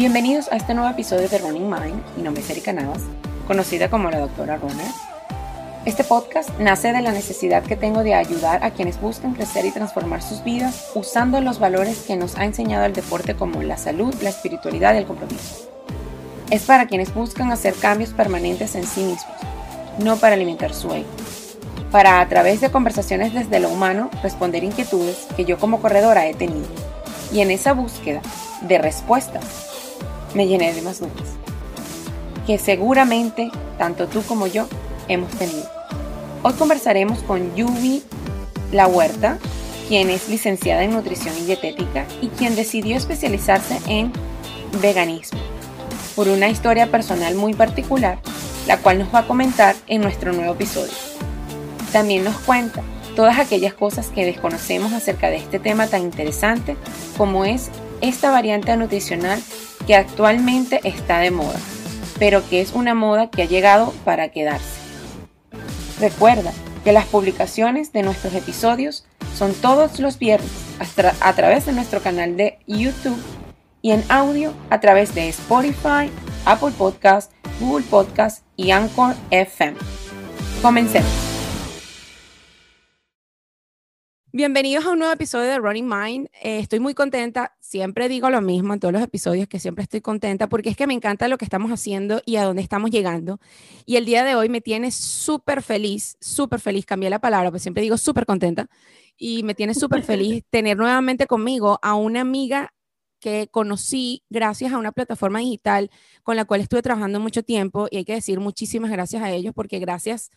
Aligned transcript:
Bienvenidos 0.00 0.50
a 0.50 0.56
este 0.56 0.72
nuevo 0.72 0.88
episodio 0.88 1.28
de 1.28 1.36
Running 1.36 1.68
Mind. 1.68 2.02
Mi 2.16 2.22
nombre 2.22 2.42
es 2.42 2.48
Erika 2.48 2.72
Navas, 2.72 3.02
conocida 3.46 3.90
como 3.90 4.10
la 4.10 4.18
doctora 4.18 4.56
Runner. 4.56 4.90
Este 5.84 6.04
podcast 6.04 6.58
nace 6.58 6.94
de 6.94 7.02
la 7.02 7.12
necesidad 7.12 7.62
que 7.62 7.76
tengo 7.76 8.02
de 8.02 8.14
ayudar 8.14 8.64
a 8.64 8.70
quienes 8.70 8.98
buscan 8.98 9.34
crecer 9.34 9.66
y 9.66 9.72
transformar 9.72 10.22
sus 10.22 10.42
vidas 10.42 10.86
usando 10.94 11.42
los 11.42 11.58
valores 11.58 11.98
que 11.98 12.16
nos 12.16 12.38
ha 12.38 12.46
enseñado 12.46 12.86
el 12.86 12.94
deporte 12.94 13.36
como 13.36 13.62
la 13.62 13.76
salud, 13.76 14.14
la 14.22 14.30
espiritualidad 14.30 14.94
y 14.94 14.96
el 14.96 15.04
compromiso. 15.04 15.68
Es 16.48 16.62
para 16.62 16.86
quienes 16.86 17.12
buscan 17.12 17.52
hacer 17.52 17.74
cambios 17.74 18.14
permanentes 18.14 18.76
en 18.76 18.86
sí 18.86 19.02
mismos, 19.02 19.36
no 19.98 20.16
para 20.16 20.34
alimentar 20.34 20.72
su 20.72 20.94
ego. 20.94 21.10
Para 21.90 22.22
a 22.22 22.28
través 22.30 22.62
de 22.62 22.70
conversaciones 22.70 23.34
desde 23.34 23.60
lo 23.60 23.68
humano 23.68 24.08
responder 24.22 24.64
inquietudes 24.64 25.26
que 25.36 25.44
yo 25.44 25.58
como 25.58 25.82
corredora 25.82 26.26
he 26.26 26.32
tenido. 26.32 26.68
Y 27.34 27.40
en 27.40 27.50
esa 27.50 27.74
búsqueda 27.74 28.22
de 28.62 28.78
respuestas 28.78 29.69
me 30.34 30.46
llené 30.46 30.72
de 30.72 30.82
más 30.82 31.00
dudas. 31.00 31.14
Que 32.46 32.58
seguramente 32.58 33.50
tanto 33.78 34.08
tú 34.08 34.22
como 34.22 34.46
yo 34.46 34.66
hemos 35.08 35.30
tenido. 35.32 35.68
Hoy 36.42 36.52
conversaremos 36.54 37.20
con 37.20 37.54
Yubi 37.54 38.02
La 38.72 38.86
Huerta, 38.86 39.38
quien 39.88 40.10
es 40.10 40.28
licenciada 40.28 40.84
en 40.84 40.92
nutrición 40.92 41.34
y 41.38 41.44
dietética 41.46 42.06
y 42.20 42.28
quien 42.28 42.54
decidió 42.56 42.96
especializarse 42.96 43.80
en 43.86 44.12
veganismo 44.80 45.40
por 46.14 46.28
una 46.28 46.48
historia 46.48 46.90
personal 46.90 47.34
muy 47.34 47.54
particular, 47.54 48.18
la 48.66 48.78
cual 48.78 48.98
nos 48.98 49.14
va 49.14 49.20
a 49.20 49.26
comentar 49.26 49.74
en 49.86 50.00
nuestro 50.00 50.32
nuevo 50.32 50.54
episodio. 50.54 50.92
También 51.92 52.24
nos 52.24 52.38
cuenta 52.40 52.82
todas 53.16 53.38
aquellas 53.38 53.74
cosas 53.74 54.08
que 54.08 54.24
desconocemos 54.24 54.92
acerca 54.92 55.28
de 55.28 55.36
este 55.36 55.58
tema 55.58 55.86
tan 55.86 56.02
interesante 56.02 56.76
como 57.16 57.44
es 57.44 57.70
esta 58.00 58.30
variante 58.30 58.76
nutricional 58.76 59.42
que 59.90 59.96
actualmente 59.96 60.78
está 60.84 61.18
de 61.18 61.32
moda, 61.32 61.58
pero 62.20 62.48
que 62.48 62.60
es 62.60 62.74
una 62.74 62.94
moda 62.94 63.28
que 63.28 63.42
ha 63.42 63.46
llegado 63.46 63.92
para 64.04 64.28
quedarse. 64.28 64.78
Recuerda 65.98 66.52
que 66.84 66.92
las 66.92 67.06
publicaciones 67.06 67.92
de 67.92 68.04
nuestros 68.04 68.34
episodios 68.34 69.04
son 69.34 69.52
todos 69.52 69.98
los 69.98 70.20
viernes 70.20 70.48
a 71.20 71.32
través 71.32 71.66
de 71.66 71.72
nuestro 71.72 72.00
canal 72.00 72.36
de 72.36 72.60
YouTube 72.68 73.20
y 73.82 73.90
en 73.90 74.04
audio 74.08 74.54
a 74.70 74.78
través 74.78 75.12
de 75.12 75.28
Spotify, 75.28 76.08
Apple 76.44 76.70
Podcast, 76.78 77.32
Google 77.58 77.84
Podcast 77.90 78.44
y 78.54 78.70
Anchor 78.70 79.16
FM. 79.32 79.76
Comencemos. 80.62 81.29
Bienvenidos 84.32 84.86
a 84.86 84.90
un 84.90 85.00
nuevo 85.00 85.12
episodio 85.12 85.48
de 85.48 85.58
Running 85.58 85.88
Mind. 85.88 86.28
Eh, 86.40 86.60
estoy 86.60 86.78
muy 86.78 86.94
contenta, 86.94 87.56
siempre 87.58 88.08
digo 88.08 88.30
lo 88.30 88.40
mismo 88.40 88.72
en 88.72 88.78
todos 88.78 88.92
los 88.92 89.02
episodios, 89.02 89.48
que 89.48 89.58
siempre 89.58 89.82
estoy 89.82 90.02
contenta 90.02 90.48
porque 90.48 90.68
es 90.68 90.76
que 90.76 90.86
me 90.86 90.94
encanta 90.94 91.26
lo 91.26 91.36
que 91.36 91.44
estamos 91.44 91.72
haciendo 91.72 92.22
y 92.24 92.36
a 92.36 92.44
dónde 92.44 92.62
estamos 92.62 92.92
llegando. 92.92 93.40
Y 93.86 93.96
el 93.96 94.04
día 94.04 94.22
de 94.22 94.36
hoy 94.36 94.48
me 94.48 94.60
tiene 94.60 94.92
súper 94.92 95.62
feliz, 95.62 96.16
súper 96.20 96.60
feliz, 96.60 96.86
cambié 96.86 97.10
la 97.10 97.18
palabra, 97.18 97.50
pues 97.50 97.62
siempre 97.62 97.82
digo 97.82 97.98
súper 97.98 98.24
contenta, 98.24 98.68
y 99.16 99.42
me 99.42 99.56
tiene 99.56 99.74
súper 99.74 100.04
feliz 100.04 100.44
tener 100.50 100.76
nuevamente 100.76 101.26
conmigo 101.26 101.80
a 101.82 101.96
una 101.96 102.20
amiga 102.20 102.72
que 103.20 103.48
conocí 103.50 104.24
gracias 104.30 104.72
a 104.72 104.78
una 104.78 104.92
plataforma 104.92 105.38
digital 105.40 105.90
con 106.22 106.36
la 106.36 106.44
cual 106.44 106.60
estuve 106.60 106.82
trabajando 106.82 107.20
mucho 107.20 107.42
tiempo 107.42 107.86
y 107.90 107.98
hay 107.98 108.04
que 108.04 108.14
decir 108.14 108.40
muchísimas 108.40 108.90
gracias 108.90 109.22
a 109.22 109.30
ellos 109.30 109.54
porque 109.54 109.78
gracias, 109.78 110.30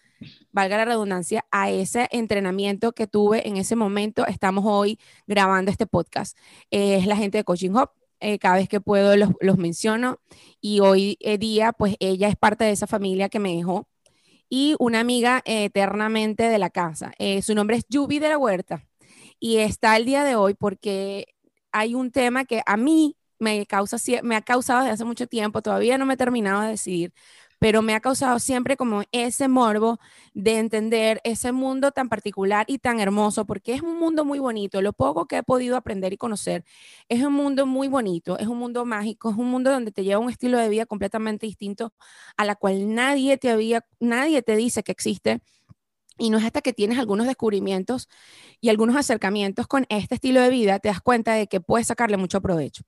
valga 0.52 0.78
la 0.78 0.86
redundancia, 0.86 1.46
a 1.52 1.72
ese 1.72 2.08
entrenamiento 2.12 2.92
que 2.92 3.08
tuve 3.08 3.48
en 3.48 3.58
ese 3.58 3.76
momento, 3.76 4.28
estamos 4.28 4.64
hoy 4.68 5.00
grabando 5.26 5.72
este 5.72 5.88
podcast. 5.88 6.38
es 6.70 7.08
la 7.08 7.16
gente 7.16 7.40
de 7.40 7.44
Coaching 7.44 7.72
Hub. 7.72 7.90
Eh, 8.20 8.40
cada 8.40 8.56
vez 8.56 8.70
que 8.70 8.80
puedo 8.80 9.18
los, 9.18 9.32
los 9.42 9.58
menciono 9.58 10.22
y 10.62 10.80
hoy 10.80 11.18
día 11.40 11.74
pues 11.74 11.98
ella 12.00 12.30
es 12.30 12.38
parte 12.38 12.64
de 12.64 12.72
esa 12.72 12.88
familia 12.88 13.28
que 13.28 13.40
me 13.40 13.54
dejó 13.54 13.90
y 14.56 14.76
una 14.78 15.00
amiga 15.00 15.42
eternamente 15.46 16.44
de 16.44 16.60
la 16.60 16.70
casa. 16.70 17.12
Eh, 17.18 17.42
su 17.42 17.56
nombre 17.56 17.78
es 17.78 17.86
Yubi 17.90 18.20
de 18.20 18.30
la 18.30 18.38
Huerta 18.38 18.86
y 19.40 19.58
está 19.58 19.98
el 19.98 20.06
día 20.06 20.24
de 20.24 20.36
hoy 20.36 20.54
porque 20.54 21.33
hay 21.74 21.96
un 21.96 22.12
tema 22.12 22.46
que 22.46 22.62
a 22.66 22.78
mí 22.78 23.18
me, 23.40 23.66
causa, 23.66 23.98
me 24.24 24.36
ha 24.36 24.42
causado 24.42 24.82
desde 24.82 24.94
hace 24.94 25.06
mucho 25.06 25.28
tiempo, 25.28 25.62
todavía 25.62 25.98
no 25.98 26.06
me 26.06 26.14
he 26.14 26.18
terminado 26.18 26.62
de 26.62 26.70
decidir, 26.70 27.14
pero 27.60 27.82
me 27.82 27.96
ha 27.96 28.00
causado 28.00 28.40
siempre 28.40 28.78
como 28.78 29.04
ese 29.12 29.48
morbo 29.48 30.00
de 30.34 30.60
entender 30.60 31.22
ese 31.24 31.52
mundo 31.52 31.92
tan 31.92 32.10
particular 32.10 32.66
y 32.68 32.78
tan 32.80 33.00
hermoso, 33.00 33.46
porque 33.46 33.74
es 33.74 33.82
un 33.82 34.00
mundo 34.00 34.26
muy 34.26 34.40
bonito, 34.40 34.82
lo 34.82 34.94
poco 34.94 35.28
que 35.28 35.38
he 35.38 35.44
podido 35.44 35.78
aprender 35.78 36.14
y 36.14 36.18
conocer, 36.18 36.64
es 37.10 37.24
un 37.24 37.34
mundo 37.34 37.66
muy 37.66 37.88
bonito, 37.88 38.38
es 38.38 38.48
un 38.48 38.58
mundo 38.60 38.86
mágico, 38.86 39.30
es 39.32 39.38
un 39.38 39.50
mundo 39.50 39.72
donde 39.72 39.92
te 39.92 40.04
lleva 40.04 40.20
un 40.20 40.30
estilo 40.30 40.58
de 40.58 40.70
vida 40.70 40.86
completamente 40.86 41.46
distinto 41.46 41.94
a 42.38 42.46
la 42.46 42.56
cual 42.56 42.94
nadie 42.94 43.38
te 43.38 43.50
había, 43.50 43.86
nadie 44.00 44.42
te 44.42 44.56
dice 44.56 44.84
que 44.84 44.92
existe 44.92 45.42
y 46.18 46.30
no 46.30 46.38
es 46.38 46.46
hasta 46.46 46.62
que 46.62 46.74
tienes 46.74 47.00
algunos 47.00 47.28
descubrimientos 47.28 48.08
y 48.62 48.70
algunos 48.70 48.96
acercamientos 48.96 49.68
con 49.68 49.86
este 49.90 50.16
estilo 50.16 50.42
de 50.42 50.50
vida, 50.50 50.80
te 50.80 50.90
das 50.90 51.02
cuenta 51.02 51.34
de 51.34 51.48
que 51.48 51.60
puedes 51.60 51.88
sacarle 51.88 52.18
mucho 52.18 52.42
provecho. 52.42 52.84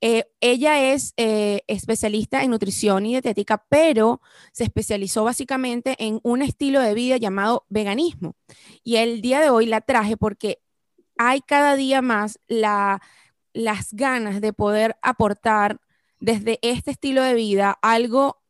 Eh, 0.00 0.24
ella 0.40 0.92
es 0.92 1.12
eh, 1.16 1.60
especialista 1.66 2.42
en 2.42 2.50
nutrición 2.50 3.06
y 3.06 3.10
dietética, 3.10 3.64
pero 3.68 4.20
se 4.52 4.64
especializó 4.64 5.24
básicamente 5.24 5.96
en 5.98 6.20
un 6.22 6.42
estilo 6.42 6.80
de 6.80 6.94
vida 6.94 7.16
llamado 7.16 7.64
veganismo. 7.68 8.34
Y 8.82 8.96
el 8.96 9.20
día 9.20 9.40
de 9.40 9.50
hoy 9.50 9.66
la 9.66 9.80
traje 9.80 10.16
porque 10.16 10.60
hay 11.16 11.40
cada 11.40 11.76
día 11.76 12.02
más 12.02 12.40
la, 12.48 13.00
las 13.52 13.92
ganas 13.92 14.40
de 14.40 14.52
poder 14.52 14.96
aportar 15.02 15.80
desde 16.18 16.58
este 16.62 16.90
estilo 16.90 17.22
de 17.22 17.34
vida 17.34 17.78
algo 17.82 18.42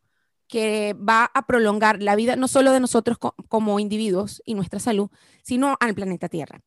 que 0.48 0.94
va 0.94 1.30
a 1.32 1.46
prolongar 1.46 2.02
la 2.02 2.16
vida 2.16 2.36
no 2.36 2.48
solo 2.48 2.72
de 2.72 2.80
nosotros 2.80 3.18
como 3.48 3.80
individuos 3.80 4.42
y 4.44 4.54
nuestra 4.54 4.80
salud, 4.80 5.10
sino 5.42 5.76
al 5.80 5.94
planeta 5.94 6.28
Tierra. 6.28 6.60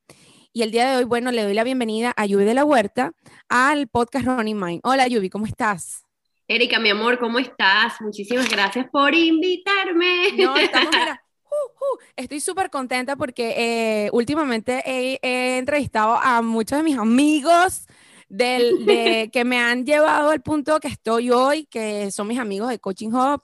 Y 0.53 0.63
el 0.63 0.71
día 0.71 0.89
de 0.89 0.97
hoy, 0.97 1.03
bueno, 1.03 1.31
le 1.31 1.43
doy 1.43 1.53
la 1.53 1.63
bienvenida 1.63 2.13
a 2.17 2.25
Yubi 2.25 2.43
de 2.43 2.53
la 2.53 2.66
Huerta 2.66 3.11
al 3.47 3.87
podcast 3.87 4.25
Running 4.25 4.59
Mind. 4.59 4.81
Hola 4.83 5.07
Yubi, 5.07 5.29
¿cómo 5.29 5.45
estás? 5.45 6.03
Erika, 6.47 6.79
mi 6.79 6.89
amor, 6.89 7.19
¿cómo 7.19 7.39
estás? 7.39 7.99
Muchísimas 7.99 8.49
gracias 8.49 8.87
por 8.89 9.13
invitarme. 9.13 10.31
No, 10.37 10.55
estamos, 10.55 10.89
uh, 10.95 11.83
uh, 11.83 11.97
estoy 12.16 12.39
súper 12.39 12.69
contenta 12.69 13.17
porque 13.17 13.53
eh, 13.57 14.09
últimamente 14.13 14.81
he, 14.85 15.57
entrevistado 15.57 16.16
a 16.16 16.41
muchos 16.41 16.77
de 16.77 16.83
mis 16.83 16.97
amigos 16.97 17.85
del, 18.29 18.85
de, 18.85 19.29
que 19.33 19.43
me 19.43 19.59
han 19.59 19.85
llevado 19.85 20.29
al 20.29 20.41
punto 20.41 20.79
que 20.79 20.87
estoy 20.87 21.31
hoy, 21.31 21.66
que 21.66 22.11
son 22.11 22.27
mis 22.27 22.39
amigos 22.39 22.69
de 22.69 22.79
Coaching 22.79 23.11
Hub, 23.11 23.43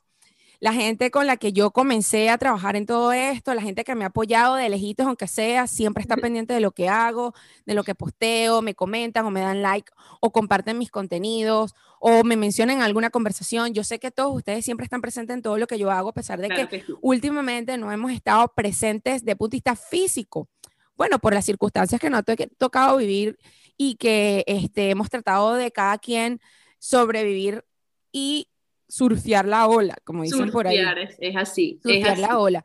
la 0.63 0.71
gente 0.71 1.11
con 1.11 1.27
la 1.27 1.35
que 1.35 1.51
yo 1.51 1.71
comencé 1.71 2.29
a 2.29 2.37
trabajar 2.37 2.77
en 2.77 2.85
todo 2.85 3.11
esto, 3.11 3.53
la 3.53 3.61
gente 3.61 3.83
que 3.83 3.95
me 3.95 4.05
ha 4.05 4.07
apoyado 4.07 4.55
de 4.55 4.69
lejitos, 4.69 5.05
aunque 5.05 5.27
sea, 5.27 5.67
siempre 5.67 6.01
está 6.01 6.15
pendiente 6.15 6.53
de 6.53 6.61
lo 6.61 6.71
que 6.71 6.87
hago, 6.87 7.33
de 7.65 7.73
lo 7.73 7.83
que 7.83 7.95
posteo, 7.95 8.61
me 8.61 8.73
comentan 8.73 9.25
o 9.25 9.29
me 9.29 9.41
dan 9.41 9.61
like 9.61 9.91
o 10.21 10.31
comparten 10.31 10.77
mis 10.77 10.89
contenidos 10.89 11.75
o 11.99 12.23
me 12.23 12.37
mencionan 12.37 12.77
en 12.77 12.81
alguna 12.81 13.09
conversación. 13.09 13.73
Yo 13.73 13.83
sé 13.83 13.99
que 13.99 14.09
todos 14.09 14.33
ustedes 14.33 14.63
siempre 14.63 14.85
están 14.85 15.01
presentes 15.01 15.35
en 15.35 15.41
todo 15.41 15.57
lo 15.57 15.67
que 15.67 15.77
yo 15.77 15.91
hago, 15.91 16.07
a 16.07 16.13
pesar 16.13 16.39
de 16.39 16.47
que, 16.47 16.85
últimamente 17.01 17.77
no 17.77 17.91
hemos 17.91 18.13
estado 18.13 18.47
presentes 18.55 19.25
de 19.25 19.35
punto 19.35 19.51
de 19.51 19.57
vista 19.57 19.75
físico. 19.75 20.47
Bueno, 20.95 21.19
por 21.19 21.33
las 21.33 21.43
circunstancias 21.43 21.99
que 21.99 22.09
no 22.09 22.19
ha 22.19 22.23
tocado 22.23 22.95
vivir 22.95 23.37
y 23.75 23.95
que 23.95 24.45
este, 24.47 24.91
hemos 24.91 25.09
tratado 25.09 25.55
de 25.55 25.71
cada 25.71 25.97
quien 25.97 26.39
sobrevivir 26.79 27.65
y 28.13 28.47
surfear 28.93 29.47
la 29.47 29.65
ola, 29.65 29.95
como 30.03 30.21
dicen 30.21 30.51
por 30.51 30.67
ahí. 30.67 30.77
Es, 30.77 31.15
es 31.17 31.35
así. 31.35 31.79
Surfear 31.81 32.19
la 32.19 32.37
ola. 32.37 32.63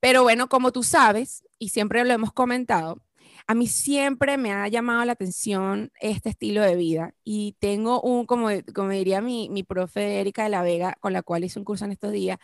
Pero 0.00 0.22
bueno, 0.22 0.48
como 0.48 0.72
tú 0.72 0.82
sabes, 0.82 1.44
y 1.58 1.68
siempre 1.68 2.02
lo 2.02 2.14
hemos 2.14 2.32
comentado, 2.32 3.02
a 3.46 3.54
mí 3.54 3.66
siempre 3.66 4.38
me 4.38 4.52
ha 4.52 4.66
llamado 4.68 5.04
la 5.04 5.12
atención 5.12 5.92
este 6.00 6.30
estilo 6.30 6.62
de 6.62 6.76
vida 6.76 7.14
y 7.24 7.56
tengo 7.58 8.00
un, 8.00 8.24
como, 8.24 8.48
como 8.74 8.88
diría 8.88 9.20
mi, 9.20 9.50
mi 9.50 9.64
profe 9.64 10.20
Erika 10.20 10.44
de 10.44 10.48
la 10.48 10.62
Vega, 10.62 10.96
con 10.98 11.12
la 11.12 11.22
cual 11.22 11.44
hice 11.44 11.58
un 11.58 11.66
curso 11.66 11.84
en 11.84 11.92
estos 11.92 12.10
días, 12.10 12.38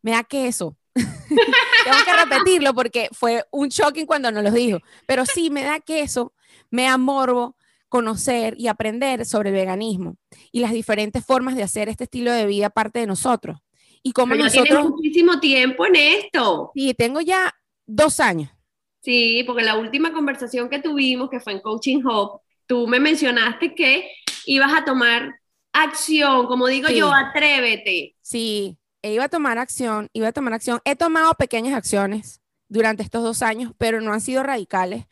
me 0.00 0.12
da 0.12 0.22
queso. 0.22 0.76
Tengo 0.94 1.98
que 2.04 2.24
repetirlo 2.24 2.74
porque 2.74 3.08
fue 3.10 3.44
un 3.50 3.70
shocking 3.70 4.06
cuando 4.06 4.30
nos 4.30 4.44
lo 4.44 4.52
dijo, 4.52 4.78
pero 5.04 5.26
sí, 5.26 5.50
me 5.50 5.64
da 5.64 5.80
queso, 5.80 6.32
me 6.70 6.84
da 6.84 6.96
morbo, 6.96 7.56
conocer 7.88 8.54
y 8.58 8.68
aprender 8.68 9.24
sobre 9.24 9.50
el 9.50 9.54
veganismo 9.54 10.16
y 10.52 10.60
las 10.60 10.72
diferentes 10.72 11.24
formas 11.24 11.56
de 11.56 11.62
hacer 11.62 11.88
este 11.88 12.04
estilo 12.04 12.32
de 12.32 12.46
vida 12.46 12.70
parte 12.70 13.00
de 13.00 13.06
nosotros. 13.06 13.58
Y 14.02 14.12
como 14.12 14.32
Pero 14.32 14.44
nosotros... 14.44 14.68
Tienes 14.68 14.90
muchísimo 14.90 15.40
tiempo 15.40 15.86
en 15.86 15.96
esto. 15.96 16.70
Sí, 16.74 16.94
tengo 16.94 17.20
ya 17.20 17.54
dos 17.86 18.20
años. 18.20 18.50
Sí, 19.02 19.42
porque 19.46 19.62
la 19.62 19.76
última 19.76 20.12
conversación 20.12 20.68
que 20.68 20.80
tuvimos, 20.80 21.30
que 21.30 21.40
fue 21.40 21.52
en 21.52 21.60
Coaching 21.60 22.02
Hub, 22.04 22.40
tú 22.66 22.86
me 22.86 23.00
mencionaste 23.00 23.74
que 23.74 24.10
ibas 24.46 24.72
a 24.74 24.84
tomar 24.84 25.40
acción, 25.72 26.46
como 26.46 26.66
digo 26.66 26.88
yo, 26.88 27.12
atrévete. 27.12 28.16
Sí, 28.20 28.76
e 29.02 29.14
iba 29.14 29.24
a 29.24 29.28
tomar 29.28 29.58
acción, 29.58 30.08
iba 30.12 30.28
a 30.28 30.32
tomar 30.32 30.52
acción. 30.52 30.80
He 30.84 30.96
tomado 30.96 31.32
pequeñas 31.34 31.74
acciones 31.74 32.40
durante 32.68 33.02
estos 33.02 33.22
dos 33.22 33.42
años, 33.42 33.72
pero 33.78 34.00
no 34.00 34.12
han 34.12 34.20
sido 34.20 34.42
radicales. 34.42 35.06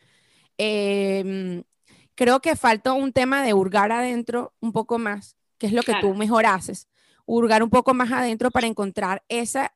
Eh, 0.57 1.63
creo 2.17 2.41
que 2.41 2.57
falta 2.57 2.91
un 2.91 3.13
tema 3.13 3.41
de 3.43 3.53
hurgar 3.53 3.93
adentro 3.93 4.53
un 4.59 4.73
poco 4.73 4.97
más 4.97 5.37
que 5.57 5.67
es 5.67 5.73
lo 5.73 5.83
que 5.83 5.93
tú 6.01 6.13
mejor 6.13 6.45
haces, 6.45 6.87
hurgar 7.25 7.63
un 7.63 7.69
poco 7.69 7.93
más 7.93 8.11
adentro 8.11 8.51
para 8.51 8.67
encontrar 8.67 9.23
esa 9.27 9.73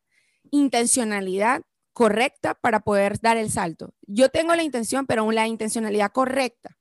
intencionalidad 0.51 1.63
correcta 1.93 2.53
para 2.53 2.81
poder 2.81 3.19
dar 3.19 3.38
el 3.38 3.51
salto. 3.51 3.93
Yo 4.03 4.29
tengo 4.29 4.55
la 4.55 4.63
intención, 4.63 5.05
pero 5.05 5.29
la 5.31 5.47
intencionalidad 5.47 6.11
correcta 6.11 6.77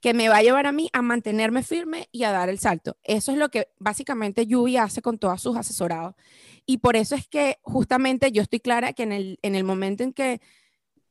que 0.00 0.14
me 0.14 0.28
va 0.28 0.36
a 0.36 0.42
llevar 0.42 0.66
a 0.66 0.72
mí 0.72 0.88
a 0.92 1.02
mantenerme 1.02 1.64
firme 1.64 2.08
y 2.12 2.22
a 2.22 2.30
dar 2.30 2.48
el 2.48 2.60
salto. 2.60 2.96
Eso 3.02 3.32
es 3.32 3.38
lo 3.38 3.48
que 3.48 3.68
básicamente 3.78 4.46
Yubi 4.46 4.76
hace 4.76 5.02
con 5.02 5.18
todos 5.18 5.42
sus 5.42 5.56
asesorados. 5.56 6.14
Y 6.66 6.78
por 6.78 6.94
eso 6.94 7.16
es 7.16 7.26
que 7.26 7.58
justamente 7.62 8.30
yo 8.30 8.42
estoy 8.42 8.60
clara 8.60 8.92
que 8.92 9.02
en 9.02 9.12
el, 9.12 9.38
en 9.42 9.56
el 9.56 9.64
momento 9.64 10.04
en 10.04 10.12
que 10.12 10.40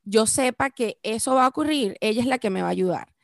yo 0.04 0.26
sepa 0.26 0.70
que 0.70 1.00
eso 1.04 1.36
va 1.36 1.46
a 1.46 1.50
ocurrir, 1.50 1.98
ella 2.00 2.22
es 2.22 2.28
la 2.28 2.38
que 2.38 2.50
me 2.50 2.62
va 2.62 2.70
a 2.70 2.72
ayudar. 2.72 3.17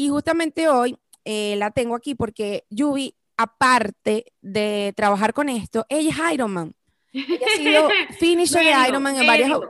Y 0.00 0.08
justamente 0.08 0.66
hoy 0.66 0.96
eh, 1.26 1.56
la 1.58 1.72
tengo 1.72 1.94
aquí 1.94 2.14
porque 2.14 2.64
Yubi, 2.70 3.14
aparte 3.36 4.32
de 4.40 4.94
trabajar 4.96 5.34
con 5.34 5.50
esto, 5.50 5.84
ella 5.90 6.08
es 6.08 6.32
Ironman. 6.32 6.74
Ella 7.12 7.46
ha 7.46 7.56
sido 7.58 7.88
finisher 8.18 8.64
de 8.64 8.88
Ironman 8.88 9.16
en 9.16 9.26
varios... 9.26 9.60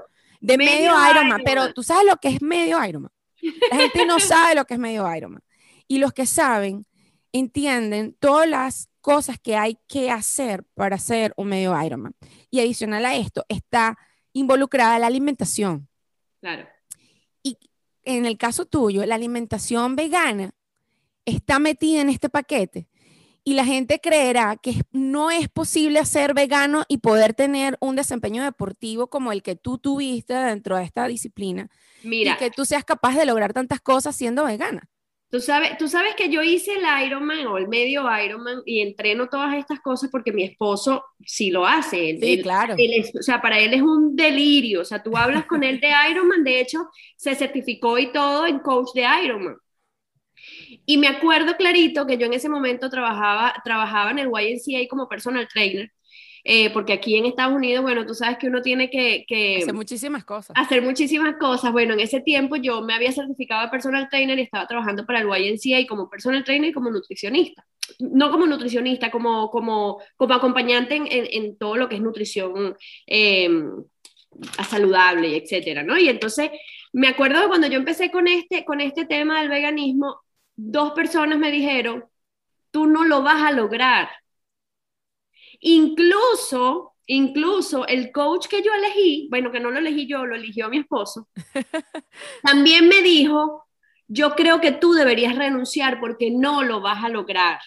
De 0.41 0.57
medio, 0.57 0.93
Ironman, 1.11 1.43
pero 1.45 1.75
tú 1.75 1.83
sabes 1.83 2.05
lo 2.07 2.17
que 2.19 2.29
es 2.29 2.41
medio 2.41 2.79
Ironman. 2.87 3.11
La 3.73 3.79
gente 3.79 4.07
no 4.07 4.21
sabe 4.21 4.55
lo 4.55 4.65
que 4.67 4.75
es 4.75 4.81
medio 4.81 5.13
Ironman. 5.13 5.43
Y 5.89 5.99
los 5.99 6.13
que 6.13 6.27
saben 6.27 6.87
entienden 7.33 8.17
todas 8.21 8.49
las 8.49 8.89
cosas 9.01 9.37
que 9.37 9.57
hay 9.57 9.79
que 9.89 10.13
hacer 10.13 10.63
para 10.75 10.95
hacer 10.95 11.35
un 11.37 11.49
medio 11.49 11.75
Ironman. 11.83 12.15
Y 12.53 12.61
adicional 12.61 13.05
a 13.05 13.17
esto, 13.17 13.45
está 13.49 13.99
involucrada 14.33 14.97
la 15.01 15.09
alimentación. 15.09 15.89
Claro. 16.41 16.69
En 18.05 18.27
el 18.27 18.39
caso 18.39 18.67
tuyo, 18.67 19.05
la 19.07 19.15
alimentación 19.15 19.97
vegana 19.97 20.55
está 21.25 21.59
metida 21.59 22.01
en 22.01 22.09
este 22.09 22.29
paquete 22.29 22.89
y 23.45 23.55
la 23.55 23.65
gente 23.65 24.01
creerá 24.01 24.57
que 24.57 24.83
no 24.93 25.31
es 25.31 25.49
posible 25.49 26.05
ser 26.05 26.35
vegano 26.35 26.85
y 26.89 26.99
poder 26.99 27.35
tener 27.35 27.77
un 27.81 27.97
desempeño 27.97 28.43
deportivo 28.45 29.09
como 29.09 29.33
el 29.33 29.43
que 29.43 29.57
tú 29.57 29.79
tuviste 29.79 30.35
dentro 30.35 30.77
de 30.77 30.85
esta 30.85 31.07
disciplina. 31.07 31.69
Mira, 32.03 32.35
y 32.35 32.37
que 32.37 32.51
tú 32.51 32.65
seas 32.65 32.85
capaz 32.85 33.17
de 33.17 33.27
lograr 33.27 33.53
tantas 33.53 33.81
cosas 33.81 34.15
siendo 34.15 34.45
vegana. 34.45 34.89
Tú 35.31 35.39
sabes, 35.39 35.79
tú 35.79 35.87
sabes 35.87 36.17
que 36.17 36.29
yo 36.29 36.43
hice 36.43 36.73
el 36.75 37.07
Ironman 37.07 37.47
o 37.47 37.57
el 37.57 37.69
medio 37.69 38.03
Ironman 38.21 38.63
y 38.67 38.81
entreno 38.81 39.29
todas 39.29 39.55
estas 39.55 39.79
cosas 39.79 40.11
porque 40.11 40.33
mi 40.33 40.43
esposo 40.43 41.05
sí 41.25 41.51
lo 41.51 41.65
hace. 41.65 42.19
sí, 42.21 42.43
claro. 42.43 42.75
o 42.75 43.23
sea, 43.23 43.41
para 43.41 43.61
él 43.61 43.73
es 43.73 43.83
un 43.83 44.17
delirio. 44.17 44.81
O 44.81 44.85
sea, 44.85 45.03
tú 45.03 45.17
hablas 45.17 45.47
con 45.47 45.63
él 45.63 45.79
de 45.79 45.93
Ironman, 46.11 46.43
de 46.43 46.61
hecho, 46.61 46.89
se 47.17 47.37
certificó 47.37 47.97
y 47.99 48.13
todo 48.13 48.45
en 48.47 48.59
coach 48.59 48.89
de 48.93 49.07
Ironman. 49.25 49.57
Y 50.85 50.97
me 50.97 51.07
acuerdo 51.07 51.57
clarito 51.57 52.07
que 52.07 52.19
yo 52.19 52.27
en 52.27 52.33
ese 52.33 52.49
momento 52.49 52.91
trabajaba, 52.91 53.55
trabajaba 53.63 54.11
en 54.11 54.19
el 54.19 54.29
YNCA 54.29 54.89
como 54.89 55.09
personal 55.09 55.47
trainer 55.47 55.93
eh, 56.45 56.71
porque 56.71 56.93
aquí 56.93 57.17
en 57.17 57.27
Estados 57.27 57.55
Unidos, 57.55 57.83
bueno, 57.83 58.07
tú 58.07 58.15
sabes 58.15 58.39
que 58.39 58.49
uno 58.49 58.63
tiene 58.63 58.91
que, 58.91 59.25
Hacer 59.63 59.75
muchísimas 59.75 60.25
cosas. 60.25 60.57
Hacer 60.57 60.83
muchísimas 60.83 61.37
cosas. 61.37 61.73
Bueno, 61.73 61.95
en 61.95 62.01
ese 62.01 62.21
tiempo 62.21 62.57
yo 62.57 62.83
me 62.83 62.95
había 62.95 63.13
certificado 63.13 63.63
de 63.63 63.69
personal 63.69 64.09
trainer 64.09 64.39
y 64.39 64.43
estaba 64.43 64.67
trabajando 64.67 65.05
para 65.07 65.21
el 65.21 65.27
YNCA 65.27 65.87
como 65.89 66.09
personal 66.09 66.45
trainer 66.45 66.71
y 66.71 66.73
como 66.73 66.91
nutricionista. 66.91 67.67
No 67.99 68.31
como 68.31 68.47
nutricionista, 68.47 69.11
como, 69.11 69.51
como, 69.51 70.01
como 70.17 70.35
acompañante 70.35 70.97
en, 70.97 71.07
en, 71.09 71.59
todo 71.59 71.77
lo 71.77 71.89
que 71.89 71.97
es 71.97 72.01
nutrición 72.01 72.77
eh, 73.07 73.51
saludable 74.69 75.29
y 75.29 75.35
etcétera, 75.35 75.83
¿no? 75.83 75.99
Y 75.99 76.09
entonces 76.09 76.51
me 76.93 77.09
acuerdo 77.09 77.49
cuando 77.49 77.67
yo 77.67 77.79
empecé 77.79 78.11
con 78.11 78.29
este, 78.29 78.65
con 78.65 78.81
este 78.81 79.05
tema 79.05 79.41
del 79.41 79.49
veganismo, 79.49 80.21
dos 80.57 80.93
personas 80.93 81.39
me 81.39 81.51
dijeron, 81.51 82.05
tú 82.71 82.87
no 82.87 83.05
lo 83.05 83.23
vas 83.23 83.43
a 83.43 83.53
lograr 83.53 84.09
Incluso, 85.61 86.95
incluso 87.07 87.87
el 87.87 88.11
coach 88.13 88.47
que 88.49 88.63
yo 88.63 88.73
elegí, 88.73 89.29
bueno, 89.31 89.53
que 89.53 89.61
no 89.61 89.71
lo 89.71 89.79
elegí 89.79 90.07
yo, 90.07 90.27
lo 90.27 90.37
eligió 90.37 90.69
mi 90.69 90.79
esposo, 90.79 91.29
también 92.43 92.89
me 92.89 93.03
dijo, 93.03 93.65
yo 94.09 94.35
creo 94.35 94.61
que 94.61 94.73
tú 94.73 94.93
deberías 94.93 95.37
renunciar 95.37 96.01
porque 96.01 96.31
no 96.31 96.63
lo 96.63 96.81
vas 96.81 97.05
a 97.05 97.09
lograr. 97.09 97.61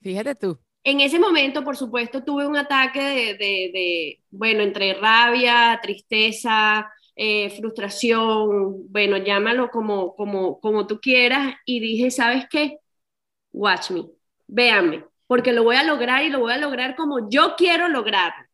Fíjate 0.00 0.34
tú. 0.34 0.58
En 0.82 1.00
ese 1.00 1.18
momento, 1.18 1.62
por 1.62 1.76
supuesto, 1.76 2.24
tuve 2.24 2.46
un 2.46 2.56
ataque 2.56 3.00
de, 3.38 4.22
bueno, 4.30 4.62
entre 4.62 4.94
rabia, 4.94 5.78
tristeza, 5.82 6.90
eh, 7.14 7.50
frustración, 7.50 8.90
bueno, 8.90 9.18
llámalo 9.18 9.68
como, 9.70 10.14
como, 10.16 10.58
como 10.58 10.86
tú 10.86 10.98
quieras, 10.98 11.54
y 11.66 11.80
dije, 11.80 12.10
¿sabes 12.10 12.46
qué? 12.50 12.78
Watch 13.52 13.90
me, 13.90 14.06
véanme, 14.48 15.04
porque 15.30 15.52
lo 15.52 15.62
voy 15.62 15.76
a 15.76 15.84
lograr 15.84 16.24
y 16.24 16.28
lo 16.28 16.40
voy 16.40 16.52
a 16.52 16.58
lograr 16.58 16.96
como 16.96 17.30
yo 17.30 17.54
quiero 17.56 17.86
lograrlo. 17.86 18.48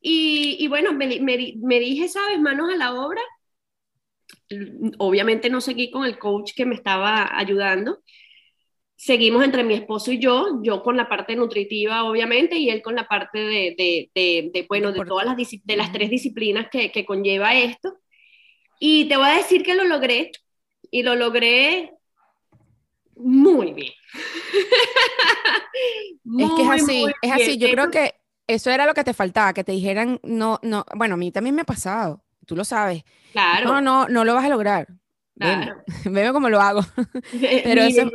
Y, 0.00 0.68
bueno, 0.68 0.92
me, 0.92 1.08
dije, 1.08 2.06
¿sabes? 2.06 2.38
Manos 2.38 2.72
a 2.72 2.76
la 2.76 2.94
obra. 2.94 3.20
Obviamente 4.98 5.50
no 5.50 5.60
seguí 5.60 5.90
con 5.90 6.04
el 6.04 6.16
coach 6.16 6.52
que 6.54 6.64
me 6.64 6.76
estaba 6.76 7.36
ayudando. 7.36 8.04
Seguimos 8.94 9.42
entre 9.42 9.64
mi 9.64 9.74
esposo 9.74 10.12
y 10.12 10.20
yo, 10.20 10.60
yo 10.62 10.80
con 10.80 10.96
la 10.96 11.08
parte 11.08 11.34
nutritiva, 11.34 12.04
obviamente, 12.04 12.56
y 12.56 12.70
él 12.70 12.80
con 12.80 12.94
la 12.94 13.08
parte 13.08 13.40
de, 13.40 14.66
bueno, 14.68 14.92
de 14.92 15.04
todas 15.04 15.26
las, 15.26 15.36
de 15.36 15.76
las 15.76 15.90
tres 15.90 16.08
disciplinas 16.08 16.68
que, 16.70 16.92
que 16.92 17.04
conlleva 17.04 17.52
esto. 17.52 17.98
Y 18.78 19.08
te 19.08 19.16
voy 19.16 19.26
a 19.26 19.38
decir 19.38 19.64
que 19.64 19.74
lo 19.74 19.82
logré, 19.82 20.30
y 20.92 21.02
lo 21.02 21.16
logré 21.16 21.93
muy 23.16 23.72
bien. 23.72 23.92
es 26.38 26.50
que 26.56 26.62
es 26.62 26.70
así, 26.70 27.06
es 27.22 27.32
así. 27.32 27.58
Yo 27.58 27.70
creo 27.70 27.90
que 27.90 28.14
eso 28.46 28.70
era 28.70 28.86
lo 28.86 28.94
que 28.94 29.04
te 29.04 29.14
faltaba, 29.14 29.52
que 29.52 29.64
te 29.64 29.72
dijeran, 29.72 30.20
no, 30.22 30.58
no, 30.62 30.84
bueno, 30.96 31.14
a 31.14 31.16
mí 31.16 31.32
también 31.32 31.54
me 31.54 31.62
ha 31.62 31.66
pasado, 31.66 32.24
tú 32.46 32.56
lo 32.56 32.64
sabes. 32.64 33.02
Claro. 33.32 33.66
No, 33.66 33.80
no, 33.80 34.08
no 34.08 34.24
lo 34.24 34.34
vas 34.34 34.44
a 34.44 34.50
lograr. 34.50 34.88
Claro. 35.38 35.82
Veme, 36.04 36.32
cómo 36.32 36.48
lo 36.48 36.60
hago. 36.60 36.80
Pero 37.40 37.82
eso, 37.82 38.10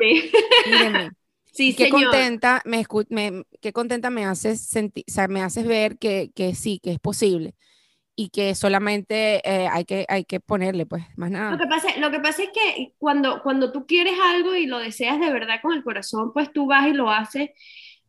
Sí, 1.52 1.76
qué 1.76 1.90
contenta 1.90 2.62
me, 2.64 2.86
me, 3.10 3.44
qué 3.60 3.74
contenta 3.74 4.10
me 4.10 4.24
haces 4.24 4.62
sentir, 4.62 5.04
o 5.10 5.12
sea, 5.12 5.28
me 5.28 5.42
haces 5.42 5.68
ver 5.68 5.98
que, 5.98 6.32
que 6.34 6.56
sí, 6.56 6.80
que 6.82 6.92
es 6.92 7.00
posible 7.00 7.56
y 8.20 8.32
que 8.32 8.54
solamente 8.54 9.40
eh, 9.50 9.70
hay, 9.72 9.86
que, 9.86 10.06
hay 10.10 10.26
que 10.26 10.42
ponerle, 10.42 10.86
pues, 10.86 11.06
más 11.16 11.32
nada. 11.32 11.52
Lo 11.52 11.58
que, 11.58 11.68
pasa, 11.68 11.88
lo 12.00 12.12
que 12.12 12.20
pasa 12.20 12.44
es 12.44 12.50
que 12.50 12.92
cuando, 12.98 13.42
cuando 13.42 13.72
tú 13.72 13.86
quieres 13.88 14.16
algo 14.22 14.56
y 14.56 14.66
lo 14.66 14.78
deseas 14.78 15.22
de 15.22 15.32
verdad 15.32 15.62
con 15.62 15.74
el 15.74 15.86
corazón, 15.86 16.34
pues 16.34 16.52
tú 16.52 16.66
vas 16.66 16.86
y 16.90 16.92
lo 16.92 17.10
haces 17.10 17.52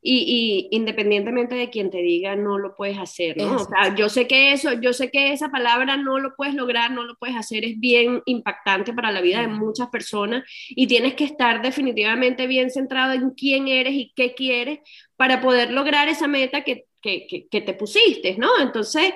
y, 0.03 0.69
y 0.73 0.77
independientemente 0.77 1.55
de 1.55 1.71
quien 1.71 1.91
te 1.91 1.99
diga, 1.99 2.35
no 2.35 2.59
lo 2.59 2.75
puedes 2.75 2.99
hacer, 2.99 3.37
¿no? 3.37 3.55
O 3.55 3.59
sea, 3.61 3.95
yo 3.95 4.09
sé 4.09 4.27
que 4.27 4.51
eso, 4.51 4.73
yo 4.73 4.93
sé 4.93 5.13
que 5.13 5.33
esa 5.33 5.49
palabra 5.51 5.97
no 5.97 6.19
lo 6.19 6.35
puedes 6.35 6.57
lograr, 6.57 6.91
no 6.91 7.05
lo 7.05 7.15
puedes 7.15 7.37
hacer, 7.37 7.65
es 7.65 7.79
bien 7.79 8.21
impactante 8.25 8.93
para 8.93 9.13
la 9.13 9.21
vida 9.21 9.43
de 9.43 9.47
muchas 9.47 9.91
personas 9.91 10.43
y 10.71 10.89
tienes 10.89 11.15
que 11.15 11.23
estar 11.23 11.63
definitivamente 11.63 12.49
bien 12.49 12.73
centrado 12.73 13.13
en 13.13 13.31
quién 13.31 13.69
eres 13.69 13.93
y 13.95 14.13
qué 14.17 14.35
quieres 14.35 14.81
para 15.15 15.41
poder 15.41 15.71
lograr 15.71 16.09
esa 16.09 16.27
meta 16.27 16.65
que, 16.65 16.87
que, 17.01 17.29
que, 17.29 17.47
que 17.47 17.61
te 17.61 17.75
pusiste, 17.75 18.37
¿no? 18.37 18.59
Entonces 18.61 19.13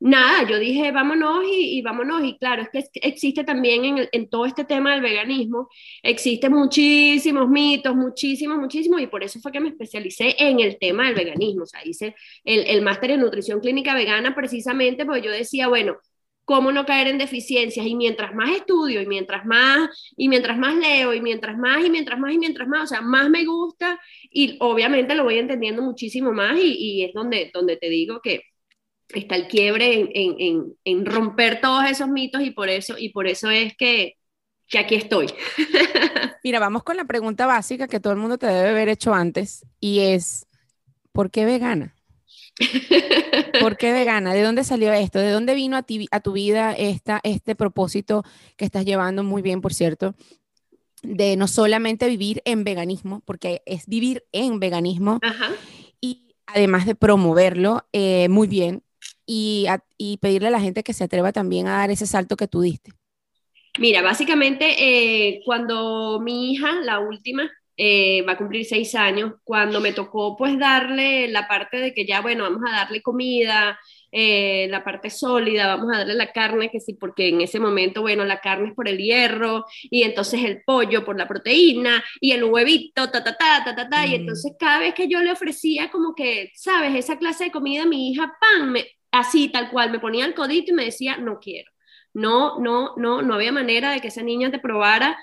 nada, 0.00 0.48
yo 0.48 0.58
dije, 0.58 0.92
vámonos 0.92 1.44
y, 1.50 1.82
vámonos. 1.82 2.24
Y 2.24 2.38
claro, 2.38 2.62
es 2.62 2.68
que 2.70 3.00
existe 3.00 3.44
también 3.44 4.08
en, 4.12 4.28
todo 4.28 4.46
este 4.46 4.64
tema 4.64 4.92
del 4.92 5.02
veganismo, 5.02 5.68
existen 6.02 6.52
muchísimos 6.52 7.48
mitos, 7.48 7.94
muchísimos, 7.94 8.58
muchísimos, 8.58 9.00
y 9.00 9.06
por 9.06 9.22
eso 9.24 9.40
fue 9.40 9.52
que 9.52 9.60
me 9.60 9.68
especialicé 9.70 10.36
en 10.38 10.60
el 10.60 10.78
tema 10.78 11.06
del 11.06 11.14
veganismo. 11.14 11.64
O 11.64 11.66
sea, 11.66 11.80
hice 11.84 12.14
el, 12.44 12.66
el 12.66 12.82
máster 12.82 13.12
en 13.12 13.20
nutrición 13.20 13.60
clínica 13.60 13.94
vegana 13.94 14.34
precisamente 14.34 15.04
porque 15.04 15.22
yo 15.22 15.30
decía, 15.30 15.68
bueno, 15.68 15.96
cómo 16.46 16.70
no 16.72 16.86
caer 16.86 17.08
en 17.08 17.18
deficiencias 17.18 17.84
y 17.86 17.96
mientras 17.96 18.32
más 18.34 18.50
estudio 18.50 19.02
y 19.02 19.06
mientras 19.06 19.44
más 19.44 19.90
y 20.16 20.28
mientras 20.28 20.56
más 20.56 20.76
leo 20.76 21.12
y 21.12 21.20
mientras 21.20 21.58
más 21.58 21.84
y 21.84 21.90
mientras 21.90 22.20
más 22.20 22.32
y 22.32 22.38
mientras 22.38 22.68
más, 22.68 22.84
o 22.84 22.86
sea, 22.86 23.00
más 23.02 23.28
me 23.30 23.44
gusta 23.44 24.00
y 24.30 24.56
obviamente 24.60 25.14
lo 25.16 25.24
voy 25.24 25.38
entendiendo 25.38 25.82
muchísimo 25.82 26.32
más 26.32 26.56
y, 26.58 26.72
y 26.78 27.04
es 27.04 27.12
donde, 27.14 27.50
donde 27.52 27.76
te 27.76 27.88
digo 27.88 28.20
que, 28.22 28.42
está 29.08 29.36
el 29.36 29.48
quiebre 29.48 30.10
en, 30.14 31.06
romper 31.06 31.60
todos 31.60 31.84
esos 31.88 32.08
mitos 32.08 32.42
y 32.42 32.50
por 32.50 32.68
eso, 32.68 32.96
y 32.98 33.10
por 33.10 33.26
eso 33.26 33.50
es 33.50 33.76
que, 33.76 34.16
aquí 34.78 34.96
estoy. 34.96 35.26
Mira, 36.44 36.58
vamos 36.58 36.82
con 36.82 36.96
la 36.96 37.04
pregunta 37.04 37.46
básica 37.46 37.88
que 37.88 38.00
todo 38.00 38.12
el 38.12 38.18
mundo 38.18 38.38
te 38.38 38.46
debe 38.46 38.70
haber 38.70 38.88
hecho 38.88 39.14
antes 39.14 39.64
y 39.80 40.00
es, 40.00 40.46
¿por 41.12 41.30
qué 41.30 41.44
vegana? 41.44 41.94
¿Por 43.60 43.76
qué 43.76 43.92
vegana? 43.92 44.32
¿De 44.32 44.42
dónde 44.42 44.64
salió 44.64 44.92
esto? 44.92 45.18
¿De 45.18 45.30
dónde 45.30 45.54
vino 45.54 45.76
a, 45.76 45.82
ti, 45.82 46.08
a 46.10 46.20
tu 46.20 46.32
vida 46.32 46.72
esta, 46.72 47.20
este 47.22 47.54
propósito 47.54 48.24
que 48.56 48.64
estás 48.64 48.84
llevando 48.84 49.22
muy 49.22 49.42
bien, 49.42 49.60
por 49.60 49.74
cierto? 49.74 50.14
De 51.02 51.36
no 51.36 51.48
solamente 51.48 52.08
vivir 52.08 52.42
en 52.44 52.64
veganismo, 52.64 53.22
porque 53.26 53.62
es 53.66 53.86
vivir 53.86 54.24
en 54.32 54.58
veganismo, 54.58 55.20
y 56.00 56.34
además 56.46 56.86
de 56.86 56.94
promoverlo 56.94 57.86
eh, 57.92 58.28
muy 58.30 58.48
bien, 58.48 58.82
y, 59.26 59.68
pedirle 60.20 60.48
a 60.48 60.52
la 60.52 60.60
gente 60.60 60.82
que 60.82 60.92
se 60.92 61.04
atreva 61.04 61.32
también 61.32 61.66
a 61.66 61.78
dar 61.78 61.90
ese 61.90 62.06
salto 62.06 62.36
que 62.36 62.48
tú 62.48 62.60
diste? 62.60 62.92
Mira, 63.78 64.00
básicamente 64.00 64.74
eh, 64.78 65.42
cuando 65.44 66.20
mi 66.20 66.52
hija, 66.52 66.80
la 66.82 66.98
última, 67.00 67.50
eh, 67.78 68.22
va 68.26 68.32
a 68.32 68.38
cumplir 68.38 68.64
seis 68.64 68.94
años, 68.94 69.34
cuando 69.44 69.82
me 69.82 69.92
tocó 69.92 70.34
pues 70.34 70.58
darle 70.58 71.28
la 71.28 71.46
parte 71.46 71.76
de 71.76 71.92
que 71.92 72.06
ya, 72.06 72.22
bueno, 72.22 72.44
vamos 72.44 72.62
a 72.66 72.74
darle 72.74 73.02
comida, 73.02 73.78
eh, 74.10 74.66
la 74.70 74.82
parte 74.82 75.10
sólida, 75.10 75.76
vamos 75.76 75.92
a 75.92 75.98
darle 75.98 76.14
la 76.14 76.32
carne, 76.32 76.70
que 76.70 76.80
sí, 76.80 76.94
porque 76.94 77.28
en 77.28 77.42
ese 77.42 77.60
momento, 77.60 78.00
bueno, 78.00 78.24
la 78.24 78.40
carne 78.40 78.68
es 78.68 78.74
por 78.74 78.88
el 78.88 78.96
hierro, 78.96 79.66
y 79.82 80.04
entonces 80.04 80.42
el 80.42 80.62
pollo 80.64 81.04
por 81.04 81.18
la 81.18 81.28
proteína, 81.28 82.02
y 82.18 82.32
el 82.32 82.44
huevito, 82.44 83.10
ta, 83.10 83.22
ta, 83.22 83.36
ta, 83.36 83.62
ta, 83.62 83.76
ta, 83.76 83.88
ta, 83.90 84.06
y 84.06 84.12
mm. 84.12 84.14
entonces 84.14 84.52
cada 84.58 84.78
vez 84.78 84.94
que 84.94 85.08
yo 85.08 85.20
le 85.20 85.32
ofrecía 85.32 85.90
como 85.90 86.14
que, 86.14 86.50
sabes, 86.54 86.94
esa 86.94 87.18
clase 87.18 87.44
de 87.44 87.50
comida, 87.50 87.84
mi 87.84 88.10
hija, 88.10 88.32
pan, 88.40 88.72
me, 88.72 88.86
así, 89.18 89.48
tal 89.48 89.70
cual, 89.70 89.90
me 89.90 89.98
ponía 89.98 90.24
el 90.24 90.34
codito 90.34 90.72
y 90.72 90.74
me 90.74 90.84
decía, 90.84 91.16
no 91.16 91.38
quiero. 91.38 91.70
No, 92.14 92.58
no, 92.58 92.94
no, 92.96 93.22
no 93.22 93.34
había 93.34 93.52
manera 93.52 93.90
de 93.90 94.00
que 94.00 94.08
esa 94.08 94.22
niña 94.22 94.50
te 94.50 94.58
probara 94.58 95.18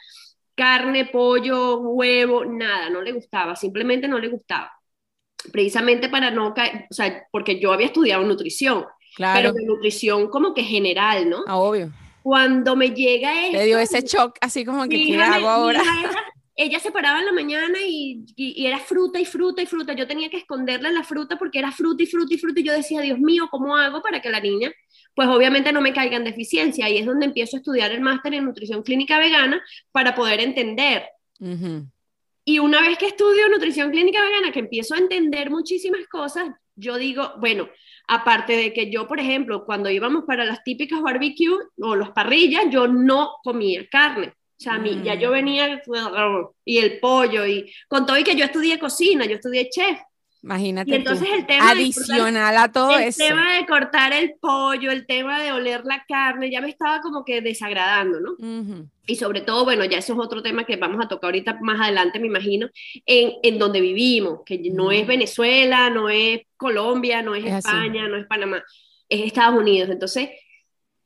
carne, 0.55 1.05
pollo, 1.05 1.79
huevo, 1.79 2.45
nada, 2.45 2.89
no 2.89 3.01
le 3.01 3.11
gustaba, 3.11 3.55
simplemente 3.55 4.07
no 4.07 4.19
le 4.19 4.27
gustaba. 4.27 4.71
Precisamente 5.51 6.09
para 6.09 6.31
no 6.31 6.53
caer, 6.53 6.85
o 6.89 6.93
sea, 6.93 7.25
porque 7.31 7.59
yo 7.59 7.73
había 7.73 7.87
estudiado 7.87 8.23
nutrición, 8.23 8.85
claro. 9.15 9.39
pero 9.39 9.53
de 9.53 9.65
nutrición 9.65 10.29
como 10.29 10.53
que 10.53 10.63
general, 10.63 11.29
¿no? 11.29 11.43
Ah, 11.47 11.57
obvio. 11.57 11.91
Cuando 12.21 12.75
me 12.75 12.91
llega 12.91 13.47
esto... 13.47 13.57
Te 13.57 13.65
dio 13.65 13.79
ese 13.79 14.01
shock, 14.01 14.37
así 14.39 14.63
como 14.63 14.87
que, 14.87 15.03
¿qué 15.03 15.21
hago 15.21 15.49
ahora? 15.49 15.81
Ella 16.55 16.79
se 16.79 16.91
paraba 16.91 17.19
en 17.19 17.25
la 17.25 17.31
mañana 17.31 17.79
y, 17.87 18.25
y, 18.35 18.65
era 18.65 18.77
fruta 18.77 19.19
y 19.19 19.25
fruta 19.25 19.61
y 19.61 19.65
fruta. 19.65 19.93
Yo 19.93 20.07
tenía 20.07 20.29
que 20.29 20.37
esconderle 20.37 20.91
la 20.91 21.03
fruta 21.03 21.37
porque 21.37 21.59
era 21.59 21.71
fruta 21.71 22.03
y 22.03 22.05
fruta 22.05 22.33
y 22.33 22.37
fruta. 22.37 22.59
Y 22.59 22.63
yo 22.63 22.73
decía, 22.73 23.01
Dios 23.01 23.19
mío, 23.19 23.47
¿cómo 23.49 23.75
hago 23.75 24.01
para 24.01 24.21
que 24.21 24.29
la 24.29 24.39
niña, 24.39 24.71
pues 25.15 25.27
obviamente 25.27 25.71
no 25.71 25.81
me 25.81 25.93
caiga 25.93 26.17
en 26.17 26.23
deficiencia? 26.23 26.89
Y 26.89 26.97
es 26.99 27.05
donde 27.05 27.25
empiezo 27.25 27.57
a 27.57 27.59
estudiar 27.59 27.91
el 27.91 28.01
máster 28.01 28.35
en 28.35 28.45
nutrición 28.45 28.83
clínica 28.83 29.17
vegana 29.17 29.63
para 29.91 30.13
poder 30.13 30.41
entender. 30.41 31.03
Y 32.45 32.59
una 32.59 32.81
vez 32.81 32.97
que 32.97 33.07
estudio 33.07 33.49
nutrición 33.49 33.91
clínica 33.91 34.23
vegana, 34.23 34.51
que 34.51 34.59
empiezo 34.59 34.93
a 34.93 34.99
entender 34.99 35.49
muchísimas 35.49 36.07
cosas, 36.07 36.49
yo 36.75 36.97
digo, 36.97 37.33
bueno, 37.39 37.67
aparte 38.07 38.55
de 38.55 38.73
que 38.73 38.91
yo, 38.91 39.07
por 39.07 39.19
ejemplo, 39.19 39.65
cuando 39.65 39.89
íbamos 39.89 40.23
para 40.25 40.45
las 40.45 40.63
típicas 40.63 41.01
barbecue 41.01 41.57
o 41.81 41.95
las 41.95 42.11
parrillas, 42.11 42.65
yo 42.69 42.87
no 42.87 43.31
comía 43.43 43.87
carne 43.89 44.33
o 44.59 44.63
sea, 44.63 44.75
a 44.75 44.79
mí, 44.79 45.01
ya 45.03 45.15
yo 45.15 45.29
mm. 45.29 45.33
venía 45.33 45.81
y 46.63 46.77
el 46.77 46.99
pollo 46.99 47.45
y 47.45 47.71
con 47.87 48.05
todo 48.05 48.17
y 48.17 48.23
que 48.23 48.35
yo 48.35 48.45
estudié 48.45 48.79
cocina, 48.79 49.25
yo 49.25 49.35
estudié 49.35 49.69
chef. 49.69 49.99
Imagínate. 50.43 50.91
Y 50.91 50.95
entonces 50.95 51.29
el 51.31 51.45
tema 51.45 51.71
adicional 51.71 52.57
a 52.57 52.69
todo 52.69 52.99
eso. 52.99 53.23
El 53.23 53.29
tema 53.29 53.55
de 53.55 53.65
cortar 53.65 54.11
el 54.11 54.35
pollo, 54.41 54.91
el 54.91 55.05
tema 55.05 55.41
de 55.41 55.53
oler 55.53 55.85
la 55.85 56.03
carne, 56.05 56.51
ya 56.51 56.59
me 56.59 56.69
estaba 56.69 56.99
como 56.99 57.23
que 57.23 57.41
desagradando, 57.41 58.19
¿no? 58.19 58.89
Y 59.07 59.15
sobre 59.15 59.39
todo, 59.39 59.63
bueno, 59.63 59.85
ya 59.85 59.99
eso 59.99 60.13
es 60.13 60.19
otro 60.19 60.43
tema 60.43 60.65
que 60.65 60.75
vamos 60.75 61.03
a 61.03 61.07
tocar 61.07 61.29
ahorita 61.29 61.59
más 61.61 61.79
adelante, 61.79 62.19
me 62.19 62.27
imagino, 62.27 62.69
en, 63.05 63.33
en 63.41 63.57
donde 63.57 63.79
vivimos, 63.79 64.41
que 64.45 64.59
no 64.71 64.91
es 64.91 65.07
Venezuela, 65.07 65.89
no 65.89 66.09
es 66.09 66.41
Colombia, 66.57 67.21
no 67.21 67.35
es, 67.35 67.45
España, 67.45 68.09
no 68.09 68.17
es 68.17 68.27
Panamá, 68.27 68.61
es 69.07 69.21
Estados 69.21 69.57
Unidos. 69.57 69.89
Entonces, 69.89 70.29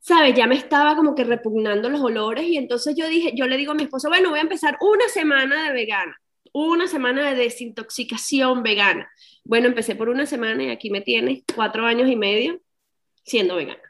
¿sabes? 0.07 0.35
Ya 0.35 0.47
me 0.47 0.55
estaba 0.55 0.95
como 0.95 1.15
que 1.15 1.25
repugnando 1.25 1.89
los 1.89 1.99
olores 1.99 2.45
y 2.47 2.55
entonces 2.55 2.95
yo 2.95 3.09
dije, 3.09 3.33
yo 3.35 3.45
le 3.45 3.57
digo 3.57 3.73
a 3.73 3.75
mi 3.75 3.83
esposo, 3.83 4.07
bueno, 4.07 4.29
voy 4.29 4.39
a 4.39 4.43
empezar 4.43 4.77
una 4.79 5.05
semana 5.09 5.67
de 5.67 5.73
vegana, 5.73 6.17
una 6.53 6.87
semana 6.87 7.29
de 7.29 7.35
desintoxicación 7.35 8.63
vegana. 8.63 9.11
Bueno, 9.43 9.67
empecé 9.67 9.95
por 9.95 10.07
una 10.07 10.25
semana 10.25 10.63
y 10.63 10.69
aquí 10.69 10.89
me 10.91 11.01
tienes 11.01 11.43
cuatro 11.53 11.85
años 11.85 12.09
y 12.09 12.15
medio 12.15 12.61
siendo 13.25 13.57
vegana. 13.57 13.81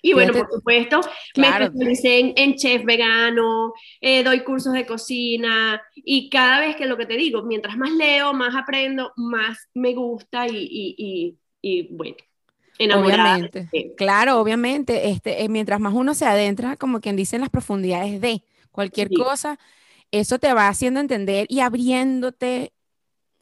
Y 0.00 0.14
bueno, 0.14 0.32
por 0.32 0.48
supuesto, 0.50 1.00
me 1.36 1.48
especialicé 1.48 2.32
en, 2.34 2.54
chef 2.54 2.84
vegano, 2.84 3.74
eh, 4.00 4.22
doy 4.24 4.40
cursos 4.44 4.72
de 4.72 4.86
cocina 4.86 5.82
y 5.94 6.30
cada 6.30 6.60
vez 6.60 6.76
que 6.76 6.86
lo 6.86 6.96
que 6.96 7.04
te 7.04 7.18
digo, 7.18 7.42
mientras 7.42 7.76
más 7.76 7.92
leo, 7.92 8.32
más 8.32 8.54
aprendo, 8.56 9.12
más 9.16 9.68
me 9.74 9.92
gusta 9.92 10.46
y, 10.46 10.56
y, 10.56 10.94
y, 10.96 11.38
y 11.60 11.94
bueno, 11.94 12.16
Obviamente. 12.78 13.68
Claro, 13.96 14.40
obviamente. 14.40 15.10
Este, 15.10 15.42
eh, 15.42 15.48
mientras 15.48 15.80
más 15.80 15.94
uno 15.94 16.14
se 16.14 16.26
adentra, 16.26 16.76
como 16.76 17.00
quien 17.00 17.16
dice, 17.16 17.36
en 17.36 17.42
las 17.42 17.50
profundidades 17.50 18.20
de 18.20 18.42
cualquier 18.70 19.10
cosa, 19.10 19.58
eso 20.10 20.38
te 20.38 20.52
va 20.54 20.68
haciendo 20.68 21.00
entender 21.00 21.46
y 21.48 21.60
abriéndote 21.60 22.72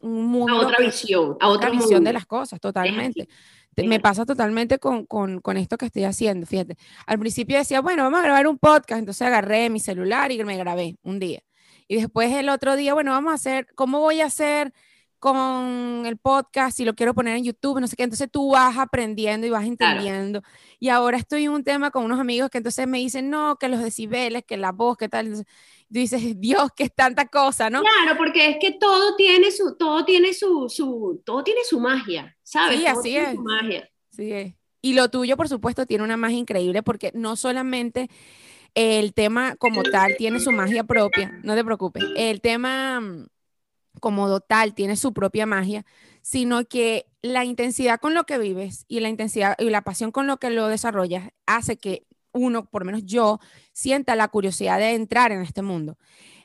un 0.01 0.27
mundo. 0.27 0.55
A 0.55 0.67
otra 0.67 0.79
visión, 0.85 1.37
a 1.41 1.49
otra 1.49 1.71
visión 1.71 2.05
de 2.05 2.13
las 2.13 2.27
cosas, 2.27 2.61
totalmente. 2.61 3.29
Me 3.77 4.01
pasa 4.01 4.25
totalmente 4.25 4.79
con, 4.79 5.05
con, 5.05 5.41
con, 5.43 5.59
esto 5.59 5.77
que 5.77 5.85
estoy 5.85 6.05
haciendo, 6.05 6.47
fíjate. 6.47 6.79
Al 7.07 7.19
principio 7.19 7.59
decía, 7.59 7.83
bueno, 7.83 8.05
vamos 8.05 8.21
a 8.21 8.23
grabar 8.23 8.47
un 8.47 8.57
podcast, 8.57 9.01
entonces 9.01 9.27
agarré 9.27 9.69
mi 9.69 9.81
celular 9.81 10.33
y 10.33 10.43
me 10.45 10.57
grabé 10.57 10.97
un 11.03 11.19
día. 11.19 11.43
Y 11.87 11.97
después 11.97 12.33
el 12.33 12.49
otro 12.49 12.75
día, 12.75 12.95
bueno, 12.95 13.11
vamos 13.11 13.33
a 13.33 13.35
hacer, 13.35 13.67
¿cómo 13.75 14.01
voy 14.01 14.23
a 14.23 14.27
hacer 14.27 14.73
con 15.19 16.05
el 16.07 16.17
podcast 16.17 16.79
y 16.81 16.85
lo 16.85 16.95
quiero 16.95 17.15
poner 17.15 17.37
en 17.37 17.45
YouTube, 17.45 17.81
no 17.81 17.87
sé 17.87 17.97
qué, 17.97 18.05
entonces 18.05 18.29
tú 18.31 18.53
vas 18.53 18.77
aprendiendo 18.79 19.47
y 19.47 19.51
vas 19.51 19.65
entendiendo. 19.65 20.43
Y 20.79 20.89
ahora 20.89 21.17
estoy 21.17 21.45
en 21.45 21.51
un 21.51 21.65
tema 21.65 21.91
con 21.91 22.05
unos 22.05 22.21
amigos 22.21 22.51
que 22.51 22.59
entonces 22.59 22.87
me 22.87 22.99
dicen, 22.99 23.31
no, 23.31 23.57
que 23.57 23.69
los 23.69 23.83
decibeles, 23.83 24.45
que 24.45 24.57
la 24.57 24.73
voz, 24.73 24.97
que 24.97 25.09
tal. 25.09 25.27
Entonces, 25.27 25.47
dices, 25.89 26.21
Dios, 26.41 26.71
que 26.77 26.85
es 26.85 26.95
tanta 26.95 27.27
cosa, 27.27 27.71
¿no? 27.71 27.83
Claro, 27.83 28.17
porque 28.17 28.51
es 28.51 28.57
que 28.61 28.73
todo 28.73 29.17
tiene 29.17 29.51
su, 29.51 29.77
todo 29.77 30.05
tiene 30.05 30.35
su, 30.35 30.69
su 30.69 31.23
todo 31.25 31.43
tiene 31.43 31.61
su 31.65 31.81
magia, 31.81 32.37
¿sabes? 32.43 32.79
Sí, 32.79 32.87
así 32.87 33.17
es. 33.17 33.37
magia. 33.39 33.89
Sí 34.11 34.33
es. 34.33 34.55
Y 34.83 34.95
lo 34.95 35.11
tuyo, 35.11 35.37
por 35.37 35.49
supuesto, 35.49 35.87
tiene 35.87 36.05
una 36.05 36.17
magia 36.17 36.39
increíble 36.39 36.83
porque 36.83 37.11
no 37.15 37.35
solamente 37.35 38.09
el 38.75 39.15
tema 39.15 39.57
como 39.57 39.83
tal 39.83 40.17
tiene 40.17 40.39
su 40.39 40.53
magia 40.53 40.85
propia, 40.85 41.41
no 41.43 41.55
te 41.55 41.65
preocupes, 41.65 42.05
el 42.15 42.41
tema 42.43 43.01
mm, 43.01 43.27
como 44.01 44.41
tal 44.41 44.75
tiene 44.75 44.97
su 44.97 45.13
propia 45.13 45.47
magia, 45.47 45.85
sino 46.23 46.65
que 46.65 47.07
la 47.23 47.45
intensidad 47.45 48.01
con 48.01 48.15
lo 48.15 48.25
que 48.25 48.39
vives 48.39 48.85
y 48.89 49.01
la 49.01 49.09
intensidad 49.09 49.57
y 49.59 49.71
la 49.71 49.83
pasión 49.83 50.13
con 50.13 50.27
lo 50.27 50.39
que 50.39 50.51
lo 50.51 50.69
desarrollas 50.69 51.31
hace 51.47 51.77
que 51.77 52.07
uno, 52.33 52.67
por 52.67 52.83
lo 52.83 52.87
menos 52.87 53.05
yo, 53.05 53.41
sienta 53.73 54.15
la 54.17 54.29
curiosidad 54.29 54.79
de 54.79 54.95
entrar 54.95 55.33
en 55.33 55.43
este 55.43 55.63
mundo. 55.63 55.97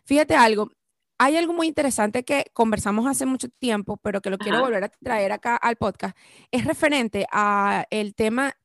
Fíjate 0.05 0.36
algo, 0.36 0.72
hay 1.17 1.38
algo 1.38 1.53
muy 1.53 1.67
interesante 1.67 2.24
que 2.24 2.46
conversamos 2.53 3.05
hace 3.05 3.25
mucho 3.25 3.50
tiempo, 3.50 3.98
pero 3.98 4.22
que 4.22 4.29
lo 4.29 4.38
quiero 4.38 4.62
volver 4.62 4.84
a 4.86 4.89
traer 4.89 5.31
acá 5.31 5.55
al 5.55 5.75
podcast, 5.75 6.17
es 6.51 6.65
referente 6.65 7.27
a 7.31 7.86
el 7.91 8.15
tema 8.15 8.55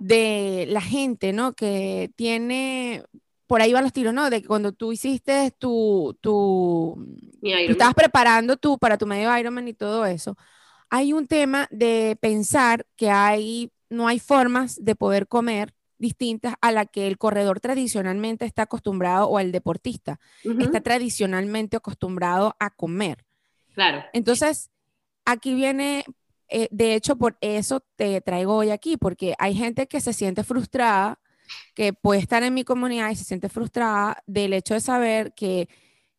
de 0.00 0.66
la 0.68 0.80
gente, 0.80 1.32
¿no? 1.32 1.52
Que 1.52 2.10
tiene 2.16 3.04
por 3.46 3.60
ahí 3.60 3.72
van 3.72 3.84
los 3.84 3.92
tiros, 3.92 4.14
¿no? 4.14 4.30
De 4.30 4.40
que 4.40 4.48
cuando 4.48 4.72
tú 4.72 4.92
hiciste 4.92 5.50
tu, 5.58 6.16
tu, 6.20 7.06
tú 7.40 7.48
estabas 7.48 7.94
preparando 7.94 8.56
tú 8.56 8.78
para 8.78 8.98
tu 8.98 9.06
medio 9.06 9.36
Ironman 9.36 9.68
y 9.68 9.74
todo 9.74 10.06
eso, 10.06 10.36
hay 10.90 11.12
un 11.12 11.26
tema 11.26 11.68
de 11.70 12.16
pensar 12.20 12.86
que 12.96 13.10
hay, 13.10 13.72
no 13.90 14.08
hay 14.08 14.18
formas 14.18 14.82
de 14.82 14.94
poder 14.94 15.26
comer 15.28 15.74
distintas 15.98 16.54
a 16.60 16.72
la 16.72 16.86
que 16.86 17.06
el 17.06 17.18
corredor 17.18 17.60
tradicionalmente 17.60 18.44
está 18.44 18.62
acostumbrado 18.62 19.26
o 19.28 19.38
el 19.38 19.52
deportista 19.52 20.20
está 20.58 20.80
tradicionalmente 20.80 21.76
acostumbrado 21.76 22.56
a 22.58 22.70
comer. 22.70 23.24
Claro. 23.74 24.04
Entonces, 24.12 24.70
aquí 25.24 25.54
viene, 25.54 26.04
eh, 26.48 26.68
de 26.70 26.94
hecho, 26.94 27.16
por 27.16 27.36
eso 27.40 27.80
te 27.96 28.20
traigo 28.20 28.54
hoy 28.54 28.70
aquí, 28.70 28.96
porque 28.96 29.34
hay 29.38 29.54
gente 29.54 29.86
que 29.86 30.00
se 30.00 30.12
siente 30.12 30.44
frustrada 30.44 31.20
que 31.74 31.92
puede 31.92 32.20
estar 32.20 32.42
en 32.42 32.54
mi 32.54 32.64
comunidad 32.64 33.10
y 33.10 33.16
se 33.16 33.24
siente 33.24 33.48
frustrada 33.48 34.22
del 34.26 34.52
hecho 34.52 34.74
de 34.74 34.80
saber 34.80 35.34
que 35.34 35.68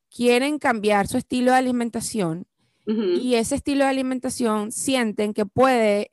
quieren 0.10 0.60
cambiar 0.60 1.08
su 1.08 1.17
estilo 1.17 1.51
de 1.51 1.58
alimentación 1.58 2.48
y 2.88 3.36
ese 3.36 3.55
estilo 3.55 3.84
de 3.84 3.89
alimentación 3.89 4.72
sienten 4.72 5.34
que 5.34 5.46
puede 5.48 6.12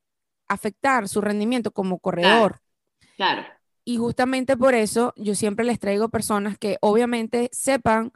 afectar 0.49 1.07
su 1.07 1.21
rendimiento 1.21 1.71
como 1.71 1.99
corredor. 1.99 2.63
Claro. 3.17 3.45
Y 3.85 3.99
justamente 3.99 4.57
por 4.57 4.75
eso 4.75 5.13
yo 5.17 5.35
siempre 5.35 5.67
les 5.67 5.79
traigo 5.79 6.09
personas 6.09 6.57
que 6.57 6.79
obviamente 6.81 7.51
sepan 7.53 8.13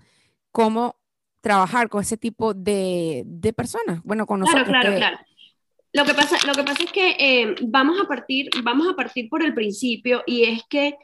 cómo 0.52 0.96
trabajar 1.42 1.88
con 1.88 2.00
ese 2.00 2.16
tipo 2.16 2.54
de, 2.54 3.24
de 3.26 3.52
personas. 3.52 4.00
Bueno, 4.04 4.26
con 4.26 4.40
nosotros. 4.40 4.68
Claro, 4.68 4.96
claro, 4.96 4.96
claro. 4.96 5.18
Lo 5.96 6.04
que 6.04 6.12
pasa, 6.12 6.36
lo 6.46 6.52
que 6.52 6.62
pasa 6.62 6.84
es 6.84 6.92
que 6.92 7.16
eh, 7.18 7.54
vamos, 7.62 7.98
a 7.98 8.06
partir, 8.06 8.50
vamos 8.62 8.86
a 8.86 8.94
partir 8.94 9.30
por 9.30 9.42
el 9.42 9.54
principio 9.54 10.22
y 10.26 10.42
es 10.42 10.62
que 10.68 10.94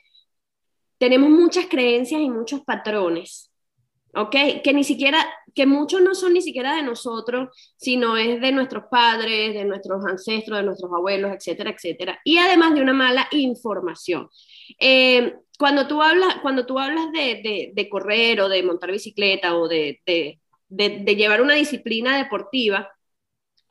tenemos 0.98 1.30
muchas 1.30 1.64
creencias 1.64 2.20
y 2.20 2.28
muchos 2.28 2.60
patrones, 2.60 3.50
¿ok? 4.14 4.36
Que 4.62 4.74
ni 4.74 4.84
siquiera, 4.84 5.26
que 5.54 5.64
muchos 5.64 6.02
no 6.02 6.14
son 6.14 6.34
ni 6.34 6.42
siquiera 6.42 6.76
de 6.76 6.82
nosotros, 6.82 7.48
sino 7.78 8.18
es 8.18 8.38
de 8.42 8.52
nuestros 8.52 8.84
padres, 8.90 9.54
de 9.54 9.64
nuestros 9.64 10.04
ancestros, 10.04 10.58
de 10.58 10.64
nuestros 10.64 10.92
abuelos, 10.92 11.32
etcétera, 11.32 11.70
etcétera. 11.70 12.20
Y 12.22 12.36
además 12.36 12.74
de 12.74 12.82
una 12.82 12.92
mala 12.92 13.28
información. 13.30 14.28
Eh, 14.78 15.36
cuando 15.58 15.88
tú 15.88 16.02
hablas, 16.02 16.36
cuando 16.42 16.66
tú 16.66 16.78
hablas 16.78 17.10
de, 17.12 17.72
de, 17.74 17.88
correr 17.88 18.42
o 18.42 18.50
de 18.50 18.62
montar 18.62 18.92
bicicleta 18.92 19.56
o 19.56 19.68
de, 19.68 20.02
de 20.04 21.16
llevar 21.16 21.40
una 21.40 21.54
disciplina 21.54 22.18
deportiva, 22.18 22.90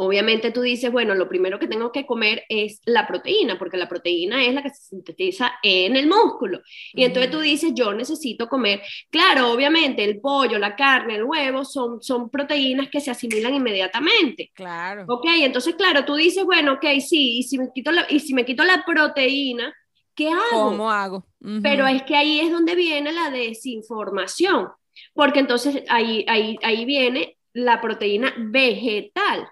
Obviamente 0.04 0.50
tú 0.50 0.62
dices, 0.62 0.92
bueno, 0.92 1.14
lo 1.14 1.30
primero 1.30 1.60
que 1.60 1.68
tengo 1.68 1.92
que 1.92 2.08
comer 2.08 2.44
es 2.50 2.82
la 2.86 3.06
proteína, 3.06 3.60
porque 3.60 3.78
la 3.78 3.88
proteína 3.88 4.44
es 4.44 4.52
la 4.52 4.64
que 4.64 4.72
se 4.72 4.82
sintetiza 4.82 5.52
en 5.62 5.96
el 5.96 6.08
músculo. 6.08 6.62
Y 6.94 7.04
entonces 7.04 7.30
tú 7.30 7.40
dices, 7.40 7.72
yo 7.76 7.94
necesito 7.94 8.50
comer. 8.50 8.82
Claro, 9.12 9.52
obviamente 9.52 10.04
el 10.04 10.20
pollo, 10.20 10.58
la 10.58 10.76
carne, 10.76 11.18
el 11.18 11.24
huevo 11.24 11.64
son, 11.64 12.02
son 12.02 12.32
proteínas 12.32 12.90
que 12.90 13.00
se 13.00 13.12
asimilan 13.12 13.54
inmediatamente. 13.54 14.50
Claro. 14.56 15.06
Ok, 15.08 15.28
entonces, 15.36 15.76
claro, 15.76 16.04
tú 16.04 16.16
dices, 16.16 16.46
bueno, 16.46 16.74
ok, 16.74 16.86
sí, 17.00 17.38
y 17.38 17.44
si 17.44 17.60
me 17.60 17.70
quito 17.72 17.92
la, 17.92 18.08
y 18.10 18.22
si 18.22 18.34
me 18.34 18.44
quito 18.44 18.64
la 18.64 18.84
proteína, 18.84 19.72
¿qué 20.16 20.30
hago? 20.30 20.70
¿Cómo 20.70 20.90
hago? 20.90 21.28
Pero 21.62 21.86
es 21.86 22.02
que 22.02 22.16
ahí 22.16 22.40
es 22.40 22.52
donde 22.52 22.74
viene 22.74 23.12
la 23.12 23.30
desinformación, 23.30 24.70
porque 25.14 25.42
entonces 25.42 25.84
ahí, 25.90 26.26
ahí, 26.28 26.58
ahí 26.64 26.86
viene 26.86 27.38
la 27.54 27.80
proteína 27.82 28.34
vegetal. 28.36 29.48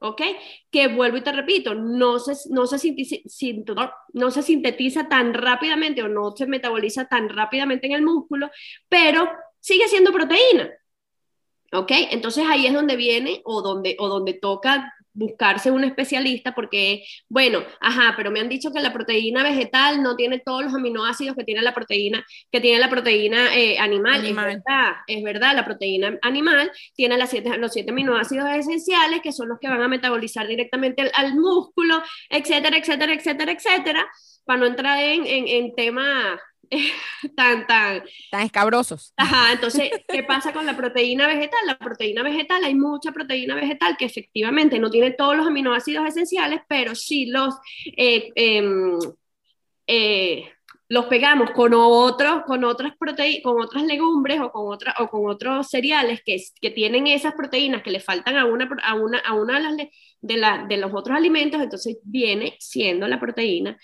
¿Ok? 0.00 0.22
Que 0.70 0.88
vuelvo 0.88 1.18
y 1.18 1.22
te 1.22 1.32
repito, 1.32 1.74
no 1.74 2.18
se, 2.18 2.34
no, 2.50 2.66
se 2.66 2.78
sintetiza, 2.78 3.92
no 4.12 4.30
se 4.30 4.42
sintetiza 4.42 5.08
tan 5.08 5.34
rápidamente 5.34 6.02
o 6.02 6.08
no 6.08 6.32
se 6.36 6.46
metaboliza 6.46 7.06
tan 7.06 7.28
rápidamente 7.28 7.86
en 7.86 7.94
el 7.94 8.02
músculo, 8.02 8.50
pero 8.88 9.28
sigue 9.60 9.88
siendo 9.88 10.12
proteína. 10.12 10.70
¿Ok? 11.72 11.90
Entonces 12.10 12.44
ahí 12.48 12.66
es 12.66 12.72
donde 12.72 12.96
viene 12.96 13.42
o 13.44 13.60
donde, 13.60 13.96
o 13.98 14.08
donde 14.08 14.34
toca 14.34 14.94
buscarse 15.16 15.70
un 15.70 15.82
especialista 15.82 16.54
porque, 16.54 17.04
bueno, 17.28 17.64
ajá, 17.80 18.14
pero 18.16 18.30
me 18.30 18.40
han 18.40 18.48
dicho 18.48 18.70
que 18.70 18.80
la 18.80 18.92
proteína 18.92 19.42
vegetal 19.42 20.02
no 20.02 20.14
tiene 20.14 20.40
todos 20.40 20.64
los 20.64 20.74
aminoácidos 20.74 21.34
que 21.34 21.44
tiene 21.44 21.62
la 21.62 21.74
proteína, 21.74 22.24
que 22.52 22.60
tiene 22.60 22.78
la 22.78 22.90
proteína 22.90 23.56
eh, 23.56 23.78
animal. 23.78 24.24
Es 24.24 24.36
verdad, 24.36 24.92
es 25.06 25.22
verdad, 25.22 25.56
la 25.56 25.64
proteína 25.64 26.18
animal 26.22 26.70
tiene 26.94 27.16
las 27.16 27.30
siete, 27.30 27.56
los 27.56 27.72
siete 27.72 27.90
aminoácidos 27.90 28.48
esenciales 28.50 29.20
que 29.22 29.32
son 29.32 29.48
los 29.48 29.58
que 29.58 29.68
van 29.68 29.82
a 29.82 29.88
metabolizar 29.88 30.46
directamente 30.46 31.02
al, 31.02 31.10
al 31.14 31.34
músculo, 31.34 32.02
etcétera, 32.28 32.76
etcétera, 32.76 33.14
etcétera, 33.14 33.52
etcétera, 33.52 34.06
para 34.44 34.60
no 34.60 34.66
entrar 34.66 34.98
en, 34.98 35.26
en, 35.26 35.48
en 35.48 35.74
temas 35.74 36.38
tan, 37.36 37.66
tan... 37.66 38.02
Tan 38.30 38.42
escabrosos. 38.42 39.12
Ajá, 39.16 39.52
entonces, 39.52 39.90
¿qué 40.08 40.22
pasa 40.22 40.52
con 40.52 40.66
la 40.66 40.76
proteína 40.76 41.26
vegetal? 41.26 41.60
La 41.66 41.78
proteína 41.78 42.22
vegetal, 42.22 42.64
hay 42.64 42.74
mucha 42.74 43.12
proteína 43.12 43.54
vegetal 43.54 43.96
que 43.96 44.04
efectivamente 44.04 44.78
no 44.78 44.90
tiene 44.90 45.12
todos 45.12 45.36
los 45.36 45.46
aminoácidos 45.46 46.06
esenciales, 46.06 46.60
pero 46.68 46.94
sí 46.94 47.26
los... 47.26 47.54
Eh, 47.96 48.30
em, 48.34 48.98
eh, 49.86 50.50
los 50.88 51.06
pegamos 51.06 51.50
con 51.50 51.74
otros, 51.74 52.44
con 52.46 52.62
otras 52.64 52.92
proteínas, 52.96 53.42
con 53.42 53.60
otras 53.60 53.82
legumbres 53.84 54.40
o 54.40 54.52
con, 54.52 54.72
otra, 54.72 54.94
o 55.00 55.08
con 55.08 55.28
otros 55.28 55.68
cereales 55.68 56.22
que, 56.24 56.36
que 56.60 56.70
tienen 56.70 57.08
esas 57.08 57.34
proteínas 57.34 57.82
que 57.82 57.90
le 57.90 57.98
faltan 58.00 58.36
a 58.36 58.44
una, 58.44 58.68
a 58.84 58.94
una, 58.94 59.18
a 59.18 59.34
una 59.34 59.56
de, 59.56 59.62
las, 59.62 59.76
de, 60.20 60.36
la, 60.36 60.66
de 60.68 60.76
los 60.76 60.92
otros 60.94 61.16
alimentos, 61.16 61.60
entonces 61.60 61.98
viene 62.04 62.56
siendo 62.60 63.08
la 63.08 63.18
proteína 63.18 63.76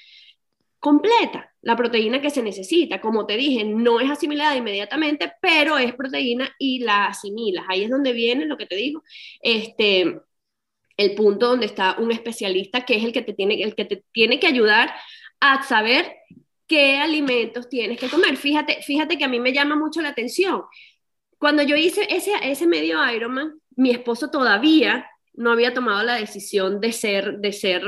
completa, 0.82 1.48
la 1.62 1.76
proteína 1.76 2.20
que 2.20 2.28
se 2.28 2.42
necesita. 2.42 3.00
Como 3.00 3.24
te 3.24 3.36
dije, 3.36 3.62
no 3.62 4.00
es 4.00 4.10
asimilada 4.10 4.56
inmediatamente, 4.56 5.32
pero 5.40 5.78
es 5.78 5.94
proteína 5.94 6.50
y 6.58 6.80
la 6.80 7.06
asimilas. 7.06 7.64
Ahí 7.68 7.84
es 7.84 7.90
donde 7.90 8.12
viene 8.12 8.46
lo 8.46 8.56
que 8.56 8.66
te 8.66 8.74
digo, 8.74 9.04
este, 9.40 10.20
el 10.96 11.14
punto 11.14 11.46
donde 11.46 11.66
está 11.66 11.94
un 12.00 12.10
especialista 12.10 12.84
que 12.84 12.96
es 12.96 13.04
el 13.04 13.12
que 13.12 13.22
te 13.22 13.32
tiene, 13.32 13.62
el 13.62 13.76
que 13.76 13.84
te 13.84 14.04
tiene 14.10 14.40
que 14.40 14.48
ayudar 14.48 14.92
a 15.38 15.62
saber 15.62 16.16
qué 16.66 16.96
alimentos 16.96 17.68
tienes 17.68 18.00
que 18.00 18.08
comer. 18.08 18.36
Fíjate, 18.36 18.82
fíjate 18.82 19.16
que 19.16 19.24
a 19.24 19.28
mí 19.28 19.38
me 19.38 19.52
llama 19.52 19.76
mucho 19.76 20.02
la 20.02 20.08
atención. 20.08 20.62
Cuando 21.38 21.62
yo 21.62 21.76
hice 21.76 22.08
ese, 22.10 22.32
ese 22.42 22.66
medio 22.66 22.98
Ironman, 23.08 23.54
mi 23.76 23.92
esposo 23.92 24.30
todavía 24.30 25.06
no 25.34 25.52
había 25.52 25.74
tomado 25.74 26.02
la 26.02 26.16
decisión 26.16 26.80
de 26.80 26.90
ser, 26.90 27.38
de 27.38 27.52
ser 27.52 27.84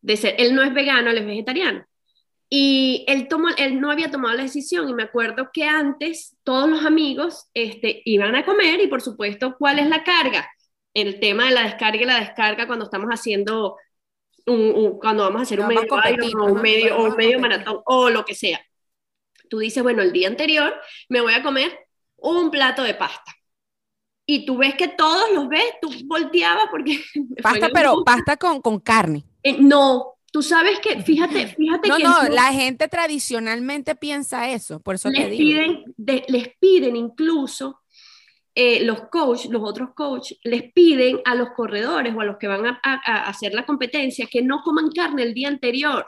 de 0.00 0.16
ser, 0.16 0.34
él 0.38 0.54
no 0.54 0.62
es 0.62 0.72
vegano, 0.72 1.10
él 1.10 1.18
es 1.18 1.26
vegetariano. 1.26 1.84
Y 2.50 3.04
él, 3.08 3.28
tomó, 3.28 3.48
él 3.58 3.80
no 3.80 3.90
había 3.90 4.10
tomado 4.10 4.34
la 4.34 4.42
decisión 4.42 4.88
y 4.88 4.94
me 4.94 5.02
acuerdo 5.02 5.50
que 5.52 5.64
antes 5.64 6.36
todos 6.44 6.68
los 6.68 6.84
amigos 6.84 7.48
este, 7.52 8.00
iban 8.06 8.34
a 8.34 8.44
comer 8.44 8.80
y 8.80 8.86
por 8.86 9.02
supuesto, 9.02 9.54
¿cuál 9.58 9.78
es 9.78 9.88
la 9.88 10.02
carga? 10.02 10.50
El 10.94 11.20
tema 11.20 11.44
de 11.44 11.50
la 11.50 11.64
descarga 11.64 12.00
y 12.00 12.06
la 12.06 12.20
descarga 12.20 12.66
cuando 12.66 12.86
estamos 12.86 13.10
haciendo, 13.10 13.76
un, 14.46 14.98
cuando 14.98 15.24
vamos 15.24 15.40
a 15.40 15.42
hacer 15.42 15.60
un 15.60 15.68
medio, 15.68 16.44
un 16.44 16.62
medio, 16.62 16.96
o 16.96 17.04
un 17.10 17.16
medio 17.16 17.38
maratón 17.38 17.82
o 17.84 18.08
lo 18.08 18.24
que 18.24 18.34
sea. 18.34 18.60
Tú 19.50 19.58
dices, 19.58 19.82
bueno, 19.82 20.02
el 20.02 20.12
día 20.12 20.28
anterior 20.28 20.74
me 21.10 21.20
voy 21.20 21.34
a 21.34 21.42
comer 21.42 21.86
un 22.16 22.50
plato 22.50 22.82
de 22.82 22.94
pasta. 22.94 23.34
Y 24.24 24.46
tú 24.46 24.56
ves 24.58 24.74
que 24.74 24.88
todos 24.88 25.32
los 25.34 25.48
ves, 25.48 25.64
tú 25.80 25.90
volteabas 26.04 26.66
porque... 26.70 27.02
Pasta, 27.42 27.68
pero 27.72 28.04
pasta 28.04 28.36
con, 28.36 28.60
con 28.60 28.78
carne. 28.78 29.24
Eh, 29.42 29.56
no, 29.60 30.18
tú 30.30 30.42
sabes 30.42 30.78
que, 30.80 31.02
fíjate, 31.02 31.46
fíjate 31.56 31.88
no, 31.88 31.96
que... 31.96 32.02
No, 32.02 32.22
no, 32.22 32.28
la 32.28 32.52
gente 32.52 32.88
tradicionalmente 32.88 33.94
piensa 33.94 34.50
eso, 34.50 34.80
por 34.80 34.96
eso 34.96 35.10
les 35.10 35.24
te 35.24 35.36
Piden, 35.36 35.84
les 35.96 36.48
piden 36.58 36.96
incluso, 36.96 37.80
eh, 38.54 38.84
los 38.84 39.02
coach, 39.08 39.46
los 39.46 39.62
otros 39.62 39.90
coach, 39.94 40.32
les 40.42 40.72
piden 40.72 41.20
a 41.24 41.34
los 41.34 41.50
corredores 41.50 42.14
o 42.14 42.20
a 42.20 42.24
los 42.24 42.38
que 42.38 42.48
van 42.48 42.66
a, 42.66 42.78
hacer 43.28 43.54
la 43.54 43.64
competencia 43.64 44.26
que 44.26 44.42
no 44.42 44.62
coman 44.62 44.90
carne 44.90 45.22
el 45.22 45.34
día 45.34 45.48
anterior. 45.48 46.04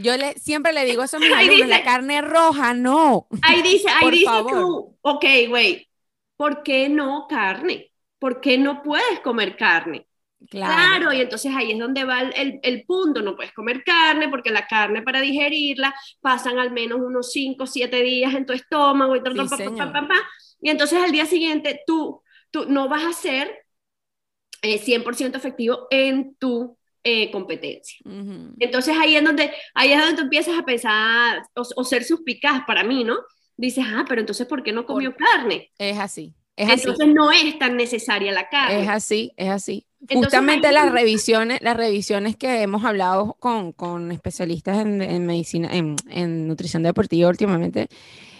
Yo 0.00 0.16
le, 0.16 0.34
siempre 0.34 0.72
le 0.72 0.84
digo 0.84 1.02
eso 1.02 1.16
a 1.16 1.20
mis 1.20 1.32
alumnos, 1.34 1.68
la 1.68 1.82
carne 1.82 2.20
roja, 2.20 2.74
no. 2.74 3.26
Ahí 3.42 3.62
dice, 3.62 3.88
ahí 3.88 4.10
dice 4.10 4.32
tú, 4.50 4.96
ok, 5.00 5.24
güey, 5.48 5.88
¿por 6.36 6.62
qué 6.62 6.88
no 6.88 7.26
carne? 7.28 7.90
¿Por 8.18 8.40
qué 8.40 8.58
no 8.58 8.82
puedes 8.82 9.20
comer 9.20 9.56
carne? 9.56 10.07
Claro. 10.50 11.12
y 11.12 11.20
entonces 11.20 11.52
ahí 11.54 11.72
es 11.72 11.78
donde 11.78 12.04
va 12.04 12.22
el, 12.22 12.58
el, 12.62 12.84
punto, 12.86 13.20
no 13.20 13.36
puedes 13.36 13.52
comer 13.52 13.84
carne 13.84 14.30
porque 14.30 14.50
la 14.50 14.66
carne 14.66 15.02
para 15.02 15.20
digerirla 15.20 15.94
pasan 16.22 16.58
al 16.58 16.70
menos 16.70 17.00
unos 17.00 17.32
5 17.32 17.64
o 17.64 17.66
7 17.66 18.02
días 18.02 18.34
en 18.34 18.46
tu 18.46 18.54
estómago 18.54 19.14
y, 19.14 19.20
y 20.62 20.70
entonces 20.70 21.02
al 21.02 21.12
día 21.12 21.26
siguiente 21.26 21.82
tú, 21.86 22.22
tú 22.50 22.64
no 22.66 22.88
vas 22.88 23.04
a 23.04 23.12
ser 23.12 23.66
100% 24.62 25.34
eh, 25.34 25.36
efectivo 25.36 25.86
en 25.90 26.34
tu 26.36 26.78
eh, 27.04 27.30
competencia. 27.30 27.98
Entonces 28.58 28.96
ahí 28.98 29.16
es, 29.16 29.24
donde, 29.24 29.52
ahí 29.74 29.92
es 29.92 30.00
donde 30.00 30.16
tú 30.16 30.22
empiezas 30.22 30.58
a 30.58 30.64
pensar 30.64 31.42
o, 31.54 31.84
ser 31.84 32.04
suspicaz 32.04 32.64
para 32.66 32.84
mí, 32.84 33.04
¿no? 33.04 33.18
Dices, 33.56 33.84
ah, 33.86 34.04
pero 34.08 34.20
entonces 34.20 34.46
¿por 34.46 34.62
qué 34.62 34.72
no 34.72 34.84
comió 34.84 35.14
carne? 35.14 35.70
Es 35.78 35.98
así. 35.98 36.34
Es 36.58 36.68
entonces 36.70 37.06
no 37.14 37.30
es 37.30 37.56
tan 37.58 37.76
necesaria 37.76 38.32
la 38.32 38.48
carne. 38.48 38.82
Es 38.82 38.88
así, 38.88 39.32
es 39.36 39.48
así. 39.48 39.86
Justamente 40.12 40.72
las 40.72 40.90
revisiones, 40.90 41.60
las 41.62 41.76
revisiones 41.76 42.36
que 42.36 42.62
hemos 42.62 42.84
hablado 42.84 43.36
con, 43.38 43.72
con 43.72 44.10
especialistas 44.10 44.78
en, 44.78 45.00
en 45.00 45.24
medicina, 45.24 45.68
en, 45.72 45.94
en, 46.08 46.48
nutrición 46.48 46.82
deportiva 46.82 47.28
últimamente, 47.28 47.88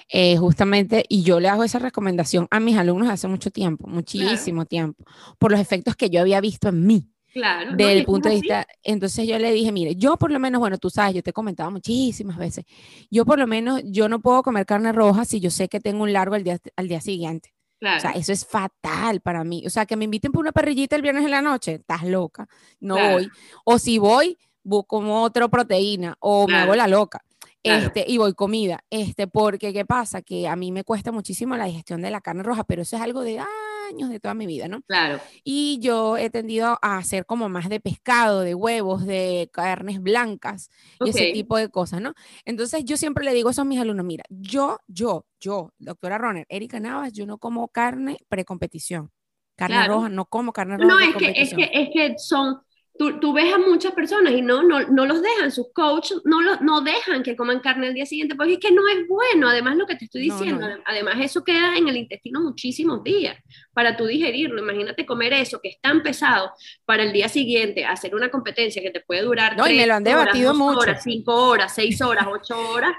eh, 0.08 0.36
justamente, 0.36 1.04
y 1.08 1.22
yo 1.22 1.38
le 1.38 1.48
hago 1.48 1.62
esa 1.62 1.78
recomendación 1.78 2.48
a 2.50 2.58
mis 2.58 2.76
alumnos 2.76 3.08
hace 3.08 3.28
mucho 3.28 3.52
tiempo, 3.52 3.86
muchísimo 3.86 4.66
tiempo, 4.66 5.04
por 5.38 5.52
los 5.52 5.60
efectos 5.60 5.94
que 5.94 6.10
yo 6.10 6.20
había 6.20 6.40
visto 6.40 6.68
en 6.68 6.86
mí. 6.86 7.08
Claro. 7.32 7.76
Del 7.76 8.04
punto 8.04 8.28
de 8.28 8.36
vista, 8.36 8.66
entonces 8.82 9.28
yo 9.28 9.38
le 9.38 9.52
dije, 9.52 9.70
mire, 9.70 9.94
yo 9.94 10.16
por 10.16 10.32
lo 10.32 10.40
menos, 10.40 10.58
bueno, 10.58 10.78
tú 10.78 10.90
sabes, 10.90 11.14
yo 11.14 11.22
te 11.22 11.30
he 11.30 11.32
comentado 11.32 11.70
muchísimas 11.70 12.36
veces, 12.36 12.64
yo 13.10 13.24
por 13.24 13.38
lo 13.38 13.46
menos, 13.46 13.80
yo 13.84 14.08
no 14.08 14.20
puedo 14.20 14.42
comer 14.42 14.66
carne 14.66 14.92
roja 14.92 15.24
si 15.24 15.38
yo 15.38 15.50
sé 15.50 15.68
que 15.68 15.78
tengo 15.78 16.02
un 16.02 16.12
largo 16.12 16.34
al 16.34 16.42
día, 16.42 16.58
al 16.74 16.88
día 16.88 17.00
siguiente. 17.00 17.52
O 17.80 18.00
sea, 18.00 18.10
eso 18.10 18.32
es 18.32 18.44
fatal 18.44 19.20
para 19.20 19.44
mí. 19.44 19.64
O 19.66 19.70
sea, 19.70 19.86
que 19.86 19.96
me 19.96 20.04
inviten 20.04 20.32
por 20.32 20.40
una 20.40 20.52
parrillita 20.52 20.96
el 20.96 21.02
viernes 21.02 21.24
en 21.24 21.30
la 21.30 21.42
noche, 21.42 21.74
estás 21.74 22.04
loca, 22.04 22.48
no 22.80 22.96
voy. 22.96 23.30
O 23.64 23.78
si 23.78 23.98
voy, 23.98 24.36
busco 24.62 24.98
otra 24.98 25.48
proteína 25.48 26.16
o 26.20 26.46
me 26.46 26.56
hago 26.56 26.74
la 26.74 26.88
loca. 26.88 27.22
Este, 27.62 28.04
y 28.06 28.16
voy 28.16 28.32
comida, 28.34 28.82
este, 28.88 29.26
porque 29.26 29.72
¿qué 29.72 29.84
pasa? 29.84 30.22
Que 30.22 30.48
a 30.48 30.56
mí 30.56 30.72
me 30.72 30.84
cuesta 30.84 31.12
muchísimo 31.12 31.56
la 31.56 31.66
digestión 31.66 32.00
de 32.00 32.10
la 32.10 32.20
carne 32.20 32.42
roja, 32.42 32.64
pero 32.64 32.82
eso 32.82 32.96
es 32.96 33.02
algo 33.02 33.20
de, 33.20 33.40
años 33.88 34.10
de 34.10 34.20
toda 34.20 34.34
mi 34.34 34.46
vida, 34.46 34.68
¿no? 34.68 34.82
Claro. 34.82 35.20
Y 35.44 35.78
yo 35.80 36.16
he 36.16 36.30
tendido 36.30 36.78
a 36.82 36.98
hacer 36.98 37.26
como 37.26 37.48
más 37.48 37.68
de 37.68 37.80
pescado, 37.80 38.40
de 38.40 38.54
huevos, 38.54 39.06
de 39.06 39.48
carnes 39.52 40.00
blancas 40.00 40.70
y 41.00 41.10
ese 41.10 41.32
tipo 41.32 41.56
de 41.56 41.68
cosas, 41.68 42.00
¿no? 42.00 42.14
Entonces 42.44 42.84
yo 42.84 42.96
siempre 42.96 43.24
le 43.24 43.34
digo 43.34 43.50
eso 43.50 43.62
a 43.62 43.64
mis 43.64 43.80
alumnos, 43.80 44.04
mira, 44.04 44.24
yo, 44.28 44.78
yo, 44.86 45.26
yo, 45.40 45.72
doctora 45.78 46.18
Roner, 46.18 46.46
Erika 46.48 46.80
Navas, 46.80 47.12
yo 47.12 47.26
no 47.26 47.38
como 47.38 47.68
carne 47.68 48.18
precompetición. 48.28 49.10
Carne 49.56 49.88
roja, 49.88 50.08
no 50.08 50.26
como 50.26 50.52
carne 50.52 50.76
roja. 50.76 50.86
No, 50.86 51.00
es 51.00 51.16
que, 51.16 51.32
es 51.34 51.52
que, 51.52 51.70
es 51.72 51.88
que 51.92 52.14
son, 52.16 52.60
tú, 52.98 53.32
ves 53.32 53.52
a 53.52 53.58
muchas 53.58 53.92
personas 53.92 54.32
y 54.32 54.42
no, 54.42 54.62
no, 54.62 54.80
no 54.80 55.06
los 55.06 55.22
dejan, 55.22 55.52
sus 55.52 55.72
coaches 55.72 56.18
no, 56.24 56.42
lo, 56.42 56.56
no 56.60 56.80
dejan 56.80 57.22
que 57.22 57.36
coman 57.36 57.60
carne 57.60 57.88
el 57.88 57.94
día 57.94 58.06
siguiente, 58.06 58.34
porque 58.34 58.54
es 58.54 58.58
que 58.58 58.72
no 58.72 58.86
es 58.88 59.06
bueno, 59.08 59.48
además 59.48 59.76
lo 59.76 59.86
que 59.86 59.94
te 59.94 60.06
estoy 60.06 60.22
diciendo, 60.22 60.66
además 60.84 61.16
eso 61.20 61.44
queda 61.44 61.76
en 61.76 61.88
el 61.88 61.96
intestino 61.96 62.40
muchísimos 62.40 63.02
días 63.04 63.36
para 63.72 63.96
tú 63.96 64.06
digerirlo, 64.06 64.60
imagínate 64.60 65.06
comer 65.06 65.32
eso 65.32 65.60
que 65.62 65.68
es 65.68 65.80
tan 65.80 66.02
pesado 66.02 66.50
para 66.84 67.04
el 67.04 67.12
día 67.12 67.28
siguiente, 67.28 67.84
hacer 67.84 68.14
una 68.14 68.30
competencia 68.30 68.82
que 68.82 68.90
te 68.90 69.00
puede 69.00 69.22
durar 69.22 69.56
no, 69.56 69.64
me 69.64 69.86
lo 69.86 69.94
han 69.94 70.04
debatido 70.04 70.50
horas, 70.50 70.58
mucho. 70.58 70.78
horas, 70.80 71.02
cinco 71.02 71.34
horas, 71.34 71.74
seis 71.74 72.02
horas, 72.02 72.26
ocho 72.28 72.58
horas. 72.70 72.92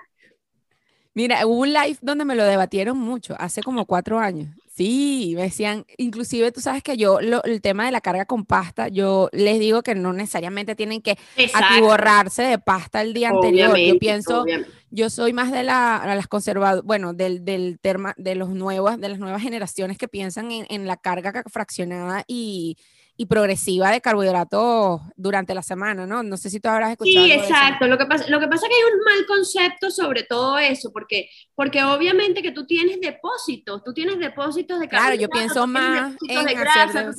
Mira, 1.13 1.45
hubo 1.45 1.61
un 1.61 1.73
live 1.73 1.97
donde 2.01 2.23
me 2.23 2.35
lo 2.35 2.45
debatieron 2.45 2.97
mucho, 2.97 3.35
hace 3.37 3.61
como 3.61 3.85
cuatro 3.85 4.19
años 4.19 4.47
Sí, 4.79 5.33
me 5.35 5.41
decían, 5.41 5.85
inclusive 5.97 6.53
tú 6.53 6.61
sabes 6.61 6.81
que 6.81 6.95
yo, 6.95 7.19
el 7.19 7.61
tema 7.61 7.85
de 7.85 7.91
la 7.91 7.99
carga 7.99 8.23
con 8.23 8.45
pasta, 8.45 8.87
yo 8.87 9.27
les 9.33 9.59
digo 9.59 9.81
que 9.81 9.93
no 9.93 10.13
necesariamente 10.13 10.73
tienen 10.73 11.01
que 11.01 11.17
atiborrarse 11.53 12.43
de 12.43 12.59
pasta 12.59 13.01
el 13.01 13.13
día 13.13 13.27
anterior. 13.27 13.77
Yo 13.77 13.99
pienso, 13.99 14.45
yo 14.89 15.09
soy 15.09 15.33
más 15.33 15.51
de, 15.51 15.63
la, 15.63 16.01
las 16.05 16.27
conservadoras, 16.27 16.85
bueno, 16.85 17.11
del, 17.11 17.43
del 17.43 17.77
terma, 17.81 18.13
de 18.15 18.35
los 18.35 18.51
nuevos, 18.51 18.97
de 18.97 19.09
las 19.09 19.19
nuevas 19.19 19.41
generaciones 19.41 19.97
que 19.97 20.07
piensan 20.07 20.49
en, 20.49 20.65
en 20.69 20.87
la 20.87 20.95
carga 20.95 21.43
fraccionada 21.51 22.23
y, 22.25 22.77
y 23.21 23.25
progresiva 23.25 23.91
de 23.91 23.99
carbohidratos 23.99 25.01
durante 25.17 25.53
la 25.53 25.61
semana, 25.61 26.07
¿no? 26.07 26.23
No 26.23 26.37
sé 26.37 26.49
si 26.49 26.61
tú 26.61 26.69
habrás 26.69 26.91
escuchado. 26.91 27.25
Sí, 27.25 27.33
exacto. 27.33 27.85
Lo 27.85 27.97
que, 27.97 28.05
pasa, 28.05 28.23
lo 28.29 28.39
que 28.39 28.47
pasa 28.47 28.65
es 28.65 28.69
que 28.69 28.75
hay 28.77 28.93
un 28.93 29.03
mal 29.03 29.25
concepto 29.27 29.91
sobre 29.91 30.23
todo 30.23 30.57
eso, 30.57 30.93
porque, 30.93 31.29
porque 31.53 31.83
obviamente 31.83 32.41
que 32.41 32.53
tú 32.53 32.65
tienes 32.65 33.01
depósitos, 33.01 33.83
tú 33.83 33.93
tienes 33.93 34.19
depósitos 34.19 34.79
de 34.79 34.87
Claro, 34.87 35.15
yo 35.15 35.27
pienso 35.27 35.67
más 35.67 36.15
en 36.29 36.45
de 36.45 36.53
grasa, 36.53 37.11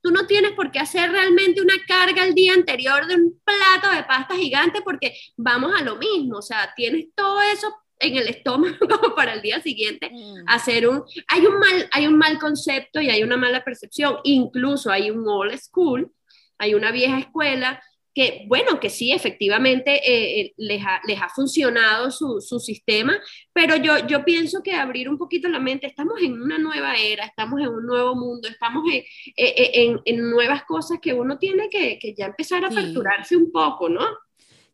tú, 0.00 0.10
no 0.10 0.26
tienes 0.26 0.52
por 0.52 0.70
qué 0.70 0.78
hacer 0.78 1.10
realmente 1.10 1.60
una 1.60 1.74
carga 1.86 2.24
el 2.24 2.32
día 2.32 2.54
anterior 2.54 3.06
de 3.06 3.16
un 3.16 3.38
plato 3.44 3.94
de 3.94 4.04
pasta 4.04 4.36
gigante 4.36 4.80
porque 4.80 5.18
vamos 5.36 5.70
a 5.78 5.84
lo 5.84 5.96
mismo, 5.96 6.38
o 6.38 6.42
sea, 6.42 6.72
tienes 6.74 7.08
todo 7.14 7.42
eso 7.42 7.74
en 7.98 8.16
el 8.16 8.28
estómago 8.28 8.76
como 8.78 9.14
para 9.16 9.34
el 9.34 9.42
día 9.42 9.60
siguiente 9.60 10.10
mm. 10.10 10.44
hacer 10.46 10.88
un 10.88 11.04
hay 11.28 11.46
un 11.46 11.58
mal 11.58 11.88
hay 11.92 12.06
un 12.06 12.16
mal 12.16 12.38
concepto 12.38 13.00
y 13.00 13.10
hay 13.10 13.22
una 13.22 13.36
mala 13.36 13.64
percepción 13.64 14.18
incluso 14.24 14.90
hay 14.90 15.10
un 15.10 15.26
old 15.28 15.56
school 15.58 16.12
hay 16.58 16.74
una 16.74 16.90
vieja 16.90 17.18
escuela 17.18 17.80
que, 18.16 18.46
bueno, 18.48 18.80
que 18.80 18.88
sí, 18.88 19.12
efectivamente 19.12 19.96
eh, 19.96 20.40
eh, 20.40 20.54
les, 20.56 20.82
ha, 20.82 21.02
les, 21.06 21.20
ha, 21.20 21.28
funcionado 21.28 22.10
su, 22.10 22.40
su, 22.40 22.58
sistema, 22.58 23.14
pero 23.52 23.76
yo, 23.76 24.06
yo 24.06 24.24
pienso 24.24 24.62
que 24.62 24.72
abrir 24.72 25.10
un 25.10 25.18
poquito 25.18 25.50
la 25.50 25.60
mente, 25.60 25.86
estamos 25.86 26.22
en 26.22 26.40
una 26.40 26.56
nueva 26.56 26.94
era, 26.94 27.26
estamos 27.26 27.60
en 27.60 27.68
un 27.68 27.84
nuevo 27.84 28.14
mundo, 28.14 28.48
estamos 28.48 28.84
en, 28.90 29.02
eh, 29.36 29.70
en, 29.74 30.00
en 30.06 30.30
nuevas 30.30 30.64
cosas 30.64 30.98
que 30.98 31.12
uno 31.12 31.36
tiene 31.36 31.68
que, 31.68 31.98
que 31.98 32.14
ya 32.14 32.24
empezar 32.24 32.64
a 32.64 32.68
aperturarse 32.68 33.36
un 33.36 33.52
poco, 33.52 33.90
¿no? 33.90 34.06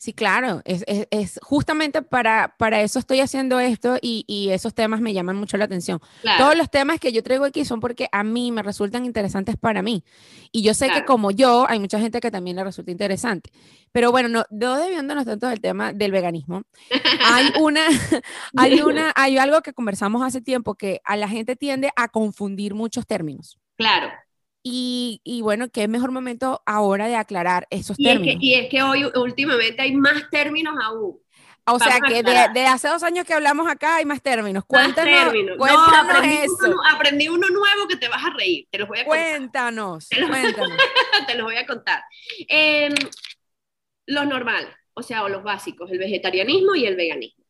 Sí, 0.03 0.13
claro, 0.13 0.63
es, 0.65 0.83
es, 0.89 1.07
es, 1.13 1.39
justamente 1.45 2.03
para, 2.03 2.57
para 2.59 2.81
eso 2.81 2.99
estoy 2.99 3.21
haciendo 3.21 3.61
esto 3.61 3.99
y, 4.03 4.25
y, 4.27 4.51
esos 4.51 4.75
temas 4.75 5.01
me 5.01 5.13
llaman 5.13 5.37
mucho 5.37 5.57
la 5.57 5.67
atención. 5.67 6.01
Todos 6.39 6.57
los 6.57 6.69
temas 6.73 6.99
que 6.99 7.13
yo 7.13 7.23
traigo 7.23 7.45
aquí 7.45 7.65
son 7.65 7.79
porque 7.79 8.09
a 8.11 8.25
mí 8.25 8.51
me 8.51 8.65
resultan 8.65 9.05
interesantes 9.05 9.57
para 9.57 9.81
mí. 9.81 10.03
Y 10.51 10.65
yo 10.65 10.75
sé 10.75 10.91
que 10.91 11.05
como 11.05 11.31
yo, 11.31 11.67
hay 11.69 11.79
mucha 11.79 12.01
gente 12.01 12.19
que 12.19 12.33
también 12.33 12.57
le 12.57 12.65
resulta 12.65 12.91
interesante. 12.91 13.53
Pero 13.93 14.11
bueno, 14.11 14.29
no, 14.29 14.45
no 14.51 14.77
desviándonos 14.77 15.25
tanto 15.25 15.47
del 15.47 15.61
tema 15.61 15.93
del 15.93 16.11
veganismo, 16.11 16.63
hay 17.25 17.53
una, 17.61 17.83
hay 18.57 18.81
una, 18.81 19.13
hay 19.15 19.39
algo 19.39 19.63
que 19.63 19.73
conversamos 19.73 20.21
hace 20.23 20.41
tiempo 20.41 20.75
que 20.75 21.01
a 21.05 21.15
la 21.15 21.29
gente 21.29 21.55
tiende 21.55 21.93
a 21.95 22.09
confundir 22.09 22.75
muchos 22.75 23.07
términos. 23.07 23.57
Claro. 23.77 24.11
Y, 24.63 25.21
y, 25.25 25.43
bueno, 25.43 25.71
qué 25.71 25.89
mejor 25.89 26.13
momento 26.13 26.63
ahora 26.67 27.09
de 27.09 27.17
aclarar 27.17 27.67
esos 27.71 27.97
términos. 27.97 28.37
y 28.41 28.55
es 28.55 28.69
que 28.69 28.83
hoy 28.83 29.05
últimamente 29.17 29.83
hay 29.83 29.95
más 29.95 30.31
términos 30.31 30.75
aún. 30.81 31.23
O 31.65 31.79
sea 31.79 32.01
que 32.01 32.23
de, 32.23 32.67
hace 32.67 32.89
dos 32.89 33.03
años 33.05 33.25
que 33.25 33.35
hablamos 33.35 33.71
acá 33.71 33.97
hay 33.97 34.05
más 34.05 34.21
términos. 34.21 34.65
Cuéntanos, 34.67 35.33
cuéntanos 35.57 36.17
aprendí 36.17 36.35
eso. 36.35 36.57
Uno, 36.67 36.77
aprendí 36.91 37.29
uno 37.29 37.49
nuevo 37.49 37.87
que 37.89 37.97
te 37.97 38.09
vas 38.09 38.25
a 38.25 38.31
reír. 38.31 38.67
Te 38.71 38.79
los 38.79 38.89
voy 38.89 38.99
a 38.99 39.05
contar. 39.05 39.29
Cuéntanos, 39.29 40.09
te 40.09 40.21
los, 40.21 40.31
cuéntanos. 40.31 40.77
te 41.27 41.35
los 41.35 41.45
voy 41.45 41.57
a 41.57 41.67
contar. 41.67 42.03
Eh, 42.49 42.93
los 44.07 44.27
normales, 44.27 44.71
o 44.95 45.03
sea, 45.03 45.23
o 45.23 45.29
los 45.29 45.45
básicos, 45.45 45.91
el 45.93 45.99
vegetarianismo 45.99 46.75
y 46.75 46.87
el 46.87 46.97
veganismo. 46.97 47.45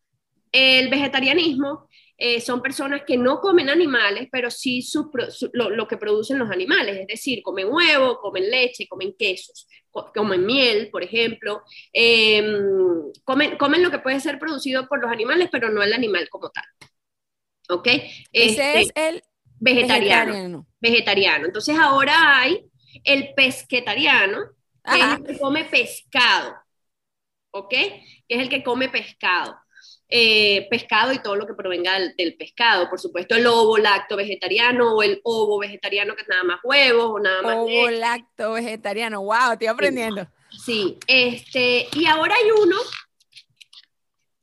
El 0.52 0.90
vegetarianismo 0.90 1.88
eh, 2.24 2.40
son 2.40 2.62
personas 2.62 3.02
que 3.04 3.16
no 3.16 3.40
comen 3.40 3.68
animales, 3.68 4.28
pero 4.30 4.48
sí 4.48 4.80
lo, 5.54 5.88
que 5.88 5.96
producen 5.96 6.38
los 6.38 6.52
animales, 6.52 7.00
es 7.00 7.08
decir, 7.08 7.42
comen 7.42 7.66
huevo, 7.68 8.20
comen 8.20 8.48
leche, 8.48 8.86
comen 8.86 9.16
quesos, 9.18 9.66
comen 10.14 10.46
miel, 10.46 10.88
por 10.92 11.02
ejemplo, 11.02 11.64
em, 11.92 13.10
comen, 13.24 13.56
comen 13.56 13.82
lo 13.82 13.90
que 13.90 13.98
puede 13.98 14.20
ser 14.20 14.38
producido 14.38 14.86
por 14.86 15.02
los 15.02 15.10
animales, 15.10 15.48
pero 15.50 15.68
no 15.70 15.82
el 15.82 15.92
animal 15.92 16.28
como 16.28 16.50
tal. 16.50 16.64
¿Ok? 17.70 17.88
Ese 18.30 18.82
es 18.82 18.86
este, 18.86 19.08
el 19.08 19.22
vegetariano, 19.58 20.68
vegetariano. 20.80 21.46
Entonces 21.46 21.76
ahora 21.76 22.38
hay 22.38 22.64
el 23.02 23.34
pesquetariano, 23.34 24.38
que 24.84 25.00
es 25.00 25.18
el 25.18 25.24
que 25.24 25.38
come 25.40 25.64
pescado. 25.64 26.54
¿Ok? 27.50 27.70
Que 27.70 28.04
es 28.28 28.38
el 28.42 28.48
que 28.48 28.62
come 28.62 28.88
pescado. 28.90 29.56
Eh, 30.14 30.68
pescado 30.68 31.10
y 31.14 31.20
todo 31.20 31.36
lo 31.36 31.46
que 31.46 31.54
provenga 31.54 31.98
del, 31.98 32.36
pescado. 32.36 32.90
Por 32.90 33.00
supuesto, 33.00 33.34
el 33.34 33.46
ovo 33.46 33.78
lacto 33.78 34.14
vegetariano 34.14 34.94
o 34.94 35.02
el 35.02 35.22
ovo 35.24 35.58
vegetariano 35.58 36.14
que 36.14 36.20
es 36.20 36.28
nada 36.28 36.44
más 36.44 36.60
huevos 36.62 37.12
o 37.12 37.18
nada 37.18 37.40
más. 37.40 37.56
Ovo 37.56 37.88
lacto 37.88 38.52
vegetariano, 38.52 39.22
wow, 39.22 39.52
estoy 39.52 39.68
aprendiendo. 39.68 40.28
Sí, 40.50 40.98
este, 41.06 41.88
y 41.94 42.04
ahora 42.04 42.34
hay 42.34 42.50
uno 42.50 42.76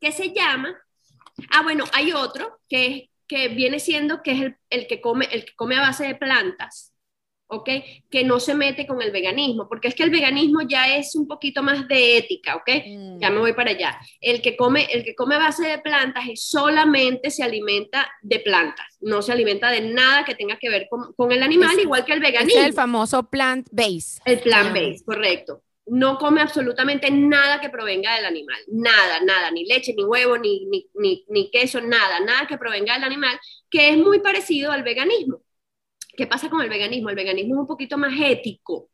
que 0.02 0.12
se 0.12 0.34
llama, 0.34 0.76
ah, 1.52 1.62
bueno, 1.62 1.84
hay 1.94 2.14
otro 2.14 2.62
que, 2.68 3.12
que 3.28 3.50
viene 3.50 3.80
siendo 3.80 4.24
que 4.24 4.32
es 4.32 4.42
el, 4.42 4.58
el, 4.72 4.88
que 4.88 5.00
come, 5.00 5.30
el 5.32 5.46
que 5.46 5.54
come 5.56 5.76
a 5.76 5.82
base 5.82 6.08
de 6.08 6.16
plantas. 6.16 6.89
¿Ok? 7.50 7.70
Que 8.10 8.24
no 8.24 8.40
se 8.40 8.54
mete 8.54 8.88
con 8.88 9.02
el 9.02 9.12
veganismo, 9.12 9.68
porque 9.68 9.90
es 9.90 9.96
que 9.96 10.04
el 10.04 10.12
veganismo 10.12 10.62
ya 10.68 10.96
es 10.96 11.16
un 11.16 11.28
poquito 11.28 11.62
más 11.64 11.88
de 11.88 12.18
ética, 12.18 12.56
¿ok? 12.56 12.70
Ya 13.20 13.30
me 13.30 13.40
voy 13.40 13.54
para 13.54 13.72
allá. 13.72 14.00
El 14.22 14.42
que 14.42 14.56
come, 14.56 14.88
el 14.92 15.04
que 15.04 15.16
come 15.16 15.38
base 15.38 15.68
de 15.68 15.80
plantas 15.80 16.26
es 16.30 16.48
solamente 16.48 17.32
se 17.32 17.44
alimenta 17.44 18.10
de 18.22 18.40
plantas, 18.40 18.98
no 19.02 19.22
se 19.22 19.32
alimenta 19.32 19.72
de 19.72 19.82
nada 19.82 20.24
que 20.24 20.36
tenga 20.36 20.58
que 20.58 20.70
ver 20.70 20.88
con, 20.90 21.32
el 21.32 21.44
animal, 21.44 21.78
igual 21.80 22.06
que 22.06 22.14
el 22.14 22.20
veganismo. 22.20 22.62
Es 22.62 22.68
el 22.68 22.74
famoso 22.74 23.24
plant 23.24 23.68
base. 23.72 24.22
El 24.26 24.40
plant 24.40 24.74
base, 24.74 25.04
correcto. 25.04 25.64
No 25.88 26.20
come 26.20 26.42
absolutamente 26.42 27.10
nada 27.10 27.60
que 27.60 27.70
provenga 27.70 28.16
del 28.16 28.26
animal, 28.26 28.60
nada, 28.68 29.22
nada, 29.22 29.50
ni 29.50 29.66
leche, 29.66 29.96
ni 29.98 30.04
huevo, 30.04 30.38
ni, 30.38 30.68
ni, 30.68 30.88
ni, 30.94 31.26
ni 31.30 31.50
queso, 31.50 31.82
nada, 31.82 32.20
nada 32.20 32.46
que 32.46 32.60
provenga 32.60 32.94
del 32.94 33.06
animal, 33.06 33.40
que 33.72 33.90
es 33.90 33.98
muy 33.98 34.20
parecido 34.20 34.72
al 34.72 34.84
veganismo. 34.84 35.42
¿Qué 36.20 36.28
pasa 36.28 36.50
con 36.50 36.60
el 36.62 36.68
veganismo? 36.68 37.10
El 37.10 37.16
veganismo 37.16 37.54
es 37.56 37.60
un 37.62 37.68
poquito 37.68 37.98
más 37.98 38.12
ético. 38.20 38.90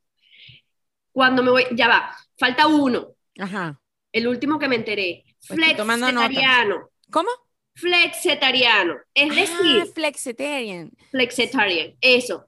Cuando 1.12 1.42
me 1.42 1.50
voy, 1.50 1.66
ya 1.72 1.88
va, 1.88 2.16
falta 2.38 2.68
uno. 2.68 3.16
Ajá. 3.40 3.82
El 4.12 4.28
último 4.28 4.60
que 4.60 4.68
me 4.68 4.76
enteré. 4.76 5.26
Flexitariano. 5.42 6.92
¿Cómo? 7.10 7.30
Flexitariano. 7.74 8.98
Es 9.12 9.32
ah, 9.32 9.34
decir. 9.34 9.92
Flexitarian. 9.96 10.92
Flexitarian. 11.10 11.96
Eso. 12.00 12.46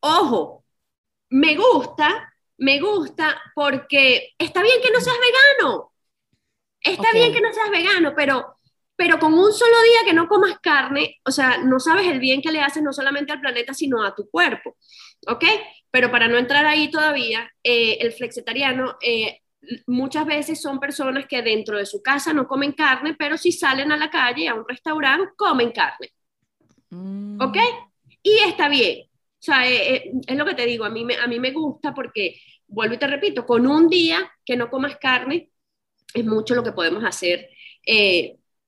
Ojo, 0.00 0.64
me 1.28 1.54
gusta, 1.54 2.34
me 2.58 2.80
gusta 2.80 3.40
porque 3.54 4.30
está 4.36 4.60
bien 4.60 4.82
que 4.82 4.90
no 4.90 5.00
seas 5.00 5.18
vegano. 5.20 5.92
Está 6.80 7.12
bien 7.12 7.32
que 7.32 7.40
no 7.40 7.52
seas 7.52 7.70
vegano, 7.70 8.12
pero 8.16 8.56
pero 9.00 9.18
con 9.18 9.32
un 9.32 9.50
solo 9.50 9.82
día 9.82 10.04
que 10.04 10.12
no 10.12 10.28
comas 10.28 10.58
carne, 10.60 11.16
o 11.24 11.30
sea, 11.30 11.56
no 11.56 11.80
sabes 11.80 12.06
el 12.06 12.18
bien 12.18 12.42
que 12.42 12.52
le 12.52 12.60
haces 12.60 12.82
no 12.82 12.92
solamente 12.92 13.32
al 13.32 13.40
planeta, 13.40 13.72
sino 13.72 14.04
a 14.04 14.14
tu 14.14 14.28
cuerpo, 14.28 14.76
¿ok? 15.26 15.42
Pero 15.90 16.10
para 16.10 16.28
no 16.28 16.36
entrar 16.36 16.66
ahí 16.66 16.90
todavía, 16.90 17.50
eh, 17.64 17.96
el 18.02 18.12
flexitariano 18.12 18.98
eh, 19.00 19.40
muchas 19.86 20.26
veces 20.26 20.60
son 20.60 20.78
personas 20.78 21.24
que 21.26 21.40
dentro 21.40 21.78
de 21.78 21.86
su 21.86 22.02
casa 22.02 22.34
no 22.34 22.46
comen 22.46 22.72
carne, 22.72 23.14
pero 23.18 23.38
si 23.38 23.52
salen 23.52 23.90
a 23.90 23.96
la 23.96 24.10
calle, 24.10 24.48
a 24.48 24.54
un 24.54 24.68
restaurante, 24.68 25.32
comen 25.34 25.72
carne, 25.72 26.10
mm. 26.90 27.40
¿ok? 27.40 27.56
Y 28.22 28.36
está 28.46 28.68
bien. 28.68 29.06
O 29.06 29.42
sea, 29.42 29.66
eh, 29.66 30.12
es 30.26 30.36
lo 30.36 30.44
que 30.44 30.54
te 30.54 30.66
digo, 30.66 30.84
a 30.84 30.90
mí, 30.90 31.06
me, 31.06 31.16
a 31.16 31.26
mí 31.26 31.40
me 31.40 31.52
gusta 31.52 31.94
porque, 31.94 32.38
vuelvo 32.66 32.96
y 32.96 32.98
te 32.98 33.06
repito, 33.06 33.46
con 33.46 33.66
un 33.66 33.88
día 33.88 34.30
que 34.44 34.58
no 34.58 34.68
comas 34.68 34.98
carne, 34.98 35.48
es 36.12 36.24
mucho 36.26 36.54
lo 36.54 36.62
que 36.62 36.72
podemos 36.72 37.02
hacer 37.02 37.48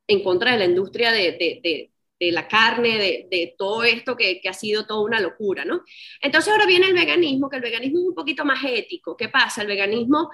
en 0.06 0.22
contra 0.22 0.52
de 0.52 0.58
la 0.58 0.64
industria 0.64 1.12
de, 1.12 1.90
la 2.20 2.46
carne, 2.46 3.26
de, 3.30 3.54
todo 3.58 3.84
esto 3.84 4.16
que, 4.16 4.40
ha 4.48 4.52
sido 4.52 4.86
toda 4.86 5.02
una 5.02 5.20
locura, 5.20 5.64
¿no? 5.64 5.82
Entonces 6.20 6.52
ahora 6.52 6.66
viene 6.66 6.86
el 6.86 6.94
veganismo, 6.94 7.48
que 7.48 7.56
el 7.56 7.62
veganismo 7.62 8.00
es 8.00 8.06
un 8.06 8.14
poquito 8.14 8.44
más 8.44 8.62
ético. 8.64 9.16
¿Qué 9.16 9.28
pasa? 9.28 9.62
El 9.62 9.68
veganismo 9.68 10.30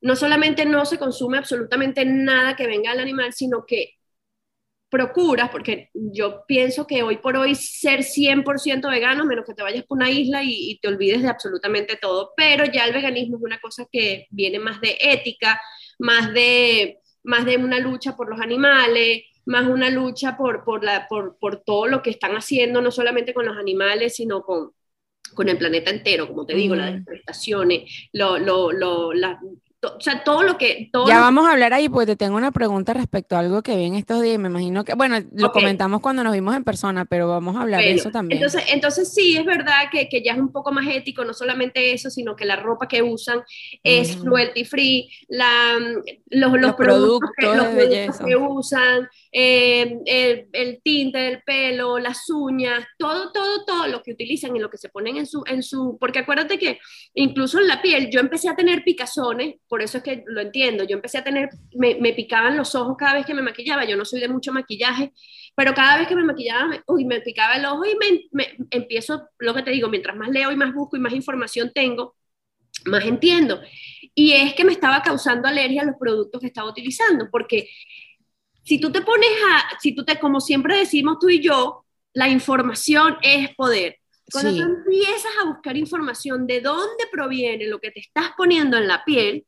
no 0.00 0.16
solamente 0.16 0.64
no 0.64 0.84
se 0.84 0.98
consume 0.98 1.38
absolutamente 1.38 2.04
nada 2.04 2.56
que 2.56 2.66
venga 2.66 2.90
del 2.90 3.00
animal, 3.00 3.32
sino 3.32 3.64
que 3.66 3.94
procuras, 4.88 5.48
porque 5.48 5.88
yo 5.94 6.44
pienso 6.46 6.86
que 6.86 7.02
hoy 7.02 7.16
por 7.16 7.36
hoy 7.36 7.54
ser 7.54 8.00
100% 8.00 8.90
vegano, 8.90 9.24
menos 9.24 9.46
que 9.46 9.54
te 9.54 9.62
vayas 9.62 9.84
por 9.84 9.96
una 9.96 10.10
isla 10.10 10.42
y, 10.42 10.70
y, 10.70 10.78
te 10.80 10.88
olvides 10.88 11.22
de 11.22 11.28
absolutamente 11.28 11.96
todo, 11.96 12.34
pero 12.36 12.66
ya 12.66 12.84
el 12.84 12.92
veganismo 12.92 13.38
es 13.38 13.42
una 13.42 13.58
cosa 13.58 13.86
que 13.90 14.26
viene 14.30 14.58
más 14.58 14.82
de 14.82 14.98
ética, 15.00 15.58
más 15.98 16.34
de 16.34 17.01
más 17.24 17.44
de 17.44 17.56
una 17.56 17.78
lucha 17.78 18.16
por 18.16 18.28
los 18.28 18.40
animales, 18.40 19.24
más 19.44 19.66
una 19.66 19.90
lucha 19.90 20.36
por, 20.36 20.64
por, 20.64 20.84
la, 20.84 21.08
por, 21.08 21.36
por 21.38 21.62
todo 21.62 21.86
lo 21.86 22.02
que 22.02 22.10
están 22.10 22.32
haciendo, 22.32 22.80
no 22.80 22.90
solamente 22.90 23.34
con 23.34 23.46
los 23.46 23.56
animales, 23.56 24.16
sino 24.16 24.42
con, 24.42 24.72
con 25.34 25.48
el 25.48 25.58
planeta 25.58 25.90
entero, 25.90 26.28
como 26.28 26.46
te 26.46 26.54
digo, 26.54 26.74
las 26.74 26.94
deforestaciones, 26.94 28.08
lo, 28.12 28.38
lo, 28.38 28.72
lo, 28.72 29.12
o 29.82 30.00
sea, 30.00 30.22
todo 30.22 30.42
lo 30.42 30.56
que... 30.58 30.88
Todo 30.92 31.08
ya 31.08 31.18
vamos 31.20 31.46
a 31.46 31.52
hablar 31.52 31.72
ahí, 31.72 31.88
pues 31.88 32.06
te 32.06 32.14
tengo 32.14 32.36
una 32.36 32.52
pregunta 32.52 32.94
respecto 32.94 33.34
a 33.34 33.40
algo 33.40 33.62
que 33.62 33.76
vi 33.76 33.84
en 33.84 33.94
estos 33.94 34.22
días, 34.22 34.38
me 34.38 34.48
imagino 34.48 34.84
que, 34.84 34.94
bueno, 34.94 35.16
lo 35.32 35.50
comentamos 35.50 36.00
cuando 36.00 36.22
nos 36.22 36.32
vimos 36.32 36.54
en 36.54 36.62
persona, 36.62 37.04
pero 37.04 37.28
vamos 37.28 37.56
a 37.56 37.62
hablar 37.62 37.80
de 37.80 37.92
eso 37.92 38.10
también. 38.10 38.38
Entonces, 38.38 38.64
entonces 38.72 39.12
sí, 39.12 39.36
es 39.36 39.44
verdad 39.44 39.90
que, 39.90 40.08
que, 40.08 40.22
ya 40.22 40.34
es 40.34 40.38
un 40.38 40.52
poco 40.52 40.70
más 40.70 40.86
ético, 40.88 41.24
no 41.24 41.34
solamente 41.34 41.92
eso, 41.92 42.10
sino 42.10 42.36
que 42.36 42.44
la 42.44 42.56
ropa 42.56 42.86
que 42.86 43.02
usan 43.02 43.42
es 43.82 44.16
cruelty 44.16 44.64
free, 44.64 45.10
la, 45.28 45.78
los, 46.30 46.60
los, 46.60 46.74
productos, 46.74 47.30
que, 47.36 47.46
los 47.46 47.66
productos 47.66 48.18
que 48.24 48.36
usan, 48.36 49.08
eh, 49.32 49.98
el, 50.06 50.46
el, 50.52 50.80
tinte 50.82 51.18
del 51.18 51.42
pelo, 51.42 51.98
las 51.98 52.30
uñas, 52.30 52.86
todo, 52.98 53.32
todo, 53.32 53.64
todo 53.64 53.88
lo 53.88 54.02
que 54.02 54.12
utilizan 54.12 54.54
y 54.54 54.60
lo 54.60 54.70
que 54.70 54.78
se 54.78 54.90
ponen 54.90 55.16
en 55.16 55.26
su, 55.26 55.42
en 55.46 55.62
su, 55.62 55.98
porque 55.98 56.20
acuérdate 56.20 56.58
que 56.58 56.78
incluso 57.14 57.58
en 57.58 57.66
la 57.66 57.82
piel 57.82 58.10
yo 58.10 58.20
empecé 58.20 58.48
a 58.48 58.54
tener 58.54 58.84
picazones, 58.84 59.56
por 59.72 59.80
eso 59.80 59.96
es 59.96 60.04
que 60.04 60.22
lo 60.26 60.42
entiendo, 60.42 60.84
yo 60.84 60.96
empecé 60.96 61.16
a 61.16 61.24
tener, 61.24 61.48
me, 61.74 61.94
me 61.94 62.12
picaban 62.12 62.58
los 62.58 62.74
ojos 62.74 62.94
cada 62.98 63.14
vez 63.14 63.24
que 63.24 63.32
me 63.32 63.40
maquillaba, 63.40 63.86
yo 63.86 63.96
no 63.96 64.04
soy 64.04 64.20
de 64.20 64.28
mucho 64.28 64.52
maquillaje, 64.52 65.14
pero 65.54 65.72
cada 65.72 65.96
vez 65.96 66.06
que 66.06 66.14
me 66.14 66.24
maquillaba, 66.24 66.66
me, 66.66 66.82
uy, 66.88 67.06
me 67.06 67.22
picaba 67.22 67.54
el 67.54 67.64
ojo 67.64 67.82
y 67.86 67.96
me, 67.96 68.20
me 68.32 68.54
empiezo, 68.70 69.30
lo 69.38 69.54
que 69.54 69.62
te 69.62 69.70
digo, 69.70 69.88
mientras 69.88 70.14
más 70.14 70.28
leo 70.28 70.52
y 70.52 70.56
más 70.56 70.74
busco 70.74 70.98
y 70.98 71.00
más 71.00 71.14
información 71.14 71.72
tengo, 71.74 72.14
más 72.84 73.02
entiendo. 73.06 73.62
Y 74.14 74.32
es 74.32 74.52
que 74.52 74.66
me 74.66 74.72
estaba 74.72 75.00
causando 75.00 75.48
alergia 75.48 75.80
a 75.80 75.86
los 75.86 75.96
productos 75.98 76.42
que 76.42 76.48
estaba 76.48 76.68
utilizando, 76.68 77.30
porque 77.30 77.70
si 78.64 78.78
tú 78.78 78.92
te 78.92 79.00
pones 79.00 79.30
a, 79.48 79.78
si 79.80 79.94
tú 79.94 80.04
te, 80.04 80.18
como 80.18 80.42
siempre 80.42 80.76
decimos 80.76 81.16
tú 81.18 81.30
y 81.30 81.40
yo, 81.40 81.86
la 82.12 82.28
información 82.28 83.16
es 83.22 83.54
poder. 83.54 84.00
Cuando 84.30 84.54
tú 84.54 84.60
empiezas 84.60 85.32
a 85.40 85.46
buscar 85.46 85.78
información 85.78 86.46
de 86.46 86.60
dónde 86.60 87.06
proviene 87.10 87.68
lo 87.68 87.80
que 87.80 87.90
te 87.90 88.00
estás 88.00 88.32
poniendo 88.36 88.76
en 88.76 88.86
la 88.86 89.02
piel, 89.02 89.46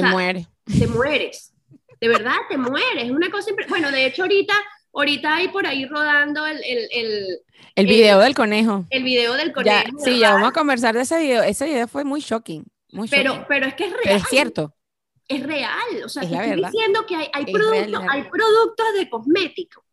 te 0.00 0.06
mueres. 0.06 0.46
Te 0.66 0.86
mueres. 0.86 1.52
De 2.00 2.08
verdad, 2.08 2.36
te 2.48 2.56
mueres. 2.56 3.04
Es 3.04 3.10
una 3.10 3.30
cosa. 3.30 3.50
Bueno, 3.68 3.90
de 3.90 4.06
hecho, 4.06 4.22
ahorita, 4.22 4.54
ahorita 4.92 5.36
hay 5.36 5.48
por 5.48 5.66
ahí 5.66 5.86
rodando 5.86 6.46
el. 6.46 6.58
El, 6.64 6.88
el, 6.92 7.40
el 7.74 7.86
video 7.86 8.18
del 8.18 8.34
conejo. 8.34 8.86
El 8.90 9.02
video 9.04 9.34
del 9.34 9.52
conejo. 9.52 9.98
sí, 9.98 10.18
ya 10.18 10.34
vamos 10.34 10.50
a 10.50 10.52
conversar 10.52 10.94
de 10.94 11.02
ese 11.02 11.18
video. 11.18 11.42
Ese 11.42 11.66
video 11.66 11.88
fue 11.88 12.04
muy 12.04 12.20
shocking. 12.20 12.64
Muy 12.90 13.08
pero, 13.08 13.44
pero 13.48 13.66
es 13.66 13.74
que 13.74 13.86
es 13.86 13.92
real. 13.92 14.16
es 14.16 14.24
cierto 14.28 14.74
es 15.28 15.42
real. 15.42 16.02
O 16.04 16.08
sea, 16.08 16.22
estoy 16.22 16.62
diciendo 16.62 17.04
que 17.06 17.14
hay, 17.14 17.28
hay, 17.32 17.52
productos, 17.52 18.02
hay 18.08 18.22
productos 18.24 18.86
de 18.94 19.10
cosméticos 19.10 19.84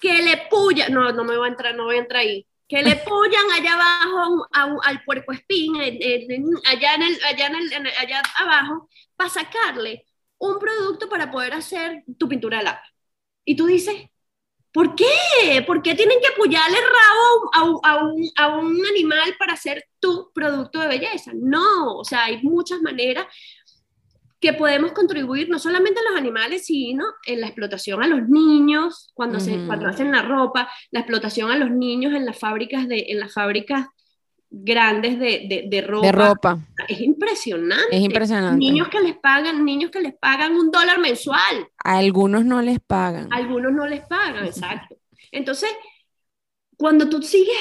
que 0.00 0.22
le 0.22 0.36
pullan, 0.48 0.92
no, 0.92 1.12
no 1.12 1.24
me 1.24 1.36
voy 1.36 1.48
a 1.48 1.50
entrar, 1.50 1.74
no 1.74 1.84
voy 1.84 1.96
a 1.96 2.00
entrar 2.00 2.22
ahí, 2.22 2.46
que 2.68 2.82
le 2.82 2.96
pullan 2.96 3.50
allá 3.50 3.74
abajo 3.74 4.46
al 4.82 5.02
puerco 5.04 5.32
espín, 5.32 5.76
allá, 5.76 6.94
en 6.94 7.02
el, 7.02 7.18
allá, 7.24 7.46
en 7.46 7.54
el, 7.54 7.92
allá 7.98 8.22
abajo, 8.38 8.88
para 9.16 9.30
sacarle 9.30 10.04
un 10.38 10.58
producto 10.58 11.08
para 11.08 11.30
poder 11.30 11.54
hacer 11.54 12.04
tu 12.18 12.28
pintura 12.28 12.58
de 12.58 12.64
lápiz. 12.64 12.90
Y 13.44 13.56
tú 13.56 13.66
dices, 13.66 13.96
¿por 14.72 14.94
qué? 14.94 15.64
¿Por 15.66 15.82
qué 15.82 15.94
tienen 15.94 16.20
que 16.20 16.28
apoyarle 16.28 16.76
rabo 16.78 17.82
a 17.82 17.90
a, 17.90 18.04
un, 18.04 18.30
a 18.36 18.48
un 18.58 18.86
animal 18.86 19.34
para 19.38 19.54
hacer 19.54 19.86
tu 19.98 20.30
producto 20.34 20.78
de 20.78 20.88
belleza? 20.88 21.32
No, 21.34 21.96
o 21.96 22.04
sea, 22.04 22.24
hay 22.24 22.42
muchas 22.42 22.82
maneras 22.82 23.26
que 24.40 24.52
podemos 24.52 24.92
contribuir 24.92 25.48
no 25.48 25.58
solamente 25.58 26.00
a 26.00 26.10
los 26.10 26.18
animales, 26.18 26.66
sino 26.66 27.04
en 27.26 27.40
la 27.40 27.48
explotación 27.48 28.02
a 28.02 28.06
los 28.06 28.28
niños, 28.28 29.10
cuando, 29.14 29.40
se, 29.40 29.66
cuando 29.66 29.88
hacen 29.88 30.12
la 30.12 30.22
ropa, 30.22 30.70
la 30.90 31.00
explotación 31.00 31.50
a 31.50 31.56
los 31.56 31.70
niños 31.70 32.14
en 32.14 32.24
las 32.24 32.38
fábricas, 32.38 32.86
de, 32.86 33.06
en 33.08 33.20
las 33.20 33.32
fábricas 33.32 33.86
grandes 34.50 35.18
de, 35.18 35.66
de, 35.68 35.80
ropa. 35.82 36.06
De 36.06 36.12
ropa. 36.12 36.58
Es 36.86 37.00
impresionante. 37.00 37.96
Es 37.96 38.02
impresionante. 38.02 38.58
Niños 38.58 38.88
que 38.88 39.00
les 39.00 39.16
pagan, 39.16 39.64
niños 39.64 39.90
que 39.90 40.00
les 40.00 40.14
pagan 40.14 40.54
un 40.54 40.70
dólar 40.70 40.98
mensual. 41.00 41.68
A 41.84 41.98
algunos 41.98 42.44
no 42.44 42.62
les 42.62 42.80
pagan. 42.80 43.32
A 43.32 43.36
algunos 43.36 43.72
no 43.72 43.86
les 43.86 44.06
pagan, 44.06 44.46
exacto. 44.46 44.96
Entonces, 45.32 45.70
cuando 46.76 47.08
tú 47.08 47.20
sigues 47.22 47.58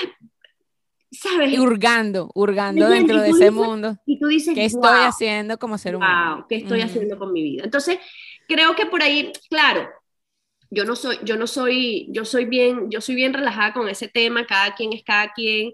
¿sabes? 1.18 1.58
Hurgando, 1.60 2.30
hurgando 2.34 2.90
dentro 2.90 3.22
de 3.22 3.30
ese 3.30 3.52
mundo. 3.52 3.98
Y 4.06 4.20
tú 4.20 4.28
dices, 4.28 4.54
¿qué 4.54 4.66
estoy 4.66 5.00
haciendo 5.02 5.58
como 5.58 5.78
ser 5.78 5.96
humano? 5.96 6.46
¿qué 6.48 6.56
estoy 6.56 6.82
haciendo 6.82 7.18
con 7.18 7.34
mi 7.34 7.42
vida? 7.44 7.64
Entonces, 7.64 8.00
creo 8.48 8.76
que 8.76 8.86
por 8.86 9.02
ahí, 9.02 9.32
claro, 9.50 9.88
yo 10.70 10.84
no 10.84 10.96
soy, 10.96 11.18
yo 11.24 11.38
no 11.38 11.48
soy, 11.48 12.08
yo 12.10 12.26
soy 12.26 12.46
bien, 12.46 12.90
yo 12.90 13.00
soy 13.00 13.16
bien 13.16 13.34
relajada 13.34 13.74
con 13.74 13.88
ese 13.88 14.10
tema, 14.10 14.46
cada 14.46 14.76
quien 14.76 14.92
es 14.94 15.04
cada 15.04 15.32
quien. 15.32 15.74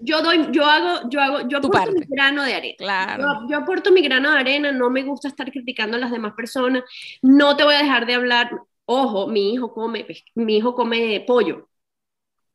Yo 0.00 0.22
doy, 0.22 0.48
yo 0.50 0.64
hago, 0.64 1.08
yo 1.08 1.20
hago, 1.20 1.48
yo 1.48 1.58
aporto 1.58 1.92
mi 1.92 2.04
grano 2.08 2.42
de 2.42 2.54
arena. 2.54 2.74
Claro. 2.78 3.22
Yo, 3.22 3.48
yo, 3.50 3.56
aporto 3.58 3.92
mi 3.92 4.02
grano 4.02 4.32
de 4.32 4.38
arena, 4.38 4.72
no 4.72 4.90
me 4.90 5.04
gusta 5.04 5.28
estar 5.28 5.50
criticando 5.52 5.96
a 5.96 6.00
las 6.00 6.10
demás 6.10 6.34
personas, 6.34 6.82
no 7.22 7.56
te 7.56 7.64
voy 7.64 7.74
a 7.74 7.82
dejar 7.82 8.06
de 8.06 8.14
hablar. 8.14 8.50
Ojo, 8.90 9.28
mi 9.28 9.52
hijo 9.52 9.72
come, 9.72 10.06
mi 10.34 10.56
hijo 10.56 10.74
come 10.74 11.22
pollo 11.26 11.68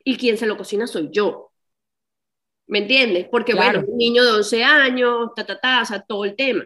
y 0.04 0.17
quien 0.17 0.38
se 0.38 0.45
lo 0.45 0.58
cocina 0.58 0.88
soy 0.88 1.10
yo. 1.12 1.52
¿Me 2.67 2.80
entiendes? 2.80 3.28
Porque, 3.30 3.54
bueno, 3.54 3.84
un 3.88 3.97
niño 3.97 4.23
de 4.23 4.32
11 4.32 4.63
años, 4.63 5.32
ta, 5.36 5.45
ta, 5.45 5.60
ta, 5.60 5.82
o 5.82 5.86
sea, 5.86 6.02
todo 6.02 6.26
el 6.26 6.36
tema. 6.36 6.65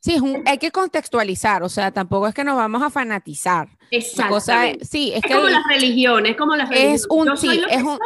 Sí, 0.00 0.16
hay 0.46 0.58
que 0.58 0.70
contextualizar, 0.70 1.62
o 1.62 1.68
sea, 1.68 1.90
tampoco 1.90 2.26
es 2.26 2.34
que 2.34 2.44
nos 2.44 2.56
vamos 2.56 2.82
a 2.82 2.88
fanatizar. 2.88 3.68
Exacto. 3.90 4.40
sí, 4.82 5.12
es, 5.14 5.22
como 5.22 5.48
las 5.48 5.64
religiones, 5.68 6.32
es 6.32 6.36
como 6.38 6.56
las 6.56 6.68
religiones. 6.68 7.00
Es 7.02 7.06
un, 7.10 7.36
sí, 7.36 7.62
es 7.68 7.82
un, 7.82 7.98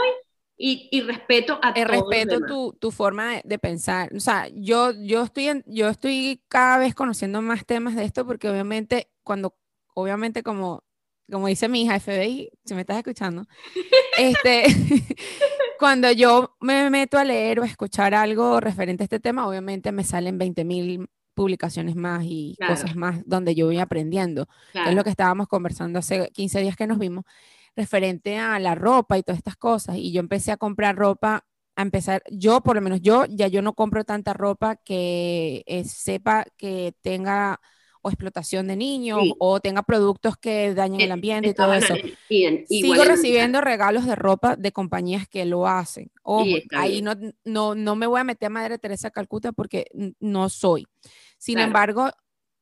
y, 0.57 0.89
y, 0.91 1.01
respeto 1.03 1.59
a 1.63 1.75
todos 1.75 1.89
respeto 1.89 2.41
tu, 2.41 2.73
tu, 2.81 2.91
forma 2.91 3.41
de, 3.45 3.59
pensar. 3.59 4.11
O 4.15 4.21
sea, 4.21 4.49
yo, 4.55 4.93
yo, 4.93 5.23
estoy 5.23 5.63
yo 5.67 5.89
estoy 5.89 6.43
cada 6.49 6.79
vez 6.79 6.95
conociendo 6.95 7.43
más 7.43 7.67
temas 7.67 7.97
de 7.97 8.05
esto 8.05 8.27
porque 8.27 8.49
obviamente 8.49 9.09
cuando, 9.23 9.57
obviamente 9.95 10.43
como, 10.43 10.85
como 11.31 11.47
dice 11.47 11.69
mi 11.69 11.83
hija 11.83 11.99
FBI, 11.99 12.51
si 12.65 12.75
me 12.75 12.83
estás 12.83 12.99
escuchando, 12.99 13.45
este, 14.19 14.65
cuando 15.79 16.11
yo 16.13 16.57
me 16.61 16.91
meto 16.91 17.19
a 17.19 17.25
leer 17.25 17.61
o 17.61 17.63
a 17.63 17.67
escuchar 17.67 18.15
algo 18.15 18.61
referente 18.61 19.03
a 19.03 19.07
este 19.07 19.21
tema, 19.21 19.47
obviamente 19.49 19.93
me 19.93 20.05
salen 20.05 20.39
20 20.39 20.65
mil 20.65 21.09
publicaciones 21.35 21.97
más 21.97 22.25
y 22.25 22.57
cosas 22.67 22.95
más 22.95 23.23
donde 23.27 23.55
yo 23.55 23.67
voy 23.67 23.79
aprendiendo. 23.79 24.47
es 24.73 24.95
lo 24.95 25.05
que 25.05 25.11
estábamos 25.11 25.49
conversando 25.49 25.99
hace 25.99 26.31
15 26.31 26.61
días 26.61 26.77
que 26.77 26.87
nos 26.87 26.99
vimos, 26.99 27.25
referente 27.77 28.39
a 28.39 28.59
la 28.61 28.75
ropa 28.75 29.19
y 29.19 29.23
todas 29.23 29.39
estas 29.39 29.57
cosas. 29.57 29.97
Y 29.97 30.13
yo 30.13 30.21
empecé 30.21 30.53
a 30.53 30.57
comprar 30.57 30.97
ropa, 30.97 31.45
a 31.77 31.83
empezar, 31.83 32.23
yo 32.31 32.61
por 32.61 32.77
lo 32.77 32.83
menos 32.83 33.01
yo, 33.03 33.25
ya 33.29 33.49
yo 33.49 33.63
no 33.63 33.75
compro 33.75 34.05
tanta 34.05 34.33
ropa 34.33 34.77
que 34.77 35.65
eh, 35.67 35.85
sepa 35.85 36.45
que 36.57 36.95
tenga 37.03 37.61
o 38.05 38.11
explotación 38.11 38.67
de 38.67 38.77
niños 38.77 39.19
o 39.39 39.61
tenga 39.61 39.83
productos 39.83 40.37
que 40.37 40.75
dañen 40.75 41.01
el 41.01 41.11
ambiente 41.11 41.49
y 41.49 41.55
todo 41.55 41.73
eso. 41.73 41.95
Sigo 42.69 43.03
recibiendo 43.03 43.63
regalos 43.63 44.05
de 44.05 44.15
ropa 44.15 44.57
de 44.57 44.73
compañías 44.73 45.27
que 45.27 45.47
lo 45.47 45.67
hacen. 45.67 46.11
o 46.23 46.45
ahí 46.77 47.01
no, 47.01 47.15
no, 47.45 47.75
no 47.75 47.97
me 47.97 48.07
voy 48.07 48.21
a 48.21 48.25
meter 48.25 48.49
a 48.49 48.51
Madre 48.51 48.79
Teresa 48.79 49.11
Calcuta 49.11 49.53
porque 49.53 49.87
no 50.21 50.51
soy. 50.51 50.87
Sin 51.39 51.59
embargo, 51.59 52.11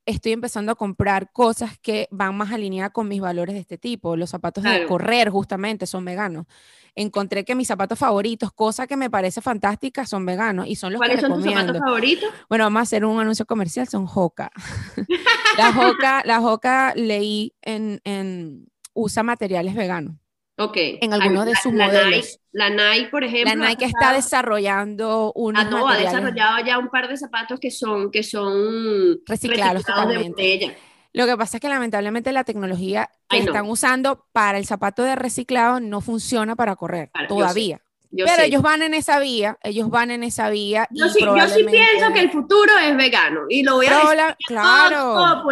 estoy 0.06 0.32
empezando 0.32 0.72
a 0.72 0.74
comprar 0.74 1.30
cosas 1.32 1.78
que 1.78 2.08
van 2.10 2.36
más 2.36 2.52
alineadas 2.52 2.92
con 2.92 3.08
mis 3.08 3.20
valores 3.20 3.54
de 3.54 3.60
este 3.60 3.78
tipo. 3.78 4.16
Los 4.16 4.30
zapatos 4.30 4.64
de 4.64 4.86
correr 4.86 5.30
justamente 5.30 5.86
son 5.86 6.04
veganos 6.04 6.46
encontré 6.94 7.44
que 7.44 7.54
mis 7.54 7.68
zapatos 7.68 7.98
favoritos, 7.98 8.52
cosa 8.52 8.86
que 8.86 8.96
me 8.96 9.10
parece 9.10 9.40
fantástica, 9.40 10.06
son 10.06 10.26
veganos 10.26 10.66
y 10.66 10.76
son 10.76 10.92
los 10.92 10.98
¿Cuáles 10.98 11.16
que 11.16 11.22
son 11.22 11.42
tus 11.42 11.44
zapatos 11.44 11.78
favoritos? 11.78 12.30
Bueno, 12.48 12.64
vamos 12.64 12.80
a 12.80 12.82
hacer 12.82 13.04
un 13.04 13.20
anuncio 13.20 13.46
comercial, 13.46 13.88
son 13.88 14.06
Hoka. 14.12 14.50
la 15.58 15.70
Hoka, 15.70 16.22
la 16.24 16.40
Hoka 16.40 16.92
leí 16.94 17.54
en, 17.62 18.00
en 18.04 18.70
usa 18.94 19.22
materiales 19.22 19.74
veganos. 19.74 20.16
Ok. 20.58 20.76
En 20.76 21.12
algunos 21.12 21.46
de 21.46 21.54
sus 21.56 21.72
modelos. 21.72 22.38
la 22.52 22.70
Nike, 22.70 23.08
por 23.10 23.24
ejemplo. 23.24 23.54
La 23.54 23.68
Nike 23.68 23.86
está 23.86 24.12
desarrollando 24.12 25.32
un. 25.34 25.56
Ah, 25.56 25.64
no, 25.64 25.88
ha 25.88 25.96
desarrollado 25.96 26.64
ya 26.64 26.78
un 26.78 26.88
par 26.88 27.08
de 27.08 27.16
zapatos 27.16 27.58
que 27.58 27.70
son, 27.70 28.10
que 28.10 28.22
son 28.22 29.20
reciclados, 29.26 29.84
totalmente. 29.84 30.76
Lo 31.14 31.26
que 31.26 31.36
pasa 31.36 31.58
es 31.58 31.60
que 31.60 31.68
lamentablemente 31.68 32.32
la 32.32 32.44
tecnología 32.44 33.10
que 33.28 33.38
están 33.38 33.68
usando 33.68 34.26
para 34.32 34.56
el 34.56 34.64
zapato 34.66 35.02
de 35.02 35.14
reciclado 35.14 35.78
no 35.78 36.00
funciona 36.00 36.56
para 36.56 36.76
correr 36.76 37.10
todavía. 37.28 37.82
Pero 38.14 38.42
ellos 38.42 38.60
van 38.60 38.82
en 38.82 38.92
esa 38.92 39.18
vía, 39.18 39.58
ellos 39.62 39.88
van 39.88 40.10
en 40.10 40.22
esa 40.22 40.50
vía. 40.50 40.86
Yo, 40.90 41.08
sí, 41.08 41.20
yo 41.20 41.48
sí 41.48 41.64
pienso 41.64 42.12
que 42.12 42.20
el 42.20 42.30
futuro 42.30 42.70
es 42.78 42.94
vegano 42.94 43.42
y 43.48 43.62
lo 43.62 43.76
voy 43.76 43.86
a 43.86 43.98
decir. 43.98 44.36
Claro. 44.46 45.14
no, 45.14 45.44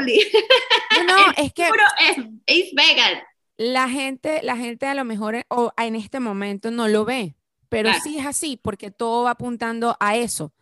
es 1.37 1.53
que. 1.55 1.65
Es, 1.65 2.17
es 2.47 2.75
vegan. 2.75 3.23
La 3.63 3.91
gente, 3.91 4.41
la 4.43 4.57
gente 4.57 4.87
a 4.87 4.95
lo 4.95 5.05
mejor 5.05 5.45
o 5.49 5.71
en 5.77 5.95
este 5.95 6.19
momento 6.19 6.71
no 6.71 6.89
lo 6.89 7.05
ve, 7.05 7.37
pero 7.69 7.91
sí 8.03 8.17
es 8.17 8.25
así 8.25 8.57
porque 8.57 8.91
todo 8.91 9.25
va 9.25 9.33
apuntando 9.33 9.99
a 10.01 10.17
eso. 10.17 10.55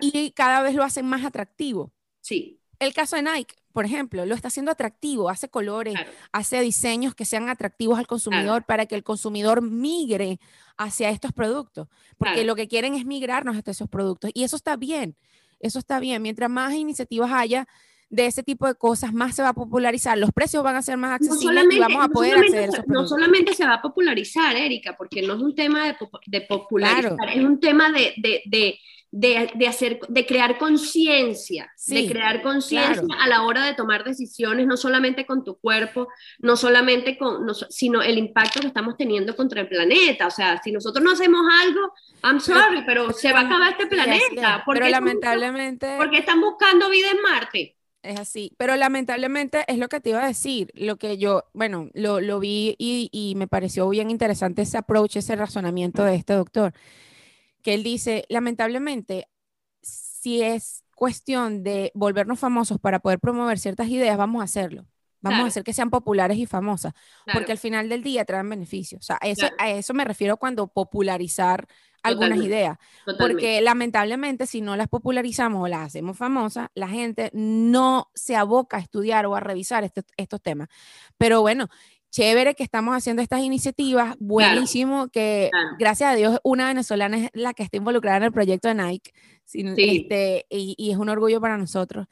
Y 0.00 0.30
cada 0.30 0.62
vez 0.62 0.76
lo 0.76 0.84
hacen 0.84 1.06
más 1.06 1.24
atractivo. 1.24 1.92
Sí. 2.20 2.60
El 2.78 2.94
caso 2.94 3.16
de 3.16 3.22
Nike, 3.22 3.56
por 3.72 3.84
ejemplo, 3.84 4.24
lo 4.26 4.36
está 4.36 4.46
haciendo 4.46 4.70
atractivo, 4.70 5.28
hace 5.28 5.48
colores, 5.48 5.96
hace 6.30 6.60
diseños 6.60 7.16
que 7.16 7.24
sean 7.24 7.48
atractivos 7.48 7.98
al 7.98 8.06
consumidor 8.06 8.62
para 8.62 8.86
que 8.86 8.94
el 8.94 9.02
consumidor 9.02 9.60
migre 9.60 10.38
hacia 10.76 11.10
estos 11.10 11.32
productos, 11.32 11.88
porque 12.16 12.44
lo 12.44 12.54
que 12.54 12.68
quieren 12.68 12.94
es 12.94 13.04
migrarnos 13.04 13.56
hacia 13.56 13.72
esos 13.72 13.88
productos 13.88 14.30
y 14.34 14.44
eso 14.44 14.54
está 14.54 14.76
bien. 14.76 15.16
eso 15.58 15.80
está 15.80 15.98
bien. 15.98 16.22
Mientras 16.22 16.48
más 16.48 16.74
iniciativas 16.74 17.32
haya 17.32 17.66
de 18.08 18.26
ese 18.26 18.42
tipo 18.42 18.66
de 18.66 18.74
cosas, 18.74 19.12
más 19.12 19.34
se 19.34 19.42
va 19.42 19.48
a 19.48 19.54
popularizar, 19.54 20.16
los 20.16 20.30
precios 20.32 20.62
van 20.62 20.76
a 20.76 20.82
ser 20.82 20.96
más 20.96 21.12
accesibles 21.12 21.64
y 21.70 21.78
vamos 21.78 22.04
a 22.04 22.08
poder 22.08 22.38
acceder 22.38 22.60
a 22.60 22.64
esos 22.64 22.84
productos. 22.84 23.02
No 23.02 23.08
solamente 23.08 23.54
se 23.54 23.66
va 23.66 23.74
a 23.74 23.82
popularizar, 23.82 24.56
Erika, 24.56 24.96
porque 24.96 25.22
no 25.22 25.34
es 25.34 25.40
un 25.40 25.54
tema 25.54 25.86
de, 25.86 25.96
de 26.26 26.40
popularizar, 26.42 27.30
es 27.30 27.44
un 27.44 27.58
tema 27.58 27.90
de, 27.90 28.14
de, 28.16 28.42
de 28.46 28.78
de, 29.10 29.66
hacer, 29.66 30.00
de 30.08 30.26
crear 30.26 30.58
conciencia, 30.58 31.72
de 31.86 32.06
crear 32.06 32.42
conciencia 32.42 33.02
a 33.18 33.28
la 33.28 33.42
hora 33.44 33.64
de 33.64 33.74
tomar 33.74 34.04
decisiones, 34.04 34.66
no 34.66 34.76
solamente 34.76 35.24
con 35.24 35.42
tu 35.42 35.58
cuerpo, 35.58 36.08
no 36.40 36.56
solamente 36.56 37.16
con, 37.16 37.46
sino 37.70 38.02
el 38.02 38.18
impacto 38.18 38.60
que 38.60 38.66
estamos 38.66 38.96
teniendo 38.96 39.34
contra 39.34 39.62
el 39.62 39.68
planeta. 39.68 40.26
O 40.26 40.30
sea, 40.30 40.60
si 40.62 40.70
nosotros 40.70 41.02
no 41.02 41.12
hacemos 41.12 41.40
algo, 41.62 41.94
I'm 42.24 42.40
sorry, 42.40 42.82
pero, 42.84 43.12
se 43.12 43.32
va 43.32 43.40
a 43.40 43.46
acabar 43.46 43.72
este 43.72 43.86
planeta. 43.86 44.62
pero 44.66 44.88
lamentablemente... 44.88 45.94
porque 45.96 46.18
están 46.18 46.40
buscando 46.40 46.90
vida 46.90 47.10
en 47.10 47.22
Marte. 47.22 47.75
Es 48.06 48.20
así, 48.20 48.52
pero 48.56 48.76
lamentablemente 48.76 49.64
es 49.66 49.78
lo 49.78 49.88
que 49.88 50.00
te 50.00 50.10
iba 50.10 50.22
a 50.22 50.28
decir, 50.28 50.70
lo 50.74 50.96
que 50.96 51.18
yo, 51.18 51.42
bueno, 51.54 51.90
lo, 51.92 52.20
lo 52.20 52.38
vi 52.38 52.76
y, 52.78 53.08
y, 53.10 53.34
me 53.34 53.48
pareció 53.48 53.88
bien 53.88 54.12
interesante 54.12 54.62
ese 54.62 54.78
approach, 54.78 55.16
ese 55.16 55.34
razonamiento 55.34 56.04
de 56.04 56.14
este 56.14 56.34
doctor 56.34 56.72
que 57.62 57.74
él 57.74 57.82
dice, 57.82 58.24
lamentablemente, 58.28 59.28
si 59.82 60.42
es 60.42 60.84
cuestión 60.94 61.64
de 61.64 61.90
volvernos 61.94 62.38
famosos 62.38 62.78
para 62.80 63.00
poder 63.00 63.20
promover 63.20 63.58
ciertas 63.58 63.88
ideas, 63.88 64.16
vamos 64.18 64.40
a 64.42 64.44
hacerlo. 64.44 64.86
Vamos 65.20 65.44
a 65.44 65.46
hacer 65.46 65.64
que 65.64 65.72
sean 65.72 65.90
populares 65.90 66.38
y 66.38 66.46
famosas, 66.46 66.92
porque 67.32 67.52
al 67.52 67.58
final 67.58 67.88
del 67.88 68.02
día 68.02 68.24
traen 68.24 68.48
beneficios. 68.48 69.00
O 69.00 69.04
sea, 69.04 69.18
eso, 69.22 69.48
a 69.58 69.70
eso 69.70 69.94
me 69.94 70.04
refiero 70.04 70.36
cuando 70.36 70.68
popularizar 70.68 71.66
algunas 72.02 72.38
ideas. 72.38 72.78
Porque 73.18 73.60
lamentablemente 73.60 74.46
si 74.46 74.60
no 74.60 74.76
las 74.76 74.88
popularizamos 74.88 75.62
o 75.62 75.68
las 75.68 75.86
hacemos 75.86 76.16
famosas, 76.16 76.68
la 76.74 76.88
gente 76.88 77.30
no 77.32 78.10
se 78.14 78.36
aboca 78.36 78.76
a 78.76 78.80
estudiar 78.80 79.26
o 79.26 79.34
a 79.34 79.40
revisar 79.40 79.84
estos 80.16 80.42
temas. 80.42 80.68
Pero 81.18 81.40
bueno, 81.40 81.68
chévere 82.10 82.54
que 82.54 82.62
estamos 82.62 82.96
haciendo 82.96 83.22
estas 83.22 83.40
iniciativas, 83.40 84.16
buenísimo 84.18 85.08
que 85.08 85.50
gracias 85.78 86.12
a 86.12 86.14
Dios 86.14 86.38
una 86.44 86.68
venezolana 86.68 87.18
es 87.18 87.30
la 87.34 87.52
que 87.52 87.62
está 87.62 87.76
involucrada 87.76 88.18
en 88.18 88.22
el 88.22 88.32
proyecto 88.32 88.68
de 88.68 88.74
Nike 88.74 89.12
este, 89.52 90.46
y, 90.50 90.90
es 90.90 90.96
un 90.96 91.08
orgullo 91.08 91.40
para 91.40 91.58
nosotros. 91.58 92.06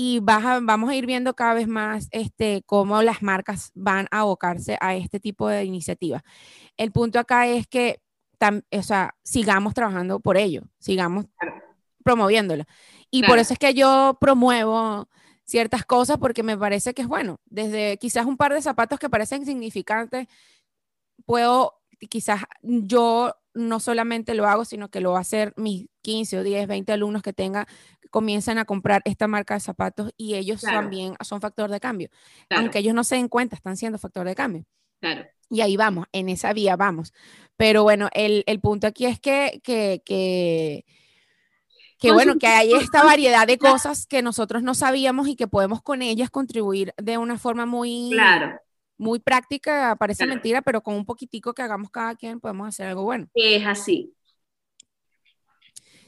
Y 0.00 0.20
vamos 0.20 0.90
a 0.90 0.94
ir 0.94 1.06
viendo 1.06 1.34
cada 1.34 1.54
vez 1.54 1.66
más 1.66 2.06
este, 2.12 2.62
cómo 2.66 3.02
las 3.02 3.20
marcas 3.20 3.72
van 3.74 4.06
a 4.12 4.20
abocarse 4.20 4.78
a 4.80 4.94
este 4.94 5.18
tipo 5.18 5.48
de 5.48 5.64
iniciativas. 5.64 6.22
El 6.76 6.92
punto 6.92 7.18
acá 7.18 7.48
es 7.48 7.66
que 7.66 8.00
o 8.70 8.82
sea, 8.82 9.16
sigamos 9.24 9.74
trabajando 9.74 10.20
por 10.20 10.36
ello, 10.36 10.62
sigamos 10.78 11.26
promoviéndolo. 12.04 12.64
Y 13.10 13.24
por 13.24 13.38
eso 13.38 13.52
es 13.54 13.58
que 13.58 13.74
yo 13.74 14.16
promuevo 14.20 15.08
ciertas 15.44 15.84
cosas 15.84 16.18
porque 16.18 16.42
me 16.42 16.56
parece 16.56 16.94
que 16.94 17.02
es 17.02 17.08
bueno. 17.08 17.40
Desde 17.46 17.96
quizás 17.98 18.26
un 18.26 18.36
par 18.36 18.52
de 18.54 18.62
zapatos 18.62 18.98
que 18.98 19.10
parecen 19.10 19.40
insignificantes, 19.40 20.28
puedo, 21.24 21.80
quizás 22.08 22.42
yo 22.62 23.34
no 23.58 23.80
solamente 23.80 24.34
lo 24.34 24.46
hago, 24.46 24.64
sino 24.64 24.88
que 24.88 25.00
lo 25.00 25.12
va 25.12 25.18
a 25.18 25.22
hacer 25.22 25.52
mis 25.56 25.86
15 26.02 26.38
o 26.38 26.42
10, 26.42 26.66
20 26.66 26.92
alumnos 26.92 27.22
que 27.22 27.32
tenga, 27.32 27.66
comienzan 28.10 28.58
a 28.58 28.64
comprar 28.64 29.02
esta 29.04 29.26
marca 29.26 29.54
de 29.54 29.60
zapatos 29.60 30.12
y 30.16 30.34
ellos 30.34 30.62
también 30.62 31.14
son 31.20 31.40
factor 31.40 31.70
de 31.70 31.80
cambio. 31.80 32.08
Aunque 32.50 32.78
ellos 32.78 32.94
no 32.94 33.04
se 33.04 33.16
den 33.16 33.28
cuenta, 33.28 33.56
están 33.56 33.76
siendo 33.76 33.98
factor 33.98 34.26
de 34.26 34.34
cambio. 34.34 34.64
Claro. 35.00 35.26
Y 35.50 35.60
ahí 35.60 35.76
vamos, 35.76 36.06
en 36.12 36.28
esa 36.28 36.52
vía 36.52 36.76
vamos. 36.76 37.12
Pero 37.56 37.82
bueno, 37.82 38.08
el, 38.12 38.44
el 38.46 38.60
punto 38.60 38.86
aquí 38.86 39.06
es 39.06 39.20
que, 39.20 39.60
que, 39.62 40.02
que 40.04 40.84
que 41.98 42.12
bueno, 42.12 42.38
que 42.38 42.46
hay 42.46 42.72
esta 42.72 43.02
variedad 43.02 43.46
de 43.46 43.58
cosas 43.58 44.06
que 44.06 44.22
nosotros 44.22 44.62
no 44.62 44.74
sabíamos 44.74 45.26
y 45.26 45.34
que 45.34 45.48
podemos 45.48 45.82
con 45.82 46.00
ellas 46.00 46.30
contribuir 46.30 46.94
de 46.96 47.18
una 47.18 47.38
forma 47.38 47.66
muy, 47.66 48.10
claro. 48.12 48.56
Muy 48.98 49.20
práctica, 49.20 49.96
parece 49.96 50.26
mentira, 50.26 50.60
pero 50.60 50.82
con 50.82 50.94
un 50.94 51.06
poquitico 51.06 51.54
que 51.54 51.62
hagamos 51.62 51.90
cada 51.90 52.16
quien 52.16 52.40
podemos 52.40 52.68
hacer 52.68 52.88
algo 52.88 53.04
bueno. 53.04 53.28
Es 53.34 53.64
así. 53.66 54.12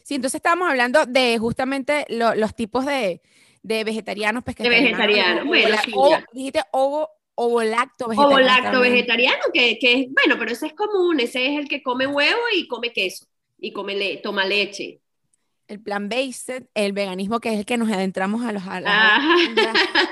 Sí, 0.02 0.16
entonces 0.16 0.36
estábamos 0.38 0.68
hablando 0.68 1.06
de 1.06 1.38
justamente 1.38 2.04
los 2.08 2.54
tipos 2.54 2.84
de, 2.84 3.22
de 3.62 3.84
vegetarianos, 3.84 4.42
pescadores. 4.42 4.76
De 4.76 4.84
vegetarianos, 4.84 5.46
bueno, 5.46 5.76
o, 5.94 6.18
dijiste 6.32 6.62
ovo, 6.72 7.08
ovo 7.36 7.62
lacto 7.62 8.08
vegetariano. 8.08 8.80
Vegetariano, 8.80 9.42
que, 9.54 9.78
que, 9.78 9.92
es, 9.92 10.06
bueno, 10.12 10.36
pero 10.38 10.50
ese 10.50 10.66
es 10.66 10.72
común, 10.72 11.20
ese 11.20 11.46
es 11.46 11.58
el 11.60 11.68
que 11.68 11.82
come 11.82 12.06
huevo 12.06 12.40
y 12.54 12.66
come 12.66 12.92
queso 12.92 13.26
y 13.58 13.72
come 13.72 13.94
le, 13.94 14.16
toma 14.16 14.44
leche 14.44 15.00
el 15.70 15.80
plan 15.80 16.08
based, 16.08 16.66
el 16.74 16.92
veganismo 16.92 17.38
que 17.38 17.52
es 17.52 17.58
el 17.60 17.64
que 17.64 17.76
nos 17.76 17.90
adentramos 17.90 18.44
a 18.44 18.52
los 18.52 18.62
ah. 18.66 19.36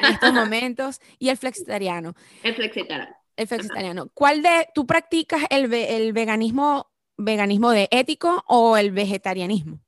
en 0.03 0.13
estos 0.13 0.33
momentos 0.33 1.01
y 1.19 1.31
el 1.31 1.37
flexitariano. 1.37 2.15
El 2.45 2.55
flexitariano. 2.55 3.15
El 3.37 3.47
flexitariano. 3.49 4.09
¿Cuál 4.15 4.43
de 4.43 4.69
tú 4.73 4.87
practicas 4.87 5.43
el, 5.51 5.73
el 5.73 6.13
veganismo 6.13 6.91
veganismo 7.17 7.73
de 7.73 7.89
ético 7.91 8.45
o 8.47 8.77
el 8.77 8.93
vegetarianismo? 8.93 9.81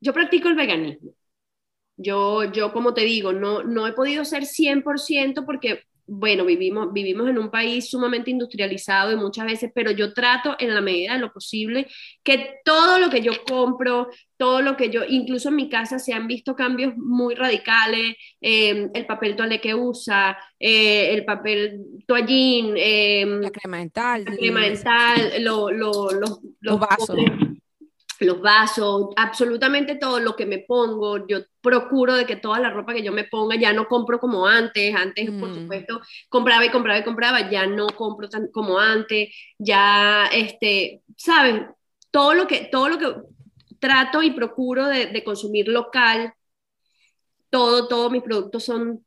Yo 0.00 0.14
practico 0.14 0.48
el 0.48 0.54
veganismo. 0.54 1.12
Yo, 1.96 2.44
yo 2.50 2.72
como 2.72 2.94
te 2.94 3.02
digo, 3.02 3.32
no, 3.32 3.62
no 3.62 3.86
he 3.86 3.92
podido 3.92 4.24
ser 4.24 4.44
100% 4.44 5.44
porque 5.44 5.84
bueno, 6.06 6.44
vivimos, 6.44 6.92
vivimos 6.92 7.28
en 7.28 7.38
un 7.38 7.50
país 7.50 7.88
sumamente 7.88 8.30
industrializado 8.30 9.12
y 9.12 9.16
muchas 9.16 9.46
veces, 9.46 9.70
pero 9.74 9.90
yo 9.90 10.12
trato 10.12 10.54
en 10.58 10.74
la 10.74 10.80
medida 10.80 11.14
de 11.14 11.18
lo 11.18 11.32
posible 11.32 11.86
que 12.22 12.56
todo 12.64 12.98
lo 12.98 13.08
que 13.10 13.22
yo 13.22 13.32
compro, 13.46 14.08
todo 14.36 14.60
lo 14.60 14.76
que 14.76 14.90
yo, 14.90 15.02
incluso 15.08 15.48
en 15.48 15.56
mi 15.56 15.68
casa 15.68 15.98
se 15.98 16.12
han 16.12 16.26
visto 16.26 16.54
cambios 16.54 16.94
muy 16.96 17.34
radicales, 17.34 18.16
em, 18.40 18.90
el 18.94 19.06
papel 19.06 19.36
toalé 19.36 19.60
que 19.60 19.74
usa, 19.74 20.36
eh, 20.58 21.14
el 21.14 21.24
papel 21.24 21.80
toallín, 22.06 22.74
em, 22.76 23.40
la 23.40 23.50
crema 23.50 23.78
dental, 23.78 24.24
la 24.24 24.36
crema 24.36 24.60
dental, 24.60 25.42
los 25.42 26.78
vasos 26.78 27.16
los 28.24 28.40
vasos, 28.40 29.10
absolutamente 29.16 29.96
todo 29.96 30.20
lo 30.20 30.36
que 30.36 30.46
me 30.46 30.58
pongo, 30.58 31.26
yo 31.26 31.38
procuro 31.60 32.14
de 32.14 32.26
que 32.26 32.36
toda 32.36 32.58
la 32.60 32.70
ropa 32.70 32.94
que 32.94 33.02
yo 33.02 33.12
me 33.12 33.24
ponga 33.24 33.56
ya 33.56 33.72
no 33.72 33.86
compro 33.86 34.18
como 34.18 34.46
antes, 34.46 34.94
antes 34.94 35.30
por 35.30 35.50
mm. 35.50 35.54
supuesto 35.54 36.00
compraba 36.28 36.64
y 36.64 36.70
compraba 36.70 36.98
y 36.98 37.04
compraba, 37.04 37.50
ya 37.50 37.66
no 37.66 37.86
compro 37.88 38.28
tan 38.28 38.48
como 38.48 38.78
antes, 38.78 39.28
ya 39.58 40.26
este, 40.32 41.02
sabes, 41.16 41.62
todo 42.10 42.34
lo 42.34 42.46
que 42.46 42.68
todo 42.70 42.88
lo 42.88 42.98
que 42.98 43.14
trato 43.78 44.22
y 44.22 44.30
procuro 44.30 44.86
de, 44.86 45.06
de 45.06 45.24
consumir 45.24 45.68
local, 45.68 46.32
todo, 47.50 47.86
todos 47.88 48.10
mis 48.10 48.22
productos 48.22 48.64
son 48.64 49.03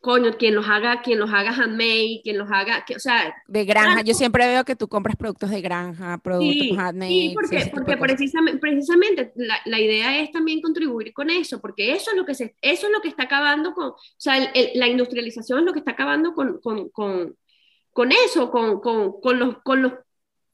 coño, 0.00 0.32
quien 0.38 0.54
los 0.54 0.68
haga, 0.68 1.02
quien 1.02 1.18
los 1.18 1.30
haga 1.32 1.50
handmade, 1.50 2.20
quien 2.22 2.38
los 2.38 2.48
haga, 2.50 2.84
que, 2.84 2.94
o 2.94 3.00
sea... 3.00 3.34
De 3.48 3.64
granja, 3.64 4.02
yo 4.02 4.14
siempre 4.14 4.46
veo 4.46 4.64
que 4.64 4.76
tú 4.76 4.86
compras 4.86 5.16
productos 5.16 5.50
de 5.50 5.60
granja, 5.60 6.18
productos 6.18 6.78
handmade. 6.78 7.10
Sí, 7.10 7.32
porque, 7.34 7.70
porque 7.72 7.96
precisamente, 7.96 8.60
precisamente 8.60 9.32
la, 9.34 9.58
la, 9.64 9.80
idea 9.80 10.20
es 10.20 10.30
también 10.30 10.60
contribuir 10.60 11.12
con 11.12 11.30
eso, 11.30 11.60
porque 11.60 11.92
eso 11.92 12.12
es 12.12 12.16
lo 12.16 12.24
que, 12.24 12.34
se, 12.34 12.54
eso 12.62 12.86
es 12.86 12.92
lo 12.92 13.00
que 13.00 13.08
está 13.08 13.24
acabando 13.24 13.74
con, 13.74 13.88
o 13.88 13.96
sea, 14.16 14.52
la 14.74 14.86
industrialización 14.86 15.60
es 15.60 15.64
lo 15.64 15.72
que 15.72 15.80
está 15.80 15.92
acabando 15.92 16.32
con, 16.32 16.60
con, 16.60 16.88
con, 16.90 17.36
con 17.92 18.12
eso, 18.12 18.52
con, 18.52 18.80
con, 18.80 19.38
los, 19.38 19.58
con 19.64 19.82
los 19.82 19.94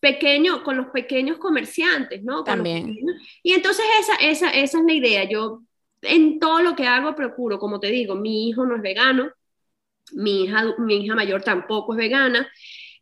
pequeños, 0.01 0.61
con 0.61 0.79
los 0.79 0.87
pequeños 0.87 1.37
comerciantes, 1.37 2.25
¿no? 2.25 2.45
También. 2.45 2.97
y 3.43 3.53
entonces 3.53 3.85
esa, 4.01 4.15
esa, 4.17 4.51
esa 4.51 4.79
es 4.79 4.85
la 4.85 4.93
idea, 4.93 5.25
yo 5.29 5.63
en 6.07 6.39
todo 6.39 6.61
lo 6.63 6.75
que 6.77 6.87
hago 6.87 7.15
procuro, 7.15 7.59
como 7.59 7.81
te 7.81 7.89
digo, 7.89 8.15
mi 8.15 8.49
hijo 8.49 8.65
no 8.67 8.77
es 8.77 8.83
vegano, 8.83 9.31
mi 10.13 10.45
hija, 10.45 10.75
mi 10.79 10.97
hija 10.97 11.15
mayor 11.15 11.43
tampoco 11.43 11.95
es 11.95 11.99
vegana, 11.99 12.49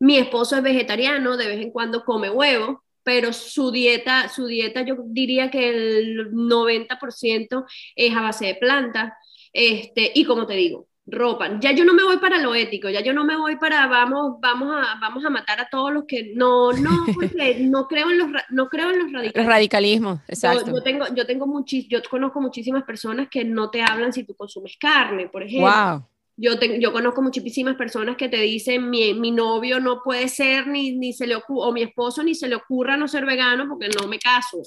mi 0.01 0.19
esposo 0.19 0.57
es 0.57 0.63
vegetariano, 0.63 1.37
de 1.37 1.49
vez 1.49 1.61
en 1.61 1.71
cuando 1.71 2.05
come 2.05 2.31
huevo, 2.31 2.83
pero 3.03 3.33
su 3.33 3.71
dieta, 3.73 4.29
su 4.29 4.47
dieta 4.47 4.83
yo 4.83 4.97
diría 5.07 5.51
que 5.51 5.69
el 5.69 6.33
90% 6.33 7.65
es 7.97 8.15
a 8.15 8.23
base 8.23 8.47
de 8.47 8.55
plantas, 8.57 9.13
este, 9.53 10.13
y 10.15 10.25
como 10.25 10.47
te 10.47 10.55
digo, 10.55 10.89
ropa. 11.07 11.59
Ya 11.61 11.73
yo 11.73 11.85
no 11.85 11.95
me 11.95 12.05
voy 12.05 12.19
para 12.19 12.39
lo 12.39 12.55
ético, 12.55 12.89
ya 12.89 13.01
yo 13.01 13.13
no 13.13 13.25
me 13.25 13.37
voy 13.37 13.57
para 13.57 13.87
vamos, 13.87 14.37
vamos 14.41 14.73
a, 14.73 14.99
vamos 15.01 15.25
a 15.25 15.31
matar 15.31 15.61
a 15.61 15.69
todos 15.69 15.93
los 15.93 16.05
que 16.05 16.33
no, 16.35 16.73
no, 16.73 16.91
porque 17.15 17.57
no 17.61 17.89
creo 17.89 18.11
en 18.11 18.19
los, 18.19 18.29
no 18.51 18.69
creo 18.69 18.91
en 18.91 18.99
los 18.99 19.13
radicalismos. 19.13 19.47
radicalismos, 19.47 20.21
exacto. 20.29 20.71
Yo, 20.71 20.83
tengo, 20.83 21.07
yo 21.15 21.27
tengo 21.27 21.47
muchis, 21.47 21.89
yo 21.89 22.01
conozco 22.09 22.41
muchísimas 22.41 22.85
personas 22.85 23.29
que 23.29 23.45
no 23.45 23.71
te 23.71 23.83
hablan 23.83 24.13
si 24.13 24.25
tú 24.25 24.35
consumes 24.35 24.77
carne, 24.79 25.29
por 25.29 25.43
ejemplo. 25.43 25.71
Wow. 25.71 26.07
Yo, 26.35 26.55
yo 26.59 26.93
conozco 26.93 27.21
muchísimas 27.21 27.77
personas 27.77 28.17
que 28.17 28.29
te 28.29 28.39
dicen 28.39 28.89
mi, 28.89 29.13
mi 29.13 29.31
novio 29.31 29.81
no 29.81 30.03
puede 30.03 30.29
ser 30.29 30.67
ni, 30.67 30.97
ni 30.97 31.13
se 31.13 31.27
le 31.27 31.37
ocurre, 31.37 31.69
o 31.69 31.73
mi 31.73 31.83
esposo 31.83 32.23
ni 32.23 32.35
se 32.35 32.49
le 32.49 32.57
ocurra 32.57 32.97
no 32.97 33.07
ser 33.07 33.27
vegano 33.27 33.69
porque 33.69 33.89
no 33.89 34.09
me 34.09 34.19
caso. 34.19 34.63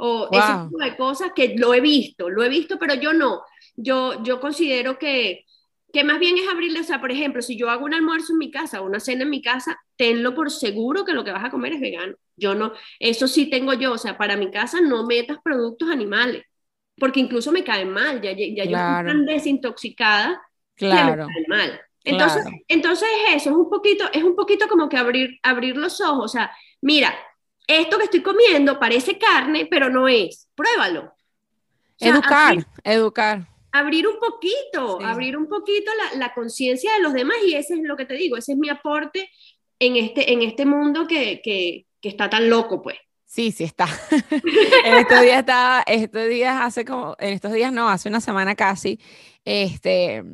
O 0.00 0.28
ese 0.30 0.52
tipo 0.64 0.78
de 0.78 0.96
cosas 0.96 1.32
que 1.34 1.56
lo 1.56 1.74
he 1.74 1.80
visto, 1.80 2.30
lo 2.30 2.44
he 2.44 2.48
visto, 2.48 2.78
pero 2.78 2.94
yo 2.94 3.12
no. 3.12 3.42
Yo, 3.74 4.22
yo 4.22 4.40
considero 4.40 4.96
que, 4.96 5.44
que 5.92 6.04
más 6.04 6.18
bien 6.18 6.36
es 6.36 6.48
abrirle, 6.48 6.80
o 6.80 6.84
sea, 6.84 7.00
por 7.00 7.10
ejemplo, 7.10 7.40
si 7.42 7.56
yo 7.56 7.70
hago 7.70 7.84
un 7.84 7.94
almuerzo 7.94 8.32
en 8.32 8.38
mi 8.38 8.50
casa 8.50 8.80
o 8.80 8.86
una 8.86 9.00
cena 9.00 9.22
en 9.22 9.30
mi 9.30 9.40
casa, 9.40 9.78
tenlo 9.96 10.34
por 10.34 10.50
seguro 10.50 11.04
que 11.04 11.12
lo 11.12 11.24
que 11.24 11.32
vas 11.32 11.44
a 11.44 11.50
comer 11.50 11.72
es 11.72 11.80
vegano. 11.80 12.14
Yo 12.36 12.54
no, 12.54 12.72
eso 13.00 13.26
sí 13.26 13.48
tengo 13.48 13.72
yo, 13.72 13.92
o 13.92 13.98
sea, 13.98 14.18
para 14.18 14.36
mi 14.36 14.50
casa 14.50 14.80
no 14.80 15.06
metas 15.06 15.38
productos 15.42 15.90
animales. 15.90 16.44
porque 16.98 17.20
incluso 17.20 17.52
me 17.52 17.62
caen 17.64 17.90
mal, 17.90 18.20
ya, 18.20 18.32
ya 18.32 18.64
yo 18.64 18.76
estoy 18.76 19.06
tan 19.06 19.24
desintoxicada 19.24 20.42
claro. 20.74 21.26
que 21.26 21.26
me 21.26 21.32
caen 21.32 21.44
mal. 21.48 21.80
Entonces, 22.04 22.44
entonces 22.68 23.08
eso 23.28 23.50
es 23.50 23.56
un 23.56 23.70
poquito, 23.70 24.04
es 24.12 24.24
un 24.24 24.34
poquito 24.34 24.66
como 24.68 24.88
que 24.88 24.96
abrir, 24.96 25.38
abrir 25.42 25.76
los 25.76 26.00
ojos, 26.00 26.24
o 26.24 26.28
sea, 26.28 26.50
mira, 26.80 27.14
esto 27.66 27.98
que 27.98 28.04
estoy 28.04 28.22
comiendo 28.22 28.78
parece 28.78 29.18
carne, 29.18 29.68
pero 29.70 29.90
no 29.90 30.08
es, 30.08 30.48
pruébalo. 30.54 31.12
educar, 32.00 32.66
educar. 32.82 33.46
Abrir 33.78 34.06
un 34.06 34.18
poquito, 34.18 35.00
abrir 35.02 35.36
un 35.36 35.48
poquito 35.48 35.90
la, 35.94 36.18
la 36.18 36.34
conciencia 36.34 36.92
de 36.94 37.00
los 37.00 37.12
demás 37.12 37.36
y 37.46 37.54
ese 37.54 37.74
es 37.74 37.80
lo 37.82 37.96
que 37.96 38.04
te 38.06 38.14
digo, 38.14 38.36
ese 38.36 38.52
es 38.52 38.58
mi 38.58 38.68
aporte 38.68 39.30
en 39.78 39.96
este, 39.96 40.32
en 40.32 40.42
este 40.42 40.66
mundo 40.66 41.06
que, 41.06 41.40
que, 41.42 41.86
que 42.00 42.08
está 42.08 42.28
tan 42.28 42.48
loco, 42.50 42.82
pues. 42.82 42.96
Sí, 43.24 43.52
sí 43.52 43.64
está. 43.64 43.86
en 44.84 44.94
estos 44.94 45.20
días 45.20 45.40
estaba, 45.40 45.82
estos 45.86 46.28
días 46.28 46.56
hace 46.60 46.84
como, 46.84 47.14
en 47.18 47.34
estos 47.34 47.52
días 47.52 47.72
no, 47.72 47.88
hace 47.88 48.08
una 48.08 48.20
semana 48.20 48.54
casi, 48.54 48.98
este, 49.44 50.24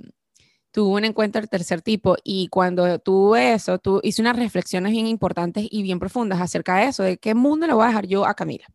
tuve 0.70 0.98
un 0.98 1.04
encuentro 1.04 1.40
del 1.40 1.50
tercer 1.50 1.82
tipo 1.82 2.16
y 2.22 2.48
cuando 2.48 2.98
tuve 3.00 3.54
eso, 3.54 3.78
tú 3.78 4.00
hice 4.02 4.22
unas 4.22 4.36
reflexiones 4.36 4.92
bien 4.92 5.06
importantes 5.06 5.66
y 5.70 5.82
bien 5.82 5.98
profundas 5.98 6.40
acerca 6.40 6.76
de 6.76 6.86
eso, 6.86 7.02
de 7.02 7.18
qué 7.18 7.34
mundo 7.34 7.66
le 7.66 7.74
voy 7.74 7.84
a 7.84 7.88
dejar 7.88 8.06
yo 8.06 8.26
a 8.26 8.34
Camila. 8.34 8.66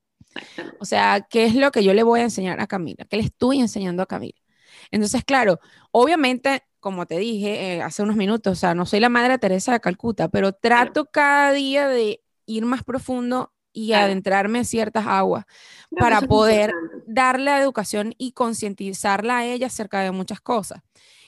O 0.80 0.86
sea, 0.86 1.26
¿qué 1.30 1.46
es 1.46 1.56
lo 1.56 1.72
que 1.72 1.84
yo 1.84 1.94
le 1.94 2.04
voy 2.04 2.20
a 2.20 2.24
enseñar 2.24 2.60
a 2.60 2.68
Camila? 2.68 3.06
¿Qué 3.10 3.18
le 3.18 3.24
estoy 3.24 3.60
enseñando 3.60 4.04
a 4.04 4.06
Camila? 4.06 4.40
Entonces, 4.92 5.24
claro, 5.24 5.60
obviamente, 5.92 6.64
como 6.80 7.06
te 7.06 7.18
dije 7.18 7.76
eh, 7.76 7.82
hace 7.82 8.04
unos 8.04 8.16
minutos, 8.16 8.54
o 8.54 8.56
sea, 8.56 8.74
no 8.74 8.86
soy 8.86 9.00
la 9.00 9.10
madre 9.10 9.38
Teresa 9.38 9.74
de 9.74 9.80
Calcuta, 9.80 10.30
pero 10.30 10.54
trato 10.54 11.06
cada 11.12 11.52
día 11.52 11.88
de 11.88 12.22
ir 12.46 12.66
más 12.66 12.84
profundo 12.84 13.54
y 13.72 13.94
adentrarme 13.94 14.60
en 14.60 14.66
ciertas 14.66 15.06
aguas 15.06 15.46
para 15.98 16.22
poder 16.22 16.74
darle 17.06 17.56
educación 17.58 18.14
y 18.18 18.32
concientizarla 18.32 19.38
a 19.38 19.46
ella 19.46 19.68
acerca 19.68 20.02
de 20.02 20.12
muchas 20.12 20.42
cosas. 20.42 20.82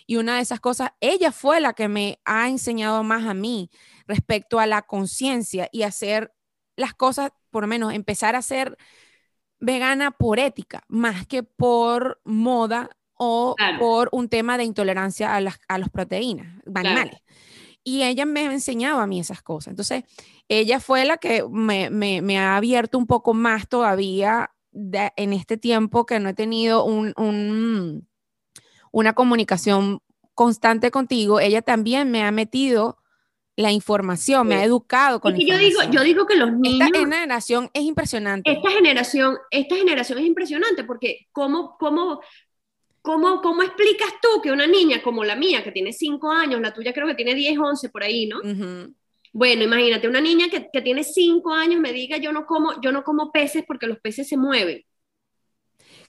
Y 0.07 0.17
una 0.17 0.35
de 0.35 0.41
esas 0.41 0.59
cosas, 0.59 0.91
ella 0.99 1.31
fue 1.31 1.61
la 1.61 1.73
que 1.73 1.87
me 1.87 2.19
ha 2.25 2.49
enseñado 2.49 3.03
más 3.03 3.25
a 3.25 3.33
mí 3.33 3.69
respecto 4.07 4.59
a 4.59 4.65
la 4.65 4.81
conciencia 4.81 5.69
y 5.71 5.83
hacer 5.83 6.33
las 6.75 6.93
cosas, 6.93 7.31
por 7.51 7.63
lo 7.63 7.67
menos 7.67 7.93
empezar 7.93 8.35
a 8.35 8.41
ser 8.41 8.77
vegana 9.59 10.11
por 10.11 10.39
ética, 10.39 10.83
más 10.87 11.27
que 11.27 11.43
por 11.43 12.19
moda 12.25 12.89
o 13.23 13.55
por 13.77 14.09
un 14.11 14.29
tema 14.29 14.57
de 14.57 14.63
intolerancia 14.63 15.35
a 15.35 15.41
las 15.41 15.59
a 15.67 15.77
los 15.77 15.89
proteínas 15.89 16.47
animales. 16.73 17.21
Y 17.83 18.01
ella 18.01 18.25
me 18.25 18.47
ha 18.47 18.51
enseñado 18.51 18.99
a 18.99 19.05
mí 19.05 19.19
esas 19.19 19.43
cosas. 19.43 19.71
Entonces, 19.71 20.05
ella 20.47 20.79
fue 20.79 21.05
la 21.05 21.17
que 21.17 21.43
me, 21.47 21.91
me, 21.91 22.23
me 22.23 22.39
ha 22.39 22.55
abierto 22.57 22.97
un 22.97 23.05
poco 23.05 23.35
más 23.35 23.67
todavía 23.67 24.49
en 24.73 25.33
este 25.33 25.57
tiempo 25.57 26.07
que 26.07 26.19
no 26.19 26.29
he 26.29 26.33
tenido 26.33 26.83
un, 26.83 27.13
un, 27.15 28.07
una 28.91 29.13
comunicación 29.13 30.01
constante 30.33 30.89
contigo. 30.89 31.39
Ella 31.39 31.61
también 31.61 32.09
me 32.09 32.23
ha 32.23 32.31
metido 32.31 32.97
la 33.55 33.71
información, 33.71 34.47
me 34.47 34.55
ha 34.55 34.63
educado 34.63 35.19
con 35.19 35.35
yo 35.35 35.57
digo, 35.57 35.81
yo 35.91 36.01
digo 36.01 36.25
que 36.25 36.37
los 36.37 36.51
niños... 36.53 36.87
Esta 36.87 36.99
generación 36.99 37.69
es 37.73 37.83
impresionante. 37.83 38.51
Esta 38.51 38.71
generación, 38.71 39.37
esta 39.51 39.75
generación 39.75 40.17
es 40.17 40.25
impresionante 40.25 40.83
porque 40.83 41.27
cómo, 41.31 41.77
cómo 41.77 42.21
¿Cómo, 43.01 43.41
¿Cómo 43.41 43.63
explicas 43.63 44.13
tú 44.21 44.41
que 44.41 44.51
una 44.51 44.67
niña 44.67 45.01
como 45.01 45.23
la 45.23 45.35
mía, 45.35 45.63
que 45.63 45.71
tiene 45.71 45.91
5 45.91 46.31
años, 46.31 46.61
la 46.61 46.73
tuya 46.73 46.93
creo 46.93 47.07
que 47.07 47.15
tiene 47.15 47.33
10, 47.33 47.57
11 47.57 47.89
por 47.89 48.03
ahí, 48.03 48.27
¿no? 48.27 48.39
Bueno, 49.33 49.63
imagínate, 49.63 50.07
una 50.07 50.21
niña 50.21 50.49
que, 50.49 50.69
que 50.71 50.81
tiene 50.81 51.03
5 51.03 51.51
años 51.53 51.79
me 51.79 51.93
diga 51.93 52.17
yo 52.17 52.31
no, 52.31 52.45
como, 52.45 52.79
yo 52.81 52.91
no 52.91 53.03
como 53.03 53.31
peces 53.31 53.63
porque 53.65 53.87
los 53.87 53.99
peces 53.99 54.27
se 54.27 54.37
mueven. 54.37 54.83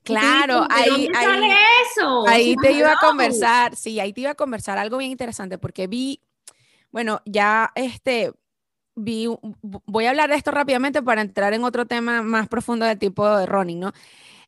Claro, 0.03 0.67
ahí, 0.69 1.09
ahí, 1.15 1.51
eso? 1.87 2.27
ahí 2.27 2.57
te 2.57 2.73
iba 2.73 2.93
a 2.93 2.97
conversar, 2.97 3.77
sí, 3.77 4.01
ahí 4.01 4.13
te 4.13 4.23
iba 4.23 4.31
a 4.31 4.35
conversar 4.35 4.77
algo 4.77 4.99
bien 4.99 5.13
interesante 5.13 5.59
porque 5.59 5.87
vi, 5.87 6.21
bueno, 6.91 7.23
ya 7.25 7.71
este, 7.77 8.33
vi, 8.97 9.29
voy 9.63 10.07
a 10.07 10.11
hablar 10.11 10.29
de 10.31 10.37
esto 10.37 10.51
rápidamente 10.51 11.03
para 11.03 11.21
entrar 11.21 11.55
en 11.55 11.63
otro 11.63 11.87
tema 11.87 12.23
más 12.23 12.49
profundo 12.49 12.85
del 12.85 12.99
tipo 12.99 13.29
de 13.37 13.47
running, 13.47 13.79
¿no? 13.79 13.93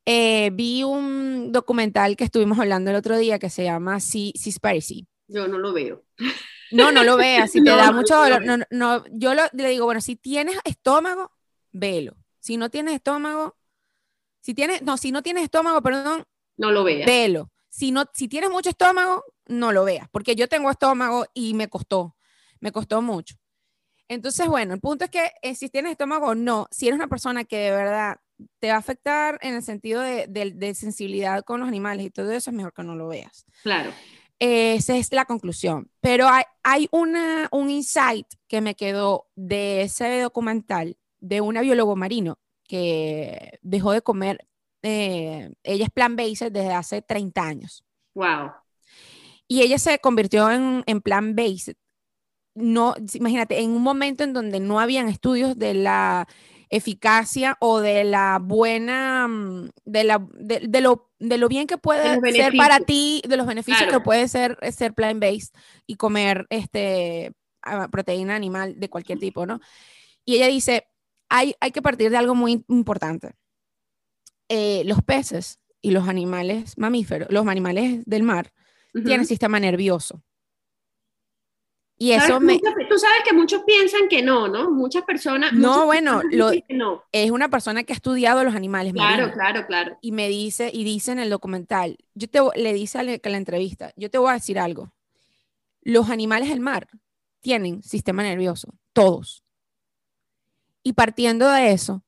Eh, 0.07 0.51
vi 0.53 0.83
un 0.83 1.51
documental 1.51 2.17
que 2.17 2.25
estuvimos 2.25 2.59
hablando 2.59 2.91
el 2.91 2.97
otro 2.97 3.17
día 3.17 3.39
que 3.39 3.51
se 3.51 3.65
llama 3.65 4.01
Seaspiracy. 4.01 5.07
Yo 5.29 5.49
no 5.49 5.59
lo 5.59 5.73
veo. 5.73 6.05
No, 6.71 6.93
no 6.93 7.05
lo 7.05 7.17
veas. 7.17 7.51
Si 7.51 7.63
te 7.65 7.71
da 7.71 7.93
mucho 7.93 8.17
dolor, 8.17 8.45
no, 8.45 8.59
no, 8.71 9.05
yo 9.13 9.33
le 9.35 9.69
digo, 9.69 9.87
bueno, 9.87 10.01
si 10.01 10.17
tienes 10.17 10.57
estómago, 10.65 11.33
velo. 11.73 12.17
Si 12.41 12.57
no 12.57 12.71
tienes 12.71 12.95
estómago, 12.95 13.57
si 14.41 14.53
tienes, 14.53 14.83
no, 14.83 14.99
si 14.99 15.11
no 15.11 15.23
tienes 15.23 15.45
estómago, 15.45 15.81
perdón, 15.81 16.25
no 16.57 16.71
lo 16.71 16.85
veas. 16.85 17.07
Velo. 17.07 17.51
Si 17.69 17.91
no, 17.91 18.05
si 18.13 18.29
tienes 18.29 18.51
mucho 18.51 18.71
estómago, 18.71 19.25
no 19.47 19.73
lo 19.73 19.85
veas, 19.85 20.09
porque 20.11 20.37
yo 20.37 20.49
tengo 20.49 20.71
estómago 20.71 21.27
y 21.35 21.55
me 21.55 21.69
costó, 21.69 22.17
me 22.61 22.71
costó 22.71 23.03
mucho. 23.03 23.37
Entonces, 24.07 24.47
bueno, 24.47 24.75
el 24.75 24.81
punto 24.81 25.07
es 25.07 25.11
que 25.11 25.33
eh, 25.43 25.55
si 25.55 25.71
tienes 25.71 25.93
estómago, 25.93 26.35
no. 26.35 26.69
Si 26.71 26.87
eres 26.87 26.97
una 26.97 27.09
persona 27.09 27.45
que 27.45 27.57
de 27.57 27.71
verdad 27.71 28.21
te 28.59 28.69
va 28.69 28.75
a 28.75 28.79
afectar 28.79 29.39
en 29.43 29.55
el 29.55 29.63
sentido 29.63 30.01
de, 30.01 30.75
sensibilidad 30.75 31.43
con 31.45 31.61
los 31.61 31.69
animales 31.69 32.07
y 32.07 32.11
todo 32.11 32.33
eso, 32.33 32.51
es 32.51 32.57
mejor 32.57 32.73
que 32.73 32.83
no 32.83 32.95
lo 32.95 33.09
veas. 33.09 33.47
Claro. 33.63 33.91
esa 34.39 34.97
es 34.97 35.13
la 35.13 35.25
conclusión. 35.25 35.91
Pero 36.01 36.29
hay, 36.29 36.45
hay 36.63 36.89
una, 36.91 37.49
un 37.53 37.71
insight 37.71 38.27
que 38.49 38.61
me 38.61 38.75
quedó 38.75 39.29
de 39.37 39.83
ese 39.83 40.21
documental 40.21 40.97
de 41.21 41.41
una 41.41 41.63
biólogo 41.63 41.97
marino 41.97 42.39
que 42.67 43.59
dejó 43.63 43.93
de 43.93 44.03
comer, 44.03 44.47
eh, 44.83 45.51
ella 45.63 45.85
es 45.85 45.91
plant-based 45.91 46.51
desde 46.51 46.73
hace 46.73 47.03
30 47.03 47.43
años. 47.43 47.85
Wow. 48.15 48.53
Y 49.49 49.63
ella 49.63 49.79
se 49.79 49.99
convirtió 49.99 50.51
en, 50.51 50.83
en 50.87 51.01
plant-based. 51.01 51.77
No, 52.55 52.95
imagínate, 53.15 53.61
en 53.61 53.71
un 53.71 53.83
momento 53.83 54.25
en 54.25 54.33
donde 54.33 54.61
no 54.61 54.81
habían 54.81 55.09
estudios 55.09 55.59
de 55.59 55.75
la 55.75 56.29
eficacia 56.71 57.57
o 57.61 57.81
de 57.81 58.05
la 58.05 58.39
buena, 58.41 59.29
mm, 59.29 59.71
de, 59.85 60.05
la, 60.05 60.27
de, 60.35 60.81
lo, 60.81 61.11
de 61.19 61.39
lo 61.39 61.49
bien 61.49 61.67
que 61.67 61.79
puede 61.79 62.21
ser 62.33 62.55
para 62.57 62.81
ti, 62.81 63.23
de 63.29 63.37
los 63.37 63.47
beneficios 63.47 63.91
que 63.91 64.01
puede 64.01 64.29
ser 64.29 64.59
ser 64.73 64.95
plant-based 64.95 65.55
y 65.87 65.97
comer 65.97 66.47
este, 66.51 67.33
proteína 67.91 68.35
animal 68.35 68.79
de 68.79 68.89
cualquier 68.89 69.19
tipo, 69.19 69.47
¿no? 69.47 69.61
Y 70.25 70.37
ella 70.37 70.49
dice, 70.49 70.87
hay, 71.29 71.55
hay 71.61 71.71
que 71.71 71.83
partir 71.83 72.11
de 72.11 72.17
algo 72.17 72.35
muy 72.35 72.65
importante. 72.69 73.33
Eh, 74.49 74.83
los 74.85 75.03
peces 75.03 75.59
y 75.81 75.91
los 75.91 76.09
animales 76.09 76.79
mamíferos, 76.79 77.29
los 77.31 77.47
animales 77.47 78.05
del 78.07 78.23
mar, 78.23 78.53
tienen 78.93 79.27
sistema 79.27 79.59
nervioso. 79.59 80.23
Y 82.05 82.13
eso 82.13 82.39
me... 82.39 82.59
tú 82.61 82.99
sabes 82.99 83.23
que 83.25 83.33
muchos 83.33 83.63
piensan 83.63 84.09
que 84.11 84.21
no, 84.21 84.47
¿no? 84.47 84.71
Muchas 84.71 85.05
personas... 85.05 85.55
No, 85.55 85.87
bueno, 85.87 86.21
lo, 86.31 86.51
es 87.13 87.31
una 87.31 87.49
persona 87.49 87.83
que 87.83 87.95
ha 87.95 87.97
estudiado 87.97 88.45
los 88.45 88.55
animales. 88.55 88.93
Claro, 88.93 89.33
claro, 89.33 89.67
claro. 89.67 89.97
Y 90.03 90.13
me 90.13 90.29
dice, 90.29 90.71
y 90.71 90.85
dice 90.85 91.13
en 91.13 91.19
el 91.19 91.31
documental, 91.31 91.97
yo 92.13 92.29
te, 92.29 92.41
le 92.57 92.75
dice 92.75 92.99
a 92.99 93.05
la, 93.05 93.19
la 93.23 93.37
entrevista, 93.39 93.91
yo 93.97 94.11
te 94.11 94.19
voy 94.19 94.29
a 94.29 94.35
decir 94.35 94.59
algo. 94.59 94.93
Los 95.81 96.11
animales 96.11 96.51
del 96.51 96.61
mar 96.61 96.89
tienen 97.41 97.83
sistema 97.83 98.23
nervioso, 98.23 98.75
todos. 98.93 99.43
Y 100.83 100.93
partiendo 100.93 101.49
de 101.49 101.73
eso, 101.73 102.05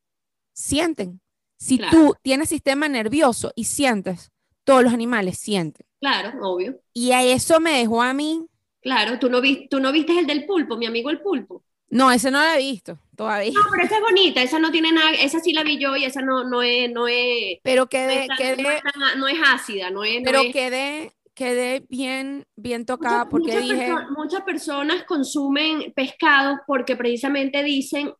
sienten. 0.52 1.22
Si 1.56 1.78
tú 1.90 2.14
tienes 2.20 2.50
sistema 2.50 2.86
nervioso 2.86 3.50
y 3.56 3.64
sientes, 3.64 4.30
todos 4.64 4.82
los 4.82 4.92
animales 4.92 5.38
sienten. 5.38 5.86
Claro, 6.00 6.38
obvio. 6.42 6.82
Y 6.92 7.12
a 7.12 7.22
eso 7.22 7.60
me 7.60 7.78
dejó 7.78 8.02
a 8.02 8.12
mí 8.12 8.46
Claro, 8.86 9.18
tú 9.18 9.28
no, 9.28 9.40
vi, 9.40 9.66
tú 9.68 9.80
no 9.80 9.90
viste 9.90 10.16
el 10.16 10.28
del 10.28 10.46
pulpo, 10.46 10.76
mi 10.76 10.86
amigo 10.86 11.10
el 11.10 11.20
pulpo. 11.20 11.64
No, 11.88 12.12
ese 12.12 12.30
no 12.30 12.38
lo 12.38 12.52
he 12.52 12.58
visto 12.58 12.96
todavía. 13.16 13.50
No, 13.52 13.60
pero 13.68 13.82
esa 13.82 13.96
es 13.96 14.00
bonita, 14.00 14.42
esa 14.42 14.60
no 14.60 14.70
tiene 14.70 14.92
nada, 14.92 15.10
esa 15.10 15.40
sí 15.40 15.52
la 15.52 15.64
vi 15.64 15.76
yo 15.76 15.96
y 15.96 16.04
esa 16.04 16.22
no, 16.22 16.44
no 16.44 16.62
es, 16.62 16.88
no 16.92 17.08
es. 17.08 17.58
Pero 17.64 17.88
quedé, 17.88 18.28
no, 19.16 19.26
es 19.26 19.38
ácida, 19.44 19.90
no 19.90 20.04
es. 20.04 20.20
Pero 20.22 20.40
quedé, 20.52 21.16
quedé 21.34 21.84
bien, 21.88 22.46
bien 22.54 22.86
tocada 22.86 23.28
porque 23.28 23.58
dije. 23.58 23.92
muchas 24.16 24.42
personas 24.42 25.02
consumen 25.02 25.92
pescado 25.92 26.60
porque 26.64 26.94
precisamente 26.94 27.64
dicen 27.64 28.12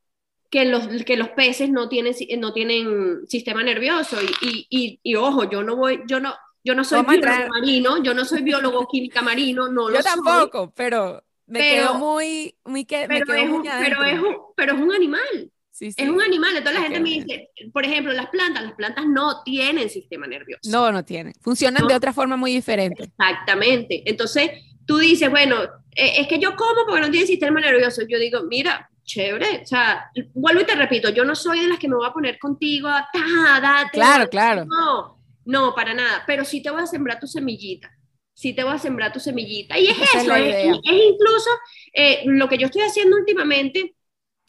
que 0.50 0.64
los, 0.64 0.88
que 1.04 1.16
los 1.16 1.28
peces 1.28 1.70
no 1.70 1.88
tienen, 1.88 2.12
no 2.40 2.52
tienen 2.52 3.24
sistema 3.28 3.62
nervioso 3.62 4.16
y, 4.42 4.66
y, 4.68 4.98
y 5.00 5.14
ojo, 5.14 5.48
yo 5.48 5.62
no 5.62 5.76
voy, 5.76 6.02
yo 6.08 6.18
no, 6.18 6.34
yo 6.66 6.74
no 6.74 6.82
soy 6.82 7.02
biólogo 7.04 7.48
marino, 7.48 8.02
yo 8.02 8.12
no 8.12 8.24
soy 8.24 8.42
biólogo 8.42 8.88
química 8.88 9.22
marino, 9.22 9.68
no 9.68 9.88
yo 9.94 10.02
tampoco, 10.02 10.72
pero 10.74 11.22
me 11.46 11.60
quedo 11.60 11.94
muy, 11.94 12.56
muy 12.64 12.84
que, 12.84 13.06
pero, 13.06 13.32
es 13.34 13.48
un, 13.48 13.62
pero, 13.62 14.04
es 14.04 14.18
un, 14.18 14.36
pero 14.56 14.74
es 14.74 14.80
un 14.80 14.92
animal. 14.92 15.52
Sí, 15.70 15.92
sí. 15.92 16.02
Es 16.02 16.08
un 16.08 16.22
animal, 16.22 16.56
entonces 16.56 16.80
la 16.80 16.88
gente 16.88 17.00
me 17.00 17.10
dice, 17.10 17.50
por 17.72 17.84
ejemplo, 17.84 18.12
las 18.14 18.28
plantas, 18.30 18.64
las 18.64 18.72
plantas 18.72 19.04
no 19.06 19.42
tienen 19.44 19.90
sistema 19.90 20.26
nervioso. 20.26 20.68
No, 20.70 20.90
no 20.90 21.04
tienen. 21.04 21.34
Funcionan 21.40 21.86
de 21.86 21.94
otra 21.94 22.14
forma 22.14 22.36
muy 22.36 22.54
diferente. 22.54 23.04
Exactamente. 23.04 24.02
Entonces, 24.06 24.50
tú 24.86 24.96
dices, 24.96 25.28
bueno, 25.28 25.62
eh, 25.94 26.14
es 26.16 26.28
que 26.28 26.38
yo 26.38 26.56
como 26.56 26.86
porque 26.86 27.02
no 27.02 27.10
tiene 27.10 27.26
sistema 27.26 27.60
nervioso. 27.60 28.02
Yo 28.08 28.18
digo, 28.18 28.44
mira, 28.44 28.88
chévere. 29.04 29.60
O 29.62 29.66
sea, 29.66 30.10
vuelvo 30.32 30.62
y 30.62 30.64
te 30.64 30.74
repito, 30.74 31.10
yo 31.10 31.26
no 31.26 31.34
soy 31.34 31.60
de 31.60 31.68
las 31.68 31.78
que 31.78 31.88
me 31.88 31.96
voy 31.96 32.08
a 32.08 32.12
poner 32.12 32.38
contigo, 32.38 32.88
ta, 33.12 33.90
Claro, 33.92 34.30
claro. 34.30 34.64
No, 34.64 35.15
No, 35.46 35.74
para 35.74 35.94
nada, 35.94 36.24
pero 36.26 36.44
sí 36.44 36.60
te 36.60 36.70
voy 36.70 36.82
a 36.82 36.86
sembrar 36.86 37.20
tu 37.20 37.26
semillita. 37.26 37.90
Sí 38.34 38.52
te 38.52 38.64
voy 38.64 38.74
a 38.74 38.78
sembrar 38.78 39.12
tu 39.12 39.20
semillita. 39.20 39.78
Y 39.78 39.86
es 39.86 39.96
eso, 39.96 40.34
es, 40.34 40.66
incluso 40.84 41.50
eh, 41.94 42.22
lo 42.26 42.48
que 42.48 42.58
yo 42.58 42.66
estoy 42.66 42.82
haciendo 42.82 43.16
últimamente, 43.16 43.94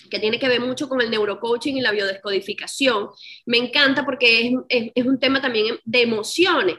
que 0.09 0.19
tiene 0.19 0.39
que 0.39 0.49
ver 0.49 0.59
mucho 0.59 0.89
con 0.89 0.99
el 0.99 1.11
neurocoaching 1.11 1.77
y 1.77 1.81
la 1.81 1.91
biodescodificación. 1.91 3.09
Me 3.45 3.57
encanta 3.57 4.03
porque 4.05 4.47
es, 4.69 4.91
es, 4.95 5.05
un 5.05 5.19
tema 5.19 5.39
también 5.39 5.79
de 5.85 6.01
emociones, 6.01 6.77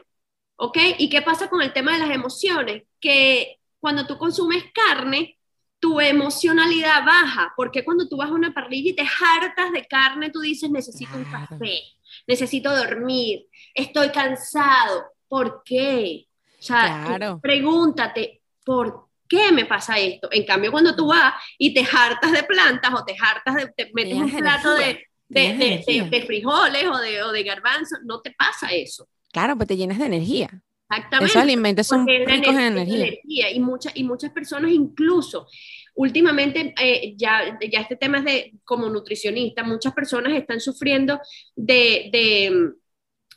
¿ok? 0.57 0.77
¿Y 0.97 1.09
qué 1.09 1.21
pasa 1.21 1.49
con 1.49 1.61
el 1.61 1.71
tema 1.71 1.93
de 1.93 1.99
las 1.99 2.11
emociones? 2.11 2.83
Que 2.99 3.57
cuando 3.79 4.05
tú 4.05 4.17
consumes 4.17 4.65
carne, 4.73 5.39
tu 5.79 6.01
emocionalidad 6.01 7.05
baja, 7.05 7.53
porque 7.55 7.85
cuando 7.85 8.07
tú 8.07 8.17
vas 8.17 8.29
a 8.29 8.33
una 8.33 8.53
parrilla 8.53 8.91
y 8.91 8.95
te 8.95 9.03
hartas 9.03 9.71
de 9.71 9.85
carne, 9.85 10.29
tú 10.29 10.41
dices, 10.41 10.69
necesito 10.69 11.15
un 11.15 11.23
café, 11.23 11.81
necesito 12.27 12.75
dormir, 12.75 13.47
estoy 13.73 14.09
cansado. 14.09 15.05
¿Por 15.27 15.61
qué? 15.63 16.27
O 16.59 16.61
sea, 16.61 17.39
pregúntate, 17.41 18.41
¿por 18.65 19.07
qué 19.27 19.51
me 19.51 19.65
pasa 19.65 19.97
esto? 19.97 20.27
En 20.31 20.45
cambio, 20.45 20.71
cuando 20.71 20.95
tú 20.95 21.07
vas 21.07 21.33
y 21.57 21.73
te 21.73 21.81
hartas 21.81 22.31
de 22.31 22.43
plantas 22.43 22.93
o 22.93 23.05
te 23.05 23.15
hartas 23.19 23.55
de, 23.55 23.67
te 23.75 23.91
metes 23.93 24.15
un 24.15 24.31
plato 24.31 24.73
de, 24.73 25.05
de, 25.29 26.23
frijoles 26.25 26.85
o 26.87 26.97
de, 26.97 27.23
o 27.23 27.31
de 27.31 27.43
garbanzos, 27.43 27.99
no 28.03 28.19
te 28.21 28.31
pasa 28.31 28.67
eso. 28.73 29.07
Claro, 29.31 29.55
pues 29.55 29.67
te 29.67 29.77
llenas 29.77 29.99
de 29.99 30.05
energía. 30.05 30.49
Exactamente. 30.89 31.31
Esos 31.31 31.41
alimentos 31.41 31.87
son 31.87 32.07
ricos 32.07 32.53
en 32.55 32.77
energía. 32.77 33.51
Y, 33.51 33.59
muchas 33.59 33.95
y 33.95 34.03
muchas 34.03 34.31
personas 34.31 34.71
incluso, 34.71 35.47
últimamente, 35.93 36.73
eh, 36.81 37.13
ya, 37.15 37.57
ya 37.71 37.81
este 37.81 37.95
tema 37.95 38.17
es 38.17 38.25
de 38.25 38.53
como 38.63 38.89
nutricionista, 38.89 39.63
muchas 39.63 39.93
personas 39.93 40.33
están 40.33 40.59
sufriendo 40.59 41.19
de, 41.55 42.09
de 42.11 42.71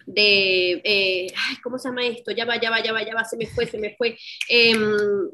de, 0.06 0.80
eh, 0.84 1.26
ay, 1.36 1.56
¿cómo 1.62 1.78
se 1.78 1.88
llama 1.88 2.06
esto? 2.06 2.30
Ya 2.32 2.44
va, 2.44 2.60
ya 2.60 2.70
va, 2.70 2.82
ya 2.82 2.92
va, 2.92 3.04
ya 3.04 3.14
va, 3.14 3.24
se 3.24 3.36
me 3.36 3.46
fue, 3.46 3.66
se 3.66 3.78
me 3.78 3.94
fue, 3.96 4.18
eh, 4.48 4.74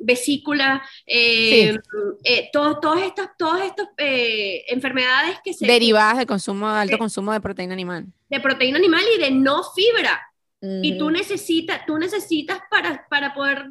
vesícula, 0.01 0.83
eh, 1.07 1.77
eh 2.25 2.51
todas 2.53 3.03
estas, 3.03 3.31
todas 3.37 3.63
estas 3.67 3.89
enfermedades 3.97 5.39
que 5.45 5.53
se... 5.53 5.67
Derivadas 5.67 6.19
del 6.19 6.27
consumo, 6.27 6.69
alto 6.69 6.99
consumo 6.99 7.33
de 7.33 7.41
proteína 7.41 7.73
animal. 7.73 8.07
De 8.29 8.41
proteína 8.41 8.79
animal 8.79 9.05
y 9.17 9.21
de 9.21 9.31
no 9.31 9.63
fibra. 9.75 10.21
Y 10.61 10.99
tú 10.99 11.11
necesitas, 11.11 11.87
tú 11.87 11.99
necesitas 11.99 12.59
para, 12.69 13.07
para 13.09 13.33
poder 13.33 13.67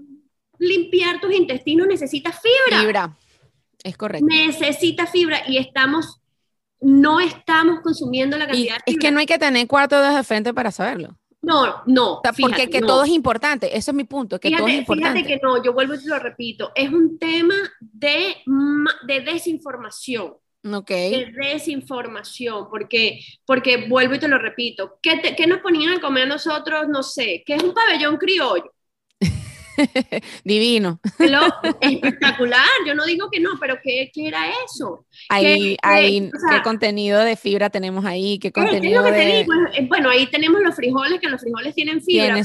limpiar 0.57 1.19
tus 1.19 1.33
intestinos, 1.33 1.85
necesitas 1.85 2.39
fibra. 2.41 2.81
Fibra, 2.81 3.17
es 3.83 3.97
correcto. 3.97 4.25
Necesitas 4.25 5.11
fibra 5.11 5.43
y 5.47 5.57
estamos 5.57 6.21
no 6.81 7.19
estamos 7.19 7.79
consumiendo 7.81 8.37
la 8.37 8.47
cantidad. 8.47 8.77
es 8.85 8.97
que 8.97 9.11
no 9.11 9.19
hay 9.19 9.25
que 9.25 9.37
tener 9.37 9.67
cuatro 9.67 9.99
dedos 9.99 10.15
de 10.15 10.23
frente 10.23 10.53
para 10.53 10.71
saberlo. 10.71 11.17
No, 11.41 11.83
no. 11.85 12.21
porque 12.41 12.69
que 12.69 12.81
todo 12.81 13.03
es 13.03 13.09
importante, 13.09 13.77
eso 13.77 13.91
es 13.91 13.95
mi 13.95 14.03
punto, 14.03 14.39
que 14.39 14.51
todo 14.51 14.67
es 14.67 14.75
importante. 14.75 15.19
Fíjate 15.19 15.39
que 15.39 15.39
no, 15.41 15.63
yo 15.63 15.71
vuelvo 15.71 15.93
y 15.93 15.99
te 15.99 16.09
lo 16.09 16.19
repito, 16.19 16.71
es 16.75 16.91
un 16.91 17.17
tema 17.17 17.55
de, 17.79 18.37
de 19.07 19.21
desinformación. 19.21 20.33
Ok. 20.69 20.89
De 20.89 21.31
desinformación, 21.33 22.67
porque, 22.69 23.19
porque 23.45 23.87
vuelvo 23.87 24.15
y 24.15 24.19
te 24.19 24.27
lo 24.27 24.37
repito, 24.37 24.99
¿qué, 25.01 25.21
¿qué 25.37 25.47
nos 25.47 25.59
ponían 25.59 25.93
a 25.93 26.01
comer 26.01 26.23
a 26.23 26.27
nosotros? 26.27 26.87
No 26.89 27.03
sé, 27.03 27.43
¿qué 27.45 27.55
es 27.55 27.63
un 27.63 27.73
pabellón 27.73 28.17
criollo? 28.17 28.73
Divino. 30.43 30.99
espectacular, 31.81 32.65
yo 32.85 32.95
no 32.95 33.05
digo 33.05 33.29
que 33.31 33.39
no, 33.39 33.51
pero 33.59 33.77
¿qué, 33.83 34.09
qué 34.13 34.27
era 34.27 34.45
eso? 34.65 35.05
Ahí, 35.29 35.77
¿Qué, 35.81 36.31
¿Qué 36.49 36.61
contenido 36.63 37.19
de 37.21 37.35
fibra 37.35 37.69
tenemos 37.69 38.05
ahí? 38.05 38.39
¿Qué 38.39 38.51
contenido 38.51 39.03
de... 39.03 39.45
Bueno, 39.87 40.09
ahí 40.09 40.27
tenemos 40.27 40.61
los 40.61 40.75
frijoles, 40.75 41.19
que 41.19 41.29
los 41.29 41.41
frijoles 41.41 41.75
tienen 41.75 42.01
fibra. 42.01 42.41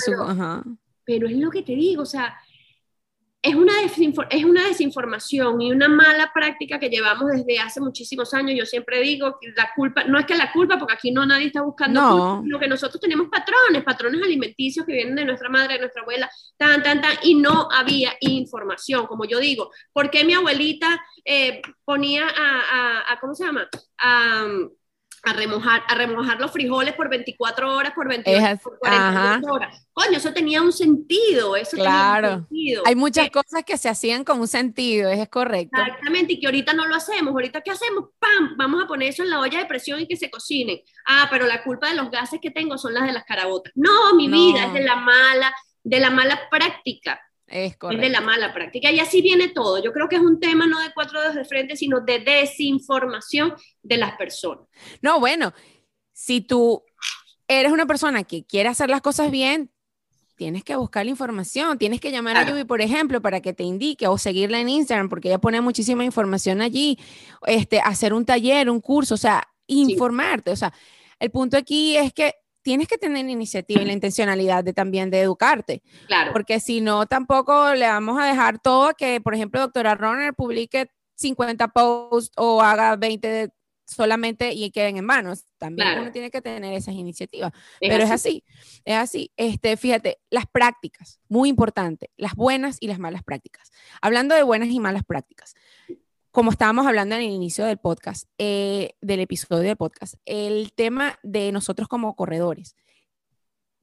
pero 1.04 1.26
es 1.26 1.36
lo 1.36 1.50
que 1.50 1.62
te 1.62 1.72
digo, 1.72 2.02
o 2.02 2.06
sea, 2.06 2.36
es 3.42 3.56
una, 3.56 3.72
es 4.30 4.44
una 4.44 4.68
desinformación 4.68 5.60
y 5.60 5.72
una 5.72 5.88
mala 5.88 6.30
práctica 6.32 6.78
que 6.78 6.88
llevamos 6.88 7.32
desde 7.32 7.58
hace 7.58 7.80
muchísimos 7.80 8.32
años. 8.34 8.56
Yo 8.56 8.64
siempre 8.64 9.00
digo 9.00 9.36
que 9.40 9.48
la 9.56 9.72
culpa, 9.74 10.04
no 10.04 10.18
es 10.20 10.26
que 10.26 10.36
la 10.36 10.52
culpa, 10.52 10.78
porque 10.78 10.94
aquí 10.94 11.10
no 11.10 11.26
nadie 11.26 11.46
está 11.46 11.62
buscando 11.62 12.40
lo 12.44 12.60
que 12.60 12.68
nosotros 12.68 13.00
tenemos 13.00 13.28
patrones, 13.28 13.82
patrones 13.82 14.22
alimenticios 14.22 14.86
que 14.86 14.92
vienen 14.92 15.16
de 15.16 15.24
nuestra 15.24 15.48
madre, 15.48 15.74
de 15.74 15.80
nuestra 15.80 16.02
abuela, 16.02 16.30
tan, 16.56 16.84
tan, 16.84 17.00
tan, 17.00 17.16
y 17.24 17.34
no 17.34 17.68
había 17.72 18.12
información, 18.20 19.08
como 19.08 19.24
yo 19.24 19.40
digo. 19.40 19.72
¿Por 19.92 20.08
qué 20.08 20.24
mi 20.24 20.34
abuelita 20.34 21.04
eh, 21.24 21.60
ponía 21.84 22.28
a, 22.28 23.12
a, 23.12 23.18
¿cómo 23.20 23.34
se 23.34 23.44
llama? 23.44 23.68
A, 23.98 24.46
a 25.24 25.32
remojar, 25.34 25.82
a 25.86 25.94
remojar 25.94 26.40
los 26.40 26.50
frijoles 26.50 26.94
por 26.94 27.08
24 27.08 27.74
horas, 27.74 27.92
por 27.94 28.08
28, 28.08 28.60
por 28.62 28.78
48 28.78 29.52
horas. 29.52 29.86
Coño, 29.92 30.16
eso 30.16 30.32
tenía 30.32 30.60
un 30.62 30.72
sentido, 30.72 31.54
eso 31.54 31.76
claro. 31.76 32.28
tenía 32.28 32.36
un 32.36 32.48
sentido. 32.48 32.82
Hay 32.86 32.96
muchas 32.96 33.26
eh, 33.28 33.30
cosas 33.30 33.62
que 33.64 33.76
se 33.76 33.88
hacían 33.88 34.24
con 34.24 34.40
un 34.40 34.48
sentido, 34.48 35.10
es 35.10 35.28
correcto. 35.28 35.80
Exactamente, 35.80 36.32
y 36.32 36.40
que 36.40 36.46
ahorita 36.46 36.72
no 36.72 36.86
lo 36.86 36.96
hacemos. 36.96 37.32
Ahorita, 37.32 37.60
¿qué 37.60 37.70
hacemos? 37.70 38.06
¡Pam! 38.18 38.56
Vamos 38.56 38.82
a 38.82 38.86
poner 38.88 39.10
eso 39.10 39.22
en 39.22 39.30
la 39.30 39.38
olla 39.38 39.58
de 39.58 39.66
presión 39.66 40.00
y 40.00 40.08
que 40.08 40.16
se 40.16 40.30
cocinen. 40.30 40.80
Ah, 41.06 41.28
pero 41.30 41.46
la 41.46 41.62
culpa 41.62 41.88
de 41.88 41.94
los 41.94 42.10
gases 42.10 42.40
que 42.40 42.50
tengo 42.50 42.76
son 42.76 42.94
las 42.94 43.06
de 43.06 43.12
las 43.12 43.24
carabotas. 43.24 43.72
No, 43.76 44.14
mi 44.14 44.28
vida, 44.28 44.66
es 44.66 44.72
de 44.72 44.82
la 44.82 44.96
mala, 44.96 45.54
de 45.84 46.00
la 46.00 46.10
mala 46.10 46.40
práctica. 46.50 47.20
Es, 47.52 47.76
de 47.78 48.08
la 48.08 48.22
mala 48.22 48.54
práctica. 48.54 48.90
Y 48.90 48.98
así 48.98 49.20
viene 49.20 49.48
todo. 49.48 49.82
Yo 49.82 49.92
creo 49.92 50.08
que 50.08 50.16
es 50.16 50.22
un 50.22 50.40
tema 50.40 50.66
no 50.66 50.80
de 50.80 50.92
cuatro 50.94 51.20
dedos 51.20 51.34
de 51.34 51.44
frente, 51.44 51.76
sino 51.76 52.00
de 52.00 52.20
desinformación 52.20 53.54
de 53.82 53.98
las 53.98 54.16
personas. 54.16 54.66
No, 55.02 55.20
bueno, 55.20 55.52
si 56.12 56.40
tú 56.40 56.82
eres 57.46 57.70
una 57.70 57.84
persona 57.84 58.24
que 58.24 58.44
quiere 58.44 58.70
hacer 58.70 58.88
las 58.88 59.02
cosas 59.02 59.30
bien, 59.30 59.70
tienes 60.36 60.64
que 60.64 60.74
buscar 60.76 61.04
la 61.04 61.10
información, 61.10 61.76
tienes 61.76 62.00
que 62.00 62.10
llamar 62.10 62.36
a 62.38 62.48
Yubi, 62.48 62.64
por 62.64 62.80
ejemplo, 62.80 63.20
para 63.20 63.40
que 63.40 63.52
te 63.52 63.64
indique 63.64 64.08
o 64.08 64.16
seguirla 64.16 64.58
en 64.58 64.70
Instagram, 64.70 65.08
porque 65.08 65.28
ella 65.28 65.38
pone 65.38 65.60
muchísima 65.60 66.04
información 66.04 66.62
allí, 66.62 66.98
este, 67.46 67.80
hacer 67.80 68.14
un 68.14 68.24
taller, 68.24 68.70
un 68.70 68.80
curso, 68.80 69.14
o 69.14 69.18
sea, 69.18 69.46
informarte, 69.66 70.50
o 70.50 70.56
sea, 70.56 70.72
el 71.20 71.30
punto 71.30 71.56
aquí 71.56 71.96
es 71.96 72.12
que 72.12 72.34
tienes 72.62 72.88
que 72.88 72.98
tener 72.98 73.28
iniciativa 73.28 73.82
y 73.82 73.84
la 73.84 73.92
intencionalidad 73.92 74.64
de 74.64 74.72
también 74.72 75.10
de 75.10 75.20
educarte. 75.20 75.82
Claro. 76.06 76.32
Porque 76.32 76.60
si 76.60 76.80
no, 76.80 77.06
tampoco 77.06 77.74
le 77.74 77.86
vamos 77.86 78.20
a 78.20 78.26
dejar 78.26 78.60
todo 78.60 78.94
que, 78.94 79.20
por 79.20 79.34
ejemplo, 79.34 79.60
doctora 79.60 79.94
Runner 79.94 80.32
publique 80.34 80.90
50 81.16 81.68
posts 81.68 82.32
o 82.36 82.62
haga 82.62 82.96
20 82.96 83.50
solamente 83.84 84.52
y 84.52 84.70
queden 84.70 84.96
en 84.96 85.04
manos. 85.04 85.44
También 85.58 85.98
uno 85.98 86.10
tiene 86.10 86.30
que 86.30 86.40
tener 86.40 86.72
esas 86.72 86.94
iniciativas. 86.94 87.52
Pero 87.80 88.02
es 88.02 88.10
así, 88.10 88.44
es 88.84 88.96
así. 88.96 89.32
Este, 89.36 89.76
fíjate, 89.76 90.20
las 90.30 90.46
prácticas, 90.46 91.20
muy 91.28 91.48
importante, 91.48 92.10
las 92.16 92.34
buenas 92.34 92.78
y 92.80 92.88
las 92.88 92.98
malas 92.98 93.22
prácticas. 93.22 93.70
Hablando 94.00 94.34
de 94.34 94.42
buenas 94.42 94.68
y 94.68 94.80
malas 94.80 95.04
prácticas, 95.04 95.54
como 96.32 96.50
estábamos 96.50 96.86
hablando 96.86 97.14
en 97.14 97.22
el 97.22 97.30
inicio 97.30 97.64
del 97.66 97.78
podcast, 97.78 98.26
eh, 98.38 98.94
del 99.00 99.20
episodio 99.20 99.62
del 99.68 99.76
podcast, 99.76 100.14
el 100.24 100.72
tema 100.72 101.18
de 101.22 101.52
nosotros 101.52 101.88
como 101.88 102.16
corredores. 102.16 102.74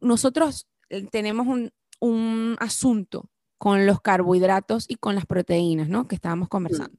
Nosotros 0.01 0.67
eh, 0.89 1.05
tenemos 1.11 1.47
un, 1.47 1.71
un 1.99 2.57
asunto 2.59 3.29
con 3.59 3.85
los 3.85 4.01
carbohidratos 4.01 4.85
y 4.89 4.95
con 4.95 5.15
las 5.15 5.27
proteínas, 5.27 5.89
¿no? 5.89 6.07
Que 6.07 6.15
estábamos 6.15 6.49
conversando. 6.49 6.97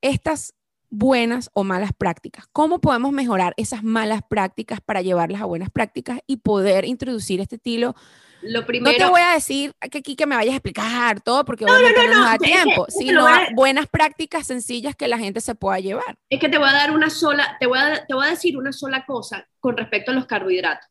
Estas 0.00 0.54
buenas 0.90 1.50
o 1.52 1.64
malas 1.64 1.90
prácticas. 1.96 2.46
¿Cómo 2.52 2.80
podemos 2.80 3.12
mejorar 3.12 3.54
esas 3.56 3.82
malas 3.82 4.20
prácticas 4.28 4.80
para 4.80 5.02
llevarlas 5.02 5.42
a 5.42 5.46
buenas 5.46 5.70
prácticas 5.70 6.20
y 6.26 6.38
poder 6.38 6.84
introducir 6.84 7.40
este 7.40 7.56
estilo 7.56 7.94
lo 8.42 8.66
primero... 8.66 8.92
No 8.92 9.04
te 9.04 9.10
voy 9.10 9.20
a 9.20 9.32
decir 9.32 9.74
que 9.90 9.98
aquí 9.98 10.16
que 10.16 10.26
me 10.26 10.36
vayas 10.36 10.52
a 10.52 10.56
explicar 10.56 11.20
todo 11.20 11.44
porque 11.44 11.64
no, 11.64 11.72
no, 11.78 11.88
no, 11.90 12.14
no, 12.14 12.24
da 12.24 12.38
tiempo, 12.38 12.86
sino 12.88 13.26
buenas 13.54 13.86
prácticas 13.88 14.46
sencillas 14.46 14.94
que 14.94 15.08
la 15.08 15.18
gente 15.18 15.40
se 15.40 15.54
pueda 15.54 15.78
llevar. 15.78 16.18
Es 16.28 16.40
que 16.40 16.48
te 16.48 16.58
voy 16.58 16.68
a 16.68 16.72
dar 16.72 16.90
una 16.90 17.10
sola, 17.10 17.56
te 17.58 17.66
voy 17.66 17.78
a, 17.78 18.04
te 18.06 18.14
voy 18.14 18.26
a 18.26 18.30
decir 18.30 18.56
una 18.56 18.72
sola 18.72 19.04
cosa 19.04 19.46
con 19.58 19.76
respecto 19.76 20.10
a 20.10 20.14
los 20.14 20.26
carbohidratos. 20.26 20.88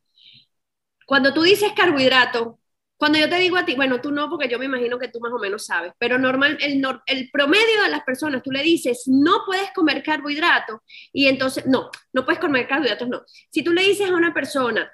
Cuando 1.05 1.33
tú 1.33 1.43
dices 1.43 1.71
carbohidrato, 1.75 2.59
cuando 2.97 3.19
yo 3.19 3.29
te 3.29 3.35
digo 3.37 3.57
a 3.57 3.65
ti, 3.65 3.75
bueno, 3.75 3.99
tú 3.99 4.11
no, 4.11 4.29
porque 4.29 4.47
yo 4.47 4.57
me 4.57 4.65
imagino 4.65 4.97
que 4.97 5.09
tú 5.09 5.19
más 5.19 5.33
o 5.33 5.39
menos 5.39 5.65
sabes, 5.65 5.91
pero 5.97 6.17
normal, 6.17 6.57
el, 6.61 6.81
el 7.07 7.29
promedio 7.29 7.83
de 7.83 7.89
las 7.89 8.03
personas, 8.03 8.41
tú 8.41 8.51
le 8.51 8.63
dices, 8.63 9.03
no 9.07 9.43
puedes 9.45 9.71
comer 9.73 10.01
carbohidratos, 10.01 10.79
y 11.11 11.27
entonces, 11.27 11.65
no, 11.65 11.89
no 12.13 12.23
puedes 12.23 12.39
comer 12.39 12.67
carbohidratos, 12.67 13.09
no. 13.09 13.23
Si 13.51 13.63
tú 13.63 13.73
le 13.73 13.83
dices 13.83 14.09
a 14.09 14.13
una 14.13 14.33
persona, 14.33 14.89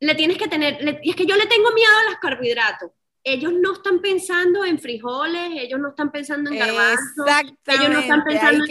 le 0.00 0.14
tienes 0.14 0.36
que 0.36 0.48
tener, 0.48 1.00
y 1.02 1.10
es 1.10 1.16
que 1.16 1.26
yo 1.26 1.36
le 1.36 1.46
tengo 1.46 1.70
miedo 1.72 1.92
a 2.00 2.10
los 2.10 2.18
carbohidratos. 2.20 2.90
Ellos 3.24 3.52
no 3.52 3.74
están 3.74 4.00
pensando 4.00 4.64
en 4.64 4.78
frijoles, 4.78 5.50
ellos 5.54 5.78
no 5.80 5.90
están 5.90 6.10
pensando 6.10 6.50
en 6.50 6.58
garbanzos, 6.58 7.26
ellos 7.66 7.90
no 7.90 7.98
están 7.98 8.24
pensando 8.24 8.64
en 8.64 8.70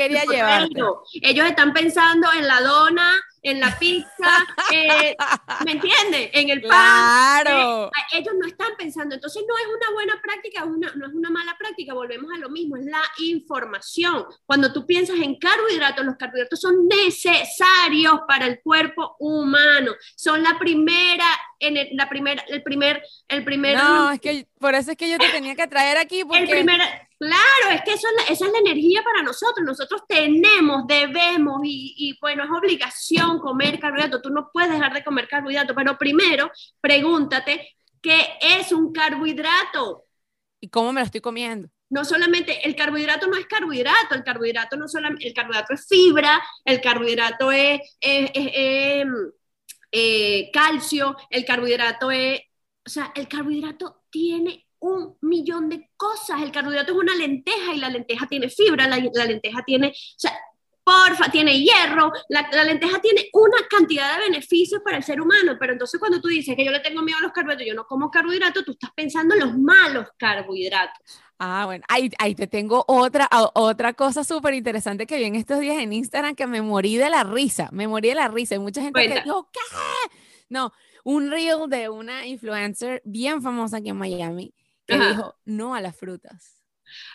ellos 1.21 1.45
están 1.45 1.73
pensando 1.73 2.27
en 2.33 2.47
la 2.47 2.61
dona, 2.61 3.11
en 3.49 3.59
la 3.59 3.77
pizza, 3.77 4.45
eh, 4.71 5.15
¿me 5.65 5.71
entiendes? 5.73 6.29
En 6.33 6.49
el 6.49 6.61
pan. 6.61 7.43
Claro. 7.43 7.87
Eh, 7.87 8.17
ellos 8.17 8.33
no 8.39 8.47
están 8.47 8.75
pensando, 8.77 9.15
entonces 9.15 9.43
no 9.47 9.57
es 9.57 9.65
una 9.65 9.93
buena 9.93 10.21
práctica, 10.21 10.65
una, 10.65 10.91
no 10.95 11.07
es 11.07 11.13
una 11.13 11.29
mala 11.29 11.55
práctica, 11.57 11.93
volvemos 11.93 12.31
a 12.33 12.37
lo 12.37 12.49
mismo, 12.49 12.77
es 12.77 12.85
la 12.85 13.01
información. 13.19 14.25
Cuando 14.45 14.71
tú 14.73 14.85
piensas 14.85 15.17
en 15.17 15.35
carbohidratos, 15.35 16.05
los 16.05 16.15
carbohidratos 16.17 16.59
son 16.59 16.87
necesarios 16.87 18.21
para 18.27 18.47
el 18.47 18.59
cuerpo 18.61 19.15
humano, 19.19 19.93
son 20.15 20.43
la 20.43 20.57
primera 20.59 21.25
en 21.59 21.97
la 21.97 22.07
primera, 22.09 22.43
el 22.49 22.61
primer, 22.61 23.01
el 23.27 23.43
primer. 23.43 23.77
No, 23.77 24.11
es 24.11 24.19
que 24.19 24.47
por 24.59 24.75
eso 24.75 24.91
es 24.91 24.97
que 24.97 25.09
yo 25.09 25.17
te 25.17 25.29
tenía 25.29 25.55
que 25.55 25.67
traer 25.67 25.97
aquí. 25.97 26.23
Porque... 26.23 26.43
El 26.43 26.49
primer, 26.49 27.06
claro, 27.19 27.75
es 27.75 27.81
que 27.83 27.93
eso 27.93 28.07
es 28.19 28.31
esa 28.31 28.45
es 28.45 28.51
la 28.51 28.59
energía 28.59 29.03
para 29.03 29.23
nosotros. 29.23 29.65
Nosotros 29.65 30.01
tenemos, 30.07 30.87
debemos 30.87 31.61
y, 31.63 31.95
y 31.97 32.17
bueno, 32.19 32.43
es 32.43 32.49
obligación 32.49 33.39
comer 33.39 33.79
carbohidratos. 33.79 34.21
Tú 34.21 34.29
no 34.29 34.49
puedes 34.51 34.71
dejar 34.71 34.93
de 34.93 35.03
comer 35.03 35.27
carbohidratos, 35.27 35.75
pero 35.75 35.97
primero 35.97 36.51
pregúntate 36.81 37.75
qué 38.01 38.37
es 38.41 38.71
un 38.71 38.91
carbohidrato. 38.91 40.05
¿Y 40.59 40.69
cómo 40.69 40.91
me 40.93 41.01
lo 41.01 41.05
estoy 41.05 41.21
comiendo? 41.21 41.69
no 41.89 42.03
solamente 42.03 42.67
el 42.67 42.75
carbohidrato 42.75 43.27
no 43.27 43.37
es 43.37 43.45
carbohidrato, 43.45 44.15
el 44.15 44.23
carbohidrato 44.23 44.75
no 44.77 44.87
solamente, 44.87 45.27
el 45.27 45.33
carbohidrato 45.33 45.73
es 45.73 45.87
fibra, 45.87 46.41
el 46.65 46.81
carbohidrato 46.81 47.51
es, 47.51 47.81
em, 48.01 49.31
eh, 49.91 50.49
calcio, 50.51 51.15
el 51.29 51.45
carbohidrato 51.45 52.11
es, 52.11 52.41
o 52.85 52.89
sea, 52.89 53.11
el 53.15 53.27
carbohidrato 53.27 54.03
tiene 54.09 54.66
un 54.79 55.17
millón 55.21 55.69
de 55.69 55.89
cosas. 55.97 56.41
El 56.41 56.51
carbohidrato 56.51 56.93
es 56.93 56.97
una 56.97 57.15
lenteja 57.15 57.73
y 57.73 57.79
la 57.79 57.89
lenteja 57.89 58.27
tiene 58.27 58.49
fibra, 58.49 58.87
la, 58.87 58.97
la 59.13 59.25
lenteja 59.25 59.63
tiene, 59.65 59.89
o 59.89 60.19
sea, 60.19 60.33
porfa, 60.87 61.29
tiene 61.29 61.59
hierro, 61.59 62.13
la, 62.29 62.63
lenteja 62.63 62.99
tiene 63.01 63.27
una 63.33 63.57
cantidad 63.69 64.15
de 64.15 64.29
beneficios 64.29 64.81
para 64.81 64.95
el 64.95 65.03
ser 65.03 65.19
humano, 65.19 65.57
pero 65.59 65.73
entonces 65.73 65.99
cuando 65.99 66.21
tú 66.21 66.29
dices 66.29 66.55
que 66.55 66.63
yo 66.63 66.71
le 66.71 66.79
tengo 66.79 67.01
miedo 67.01 67.19
a 67.19 67.23
los 67.23 67.33
carbohidratos, 67.33 67.67
yo 67.67 67.73
no 67.73 67.85
como 67.85 68.09
carbohidratos, 68.09 68.63
tú 68.63 68.71
estás 68.71 68.91
pensando 68.95 69.35
en 69.35 69.41
los 69.41 69.57
malos 69.57 70.07
carbohidratos. 70.17 71.19
Ah, 71.39 71.65
bueno, 71.65 71.83
ahí, 71.89 72.09
ahí 72.19 72.35
te 72.35 72.47
tengo 72.47 72.85
otra, 72.87 73.27
otra 73.53 73.93
cosa 73.93 74.23
súper 74.23 74.53
interesante 74.53 75.05
que 75.05 75.17
vi 75.17 75.25
en 75.25 75.35
estos 75.35 75.59
días 75.59 75.77
en 75.77 75.91
Instagram 75.91 76.35
que 76.35 76.47
me 76.47 76.61
morí 76.61 76.95
de 76.95 77.09
la 77.09 77.25
risa, 77.25 77.67
me 77.73 77.85
morí 77.87 78.09
de 78.09 78.15
la 78.15 78.29
risa. 78.29 78.55
Hay 78.55 78.59
mucha 78.59 78.81
gente 78.81 79.07
que 79.07 79.21
dijo, 79.21 79.49
¿qué? 79.51 79.59
No, 80.47 80.71
un 81.03 81.29
reel 81.29 81.69
de 81.69 81.89
una 81.89 82.25
influencer 82.25 83.01
bien 83.03 83.41
famosa 83.41 83.77
aquí 83.77 83.89
en 83.89 83.97
Miami 83.97 84.53
que 84.87 84.97
dijo, 84.97 85.35
no 85.45 85.75
a 85.75 85.81
las 85.81 85.95
frutas. 85.95 86.57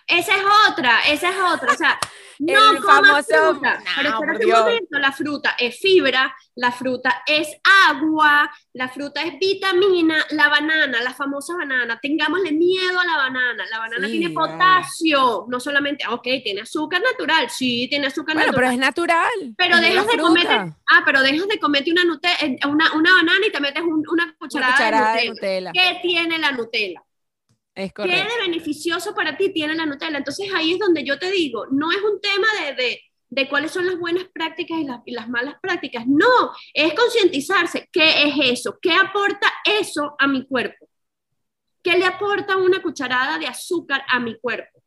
Esa 0.07 0.37
es 0.37 0.43
otra, 0.69 1.01
esa 1.09 1.31
es 1.31 1.37
otra. 1.55 1.73
O 1.73 1.77
sea, 1.77 1.99
no 2.39 2.81
comas 2.81 3.27
fruta. 3.27 3.83
pero 3.97 4.11
espérate 4.11 4.47
un 4.47 4.53
momento, 4.53 4.99
la 4.99 5.13
fruta 5.13 5.55
es 5.59 5.79
fibra, 5.79 6.35
la 6.57 6.73
fruta 6.73 7.23
es 7.27 7.49
agua, 7.89 8.51
la 8.75 8.89
fruta 8.89 9.23
es 9.23 9.39
vitamina, 9.39 10.17
la 10.31 10.49
banana, 10.49 11.01
la 11.03 11.15
famosa 11.15 11.55
banana. 11.57 11.99
Tengámosle 12.01 12.53
miedo 12.53 12.99
a 12.99 13.05
la 13.05 13.17
banana. 13.17 13.65
La 13.71 13.79
banana 13.79 14.07
tiene 14.09 14.31
potasio, 14.31 15.47
no 15.49 15.61
solamente, 15.61 16.05
ok, 16.09 16.27
tiene 16.45 16.63
azúcar 16.63 17.01
natural, 17.01 17.49
sí, 17.49 17.87
tiene 17.89 18.09
azúcar 18.09 18.35
bueno, 18.35 18.53
natural. 18.53 18.65
pero 18.65 18.73
es 18.73 18.79
natural. 18.79 19.55
Pero 19.57 19.77
dejas 19.79 20.07
de 20.07 20.19
comerte, 20.19 20.55
ah, 20.55 21.03
pero 21.05 21.23
dejas 21.23 21.49
de 21.49 21.59
comerte 21.59 21.93
una, 21.93 22.03
eh, 22.03 22.59
una, 22.69 22.93
una, 22.93 23.15
banana 23.15 23.47
y 23.47 23.53
te 23.53 23.61
metes 23.61 23.83
una, 23.83 24.35
cucharada, 24.39 25.15
de, 25.15 25.29
Nutella. 25.29 25.71
¿Qué 25.73 26.01
tiene 26.03 26.39
la 26.39 26.53
Nutella? 26.53 27.03
¿Qué 27.75 27.91
de 27.95 28.27
beneficioso 28.43 29.15
para 29.15 29.37
ti 29.37 29.51
tiene 29.53 29.75
la 29.75 29.87
Nutella? 29.87 30.19
Entonces 30.19 30.49
ahí 30.55 30.73
es 30.73 30.79
donde 30.79 31.05
yo 31.05 31.19
te 31.19 31.31
digo, 31.31 31.67
no 31.71 31.91
es 31.91 32.03
un 32.03 32.21
tema 32.21 32.47
de, 32.77 33.01
de, 33.31 33.49
cuáles 33.49 33.71
son 33.71 33.87
las 33.87 33.99
buenas 33.99 34.25
prácticas 34.33 34.79
y 34.79 34.85
las, 34.85 35.01
y 35.07 35.13
las 35.13 35.29
malas 35.29 35.55
prácticas, 35.61 36.07
no, 36.07 36.53
es 36.75 36.93
concientizarse, 36.93 37.89
¿qué 37.91 38.25
es 38.25 38.35
eso? 38.61 38.79
¿Qué 38.81 38.93
aporta 38.93 39.51
eso 39.65 40.15
a 40.19 40.27
mi 40.27 40.47
cuerpo? 40.47 40.87
¿Qué 41.83 41.97
le 41.97 42.05
aporta 42.05 42.59
una 42.59 42.83
cucharada 42.83 43.39
de 43.39 43.47
azúcar 43.47 44.05
a 44.07 44.21
mi 44.21 44.39
cuerpo? 44.39 44.83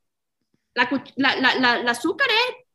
La, 0.75 0.88
la, 1.15 1.55
la, 1.81 1.91
azúcar 1.91 2.27
es 2.29 2.65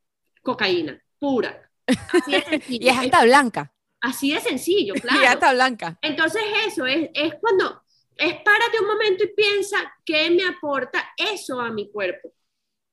cocaína, 0.42 1.00
pura. 1.18 1.70
y 2.68 2.88
es 2.88 2.98
hasta 2.98 3.24
blanca. 3.24 3.72
Así 4.00 4.32
de 4.32 4.40
sencillo, 4.40 4.94
claro. 5.00 5.22
Y 5.22 5.24
hasta 5.24 5.52
blanca. 5.52 5.98
Entonces 6.02 6.42
eso 6.66 6.84
es, 6.86 7.10
es 7.14 7.34
cuando 7.40 7.82
es 8.16 8.34
párate 8.42 8.80
un 8.80 8.86
momento 8.86 9.24
y 9.24 9.34
piensa 9.34 9.78
qué 10.04 10.30
me 10.30 10.44
aporta 10.44 11.12
eso 11.16 11.60
a 11.60 11.70
mi 11.70 11.90
cuerpo. 11.90 12.32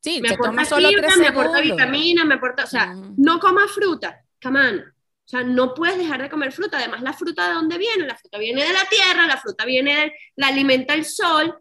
Sí, 0.01 0.21
me 0.21 0.29
aporta 0.29 0.65
solo 0.65 0.89
fibra, 0.89 1.15
me 1.17 1.27
aporta 1.27 1.59
vitamina, 1.59 2.23
me 2.23 2.35
aporta, 2.35 2.63
o 2.63 2.67
sea, 2.67 2.95
no 3.17 3.39
comas 3.39 3.71
fruta, 3.71 4.23
camán. 4.39 4.93
O 5.27 5.29
sea, 5.29 5.43
no 5.43 5.73
puedes 5.73 5.97
dejar 5.97 6.21
de 6.21 6.29
comer 6.29 6.53
fruta. 6.53 6.77
Además, 6.77 7.01
la 7.01 7.11
fruta 7.11 7.49
de 7.49 7.55
dónde 7.55 7.77
viene? 7.77 8.07
La 8.07 8.15
fruta 8.15 8.37
viene 8.37 8.63
de 8.63 8.71
la 8.71 8.85
tierra, 8.85 9.27
la 9.27 9.35
fruta 9.35 9.65
viene 9.65 9.93
de, 9.93 10.13
la 10.37 10.47
alimenta 10.47 10.93
el 10.93 11.03
sol. 11.03 11.53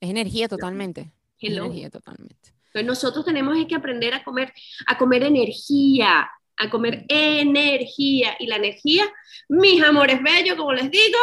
Es 0.00 0.08
energía 0.08 0.48
totalmente. 0.48 1.12
Es 1.38 1.50
energía 1.52 1.90
totalmente. 1.90 2.54
Entonces 2.68 2.86
nosotros 2.86 3.26
tenemos 3.26 3.54
que 3.66 3.74
aprender 3.74 4.14
a 4.14 4.24
comer, 4.24 4.54
a 4.86 4.96
comer 4.96 5.24
energía, 5.24 6.30
a 6.56 6.70
comer 6.70 7.04
energía. 7.08 8.34
Y 8.38 8.46
la 8.46 8.56
energía, 8.56 9.04
mis 9.50 9.82
amores 9.82 10.22
bellos, 10.22 10.56
como 10.56 10.72
les 10.72 10.90
digo, 10.90 11.18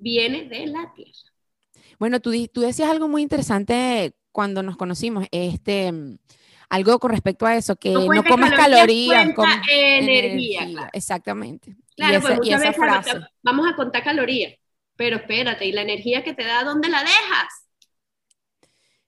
viene 0.00 0.48
de 0.48 0.66
la 0.66 0.92
tierra. 0.94 1.12
Bueno, 1.98 2.20
tú, 2.20 2.32
tú 2.48 2.62
decías 2.62 2.90
algo 2.90 3.08
muy 3.08 3.22
interesante 3.22 4.14
cuando 4.32 4.62
nos 4.62 4.76
conocimos, 4.76 5.26
este, 5.30 5.92
algo 6.68 6.98
con 6.98 7.10
respecto 7.10 7.46
a 7.46 7.56
eso, 7.56 7.76
que 7.76 7.90
no, 7.90 8.24
comas 8.24 8.52
calorías, 8.52 9.34
con 9.34 9.48
energía. 9.70 10.88
Exactamente. 10.92 11.76
Claro, 11.96 12.20
pues 12.20 12.36
muchas 12.36 12.60
veces 12.60 12.76
vamos 13.42 13.68
a 13.68 13.76
contar 13.76 14.02
calorías, 14.02 14.54
pero 14.96 15.16
espérate, 15.16 15.66
¿y 15.66 15.72
la 15.72 15.82
energía 15.82 16.24
que 16.24 16.32
te 16.32 16.44
da, 16.44 16.64
dónde 16.64 16.88
la 16.88 17.00
dejas? 17.00 17.68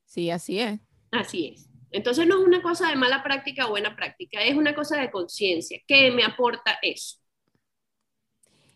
Sí, 0.04 0.30
así 0.30 0.60
es. 0.60 0.78
Así 1.10 1.54
es. 1.54 1.68
Entonces 1.90 2.26
no 2.26 2.40
es 2.40 2.46
una 2.46 2.62
cosa 2.62 2.88
de 2.88 2.96
mala 2.96 3.22
práctica 3.22 3.66
o 3.66 3.70
buena 3.70 3.94
práctica, 3.94 4.42
es 4.42 4.56
una 4.56 4.74
cosa 4.74 5.00
de 5.00 5.10
conciencia. 5.10 5.78
¿Qué 5.86 6.10
me 6.10 6.24
aporta 6.24 6.78
eso? 6.82 7.18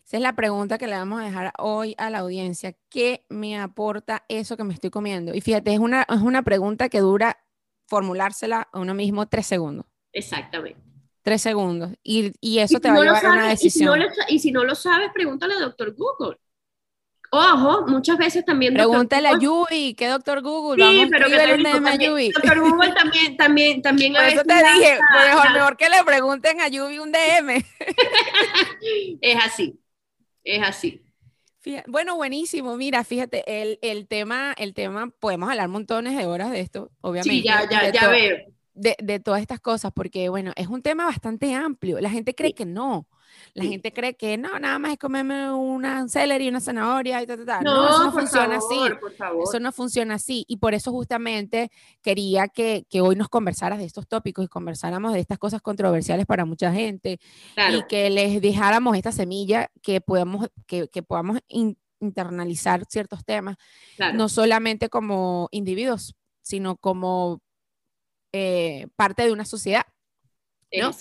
Esa 0.07 0.15
es 0.15 0.23
la 0.23 0.37
pregunta 0.37 0.77
que 0.77 0.87
le 0.87 0.95
vamos 0.95 1.19
a 1.19 1.25
dejar 1.25 1.51
hoy 1.57 1.93
a 1.97 2.09
la 2.09 2.19
audiencia. 2.19 2.73
¿Qué 2.89 3.25
me 3.27 3.59
aporta 3.59 4.23
eso 4.29 4.55
que 4.55 4.63
me 4.63 4.73
estoy 4.73 4.89
comiendo? 4.89 5.35
Y 5.35 5.41
fíjate, 5.41 5.73
es 5.73 5.79
una, 5.79 6.03
es 6.03 6.21
una 6.21 6.43
pregunta 6.43 6.87
que 6.87 7.01
dura 7.01 7.43
formulársela 7.87 8.69
a 8.71 8.79
uno 8.79 8.93
mismo 8.93 9.27
tres 9.27 9.47
segundos. 9.47 9.85
Exactamente. 10.13 10.79
Tres 11.23 11.41
segundos. 11.41 11.91
Y, 12.03 12.31
y 12.39 12.59
eso 12.59 12.79
te 12.79 12.89
va 12.89 12.95
a 12.95 13.03
llevar 13.03 13.25
a 13.25 13.31
una 13.33 13.49
decisión. 13.49 13.99
Y 14.29 14.39
si, 14.39 14.53
no 14.53 14.63
lo 14.63 14.75
sabes, 14.75 15.09
pregúntale 15.13 15.55
al 15.55 15.59
doctor 15.59 15.93
Google. 15.93 16.37
Ojo, 17.29 17.85
muchas 17.87 18.17
veces 18.17 18.45
también. 18.45 18.75
Pregúntale 18.75 19.27
a 19.27 19.37
Yubi, 19.37 19.93
¿qué 19.93 20.07
doctor 20.07 20.41
Google? 20.41 20.85
Sí, 20.85 20.99
Vamos 20.99 21.09
pero 21.11 21.25
que 21.25 21.57
digo, 21.57 21.81
también, 21.83 22.31
Doctor 22.31 22.59
Google 22.61 22.93
también, 22.93 23.35
también, 23.35 23.81
también. 23.81 24.13
Por 24.13 24.23
eso 24.23 24.43
te 24.43 24.55
dije, 24.55 24.99
mejor, 25.25 25.51
mejor 25.51 25.75
que 25.75 25.89
le 25.89 26.01
pregunten 26.05 26.61
a 26.61 26.69
Yubi 26.69 26.97
un 26.99 27.11
DM. 27.11 27.57
es 29.21 29.45
así 29.45 29.77
es 30.55 30.63
así. 30.63 31.03
Bueno, 31.87 32.15
buenísimo. 32.15 32.77
Mira, 32.77 33.03
fíjate, 33.03 33.61
el, 33.61 33.79
el, 33.81 34.07
tema, 34.07 34.53
el 34.57 34.73
tema, 34.73 35.09
podemos 35.19 35.49
hablar 35.49 35.67
montones 35.67 36.17
de 36.17 36.25
horas 36.25 36.51
de 36.51 36.61
esto, 36.61 36.91
obviamente. 37.01 37.41
Sí, 37.41 37.43
ya, 37.43 37.67
ya, 37.69 37.91
ya 37.91 38.07
veo. 38.07 38.37
De, 38.79 38.95
de, 38.99 39.19
todas 39.19 39.41
estas 39.41 39.59
cosas, 39.59 39.91
porque 39.91 40.29
bueno, 40.29 40.53
es 40.55 40.67
un 40.67 40.83
tema 40.83 41.05
bastante 41.05 41.55
amplio. 41.55 41.99
La 41.99 42.09
gente 42.09 42.35
cree 42.35 42.53
que 42.53 42.65
no. 42.65 43.07
La 43.53 43.63
gente 43.63 43.91
cree 43.91 44.15
que 44.15 44.37
no, 44.37 44.59
nada 44.59 44.77
más 44.79 44.93
es 44.93 44.99
comerme 44.99 45.51
una 45.51 46.07
celery 46.07 46.47
una 46.47 46.59
zanahoria 46.59 47.21
y 47.21 47.25
tal, 47.25 47.45
tal, 47.45 47.63
No, 47.63 47.89
eso 47.89 48.03
no 48.03 48.11
funciona 48.11 48.57
así. 48.57 48.79
Eso 49.43 49.59
no 49.59 49.71
funciona 49.71 50.15
así. 50.15 50.45
Y 50.47 50.57
por 50.57 50.73
eso 50.73 50.91
justamente 50.91 51.71
quería 52.01 52.47
que, 52.47 52.85
que, 52.89 53.01
hoy 53.01 53.15
nos 53.15 53.29
conversaras 53.29 53.79
de 53.79 53.85
estos 53.85 54.07
tópicos 54.07 54.45
y 54.45 54.47
conversáramos 54.47 55.13
de 55.13 55.19
estas 55.19 55.39
cosas 55.39 55.61
controversiales 55.61 56.25
para 56.25 56.45
mucha 56.45 56.71
gente 56.71 57.19
y 57.71 57.83
que 57.87 58.09
les 58.09 58.41
dejáramos 58.41 58.95
esta 58.95 59.11
semilla 59.11 59.71
que 59.81 60.01
podamos, 60.01 60.49
que, 60.67 60.87
que 60.87 61.03
podamos 61.03 61.39
internalizar 61.99 62.85
ciertos 62.87 63.25
temas, 63.25 63.57
no 64.13 64.29
solamente 64.29 64.89
como 64.89 65.47
individuos, 65.51 66.15
sino 66.41 66.77
como 66.77 67.41
eh, 68.33 68.87
parte 68.95 69.23
de 69.23 69.31
una 69.31 69.45
sociedad. 69.45 69.85
¿no? 70.71 70.91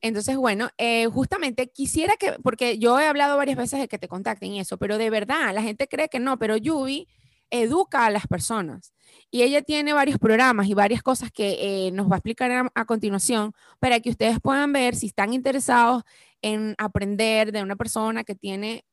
Entonces, 0.00 0.36
bueno, 0.36 0.70
eh, 0.78 1.06
justamente 1.06 1.70
quisiera 1.70 2.16
que, 2.16 2.32
porque 2.42 2.78
yo 2.78 3.00
he 3.00 3.06
hablado 3.06 3.36
varias 3.36 3.56
veces 3.56 3.80
de 3.80 3.88
que 3.88 3.98
te 3.98 4.08
contacten 4.08 4.52
y 4.52 4.60
eso, 4.60 4.78
pero 4.78 4.96
de 4.96 5.10
verdad, 5.10 5.52
la 5.52 5.62
gente 5.62 5.88
cree 5.88 6.08
que 6.08 6.20
no, 6.20 6.38
pero 6.38 6.56
Yubi 6.56 7.08
educa 7.50 8.06
a 8.06 8.10
las 8.10 8.26
personas 8.26 8.92
y 9.30 9.42
ella 9.42 9.62
tiene 9.62 9.92
varios 9.92 10.18
programas 10.18 10.68
y 10.68 10.74
varias 10.74 11.02
cosas 11.02 11.32
que 11.32 11.86
eh, 11.86 11.90
nos 11.92 12.08
va 12.08 12.14
a 12.14 12.18
explicar 12.18 12.50
a, 12.52 12.70
a, 12.74 12.84
continuación 12.84 13.52
para 13.80 14.00
que 14.00 14.10
ustedes 14.10 14.38
puedan 14.40 14.72
ver 14.72 14.94
si 14.94 15.06
están 15.06 15.32
interesados 15.32 16.04
en 16.42 16.74
aprender 16.78 17.50
de 17.50 17.62
una 17.62 17.74
persona 17.74 18.22
que 18.22 18.34
tiene 18.34 18.84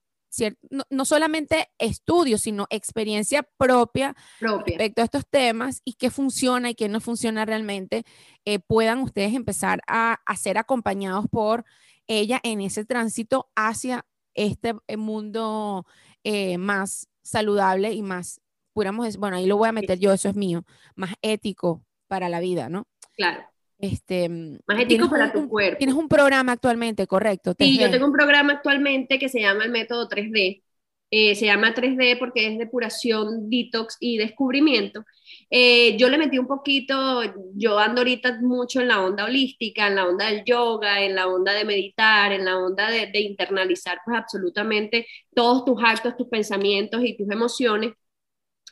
no, 0.89 1.05
solamente 1.05 1.69
estudios, 1.77 2.41
sino 2.41 2.67
experiencia 2.69 3.43
propia, 3.57 4.15
respecto 4.39 5.01
a 5.01 5.05
estos 5.05 5.27
temas 5.27 5.81
y 5.83 5.93
qué 5.93 6.09
funciona 6.09 6.69
y 6.69 6.75
qué 6.75 6.89
no 6.89 6.99
funciona 6.99 7.45
realmente, 7.45 8.03
eh, 8.45 8.59
puedan 8.59 8.99
ustedes 8.99 9.33
empezar 9.33 9.81
a, 9.87 10.19
ser 10.37 10.57
acompañados 10.57 11.25
por 11.29 11.65
ella 12.07 12.39
en 12.43 12.61
ese 12.61 12.85
tránsito 12.85 13.49
hacia 13.55 14.05
este 14.33 14.75
eh, 14.87 14.97
mundo 14.97 15.85
eh, 16.23 16.57
más 16.57 17.07
saludable 17.23 17.93
y 17.93 18.01
más, 18.01 18.41
pudiéramos 18.73 19.17
bueno, 19.17 19.37
ahí 19.37 19.45
lo 19.45 19.57
voy 19.57 19.69
a 19.69 19.73
meter 19.73 19.99
yo, 19.99 20.11
eso 20.11 20.29
es 20.29 20.35
mío, 20.35 20.65
más 20.95 21.13
ético 21.21 21.83
para 22.07 22.29
la 22.29 22.39
vida, 22.39 22.69
¿no? 22.69 22.87
Claro. 23.15 23.54
Este, 23.77 24.29
Más 24.67 24.79
ético 24.79 25.09
para 25.09 25.31
tu 25.31 25.47
cuerpo. 25.47 25.77
Tienes 25.77 25.95
un 25.95 26.07
programa 26.07 26.53
actualmente, 26.53 27.07
correcto. 27.07 27.53
Sí, 27.57 27.77
yo 27.79 27.89
tengo 27.89 28.05
un 28.05 28.11
programa 28.13 28.53
actualmente 28.53 29.19
que 29.19 29.29
se 29.29 29.41
llama 29.41 29.63
el 29.65 29.71
método 29.71 30.07
3D. 30.09 30.63
eh, 31.11 31.35
se 31.35 31.45
llama 31.45 31.73
3D 31.73 32.15
porque 32.17 32.47
es 32.47 32.57
depuración, 32.57 33.49
detox 33.49 33.97
y 33.99 34.17
descubrimiento. 34.17 35.03
Eh, 35.49 35.95
yo 35.97 36.09
le 36.09 36.17
metí 36.17 36.37
un 36.39 36.47
poquito, 36.47 37.21
yo 37.55 37.79
ando 37.79 38.01
ahorita 38.01 38.39
mucho 38.41 38.81
en 38.81 38.87
la 38.89 39.01
onda 39.01 39.25
holística, 39.25 39.87
en 39.87 39.95
la 39.95 40.07
onda 40.07 40.27
del 40.27 40.43
yoga, 40.45 41.01
en 41.03 41.15
la 41.15 41.27
onda 41.27 41.53
de 41.53 41.65
meditar, 41.65 42.31
en 42.33 42.45
la 42.45 42.57
onda 42.57 42.89
de, 42.91 43.07
de 43.07 43.19
internalizar 43.21 43.99
pues 44.05 44.17
absolutamente 44.17 45.07
todos 45.33 45.63
tus 45.65 45.81
actos, 45.83 46.17
tus 46.17 46.27
pensamientos 46.27 47.01
y 47.03 47.15
tus 47.17 47.29
emociones. 47.29 47.93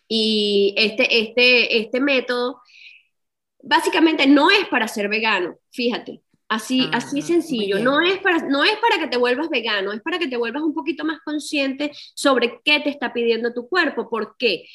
Y 0.08 0.74
este, 0.78 1.20
este, 1.22 1.80
este 1.80 2.00
método 2.02 2.62
básicamente 3.64 4.28
no 4.28 4.52
es 4.52 4.68
para 4.68 4.88
ser 4.88 5.10
vegano, 5.10 5.58
fíjate. 5.72 6.22
Así, 6.50 6.88
ah, 6.92 6.98
así 6.98 7.24
sencillo. 7.24 7.80
No 7.80 8.00
es, 8.02 8.20
para, 8.20 8.48
no 8.48 8.64
es 8.64 8.76
para 8.78 9.00
que 9.00 9.08
te 9.08 9.18
vuelvas 9.18 9.50
vegano, 9.50 9.92
es 9.92 10.02
para 10.02 10.20
que 10.20 10.28
te 10.28 10.38
vuelvas 10.38 10.62
un 10.62 10.74
poquito 10.74 11.04
más 11.04 11.20
consciente 11.22 11.92
sobre 12.14 12.60
qué 12.64 12.80
te 12.82 12.90
está 12.90 13.12
pidiendo 13.12 13.54
tu 13.54 13.68
cuerpo. 13.68 14.08
¿Por 14.10 14.36
qué? 14.38 14.66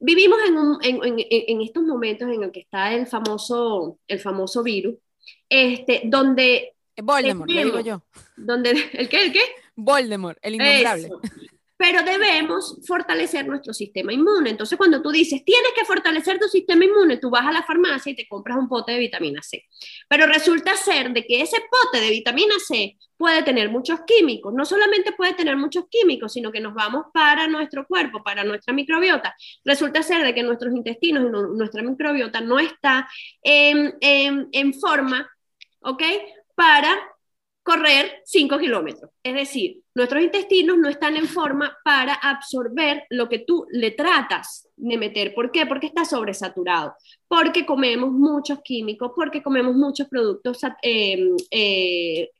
Vivimos 0.00 0.38
en, 0.48 0.56
un, 0.56 0.78
en, 0.82 1.00
en, 1.04 1.16
en 1.28 1.60
estos 1.60 1.84
momentos 1.84 2.28
en 2.28 2.42
el 2.42 2.50
que 2.50 2.60
está 2.60 2.92
el 2.92 3.06
famoso, 3.06 3.98
el 4.08 4.18
famoso 4.18 4.64
virus, 4.64 4.96
este, 5.48 6.02
donde... 6.04 6.74
Voldemort, 7.00 7.48
lo 7.48 7.64
digo 7.64 7.80
yo. 7.80 8.02
Donde, 8.36 8.70
¿El 8.92 9.08
qué? 9.08 9.26
¿El 9.26 9.32
qué? 9.32 9.42
Voldemort, 9.76 10.38
el 10.42 10.56
innombrable 10.56 11.08
pero 11.82 12.04
debemos 12.04 12.78
fortalecer 12.86 13.44
nuestro 13.44 13.74
sistema 13.74 14.12
inmune. 14.12 14.50
Entonces, 14.50 14.78
cuando 14.78 15.02
tú 15.02 15.10
dices, 15.10 15.44
tienes 15.44 15.72
que 15.74 15.84
fortalecer 15.84 16.38
tu 16.38 16.46
sistema 16.46 16.84
inmune, 16.84 17.16
tú 17.16 17.28
vas 17.28 17.44
a 17.44 17.50
la 17.50 17.64
farmacia 17.64 18.12
y 18.12 18.14
te 18.14 18.28
compras 18.28 18.56
un 18.56 18.68
pote 18.68 18.92
de 18.92 19.00
vitamina 19.00 19.42
C. 19.42 19.64
Pero 20.08 20.26
resulta 20.26 20.76
ser 20.76 21.12
de 21.12 21.26
que 21.26 21.42
ese 21.42 21.56
pote 21.68 22.00
de 22.00 22.10
vitamina 22.10 22.54
C 22.64 22.96
puede 23.16 23.42
tener 23.42 23.68
muchos 23.68 23.98
químicos. 24.06 24.54
No 24.54 24.64
solamente 24.64 25.10
puede 25.10 25.34
tener 25.34 25.56
muchos 25.56 25.86
químicos, 25.90 26.32
sino 26.32 26.52
que 26.52 26.60
nos 26.60 26.72
vamos 26.72 27.06
para 27.12 27.48
nuestro 27.48 27.84
cuerpo, 27.84 28.22
para 28.22 28.44
nuestra 28.44 28.72
microbiota. 28.72 29.34
Resulta 29.64 30.04
ser 30.04 30.22
de 30.22 30.32
que 30.36 30.44
nuestros 30.44 30.72
intestinos 30.72 31.24
y 31.24 31.56
nuestra 31.58 31.82
microbiota 31.82 32.40
no 32.40 32.60
está 32.60 33.08
en, 33.42 33.96
en, 34.00 34.72
forma, 34.74 35.28
¿ok? 35.80 36.04
Para 36.54 36.96
correr 37.62 38.22
5 38.24 38.58
kilómetros. 38.58 39.10
Es 39.22 39.34
decir, 39.34 39.82
nuestros 39.94 40.22
intestinos 40.22 40.76
no 40.78 40.88
están 40.88 41.16
en 41.16 41.26
forma 41.26 41.76
para 41.84 42.14
absorber 42.14 43.04
lo 43.10 43.28
que 43.28 43.40
tú 43.40 43.66
le 43.70 43.92
tratas 43.92 44.68
de 44.76 44.98
meter. 44.98 45.34
¿Por 45.34 45.52
qué? 45.52 45.66
Porque 45.66 45.86
está 45.86 46.04
sobresaturado, 46.04 46.94
porque 47.28 47.64
comemos 47.64 48.10
muchos 48.10 48.60
químicos, 48.62 49.12
porque 49.14 49.42
comemos 49.42 49.74
muchos 49.74 50.08
productos 50.08 50.58
eh, 50.82 51.28
eh, 51.50 52.30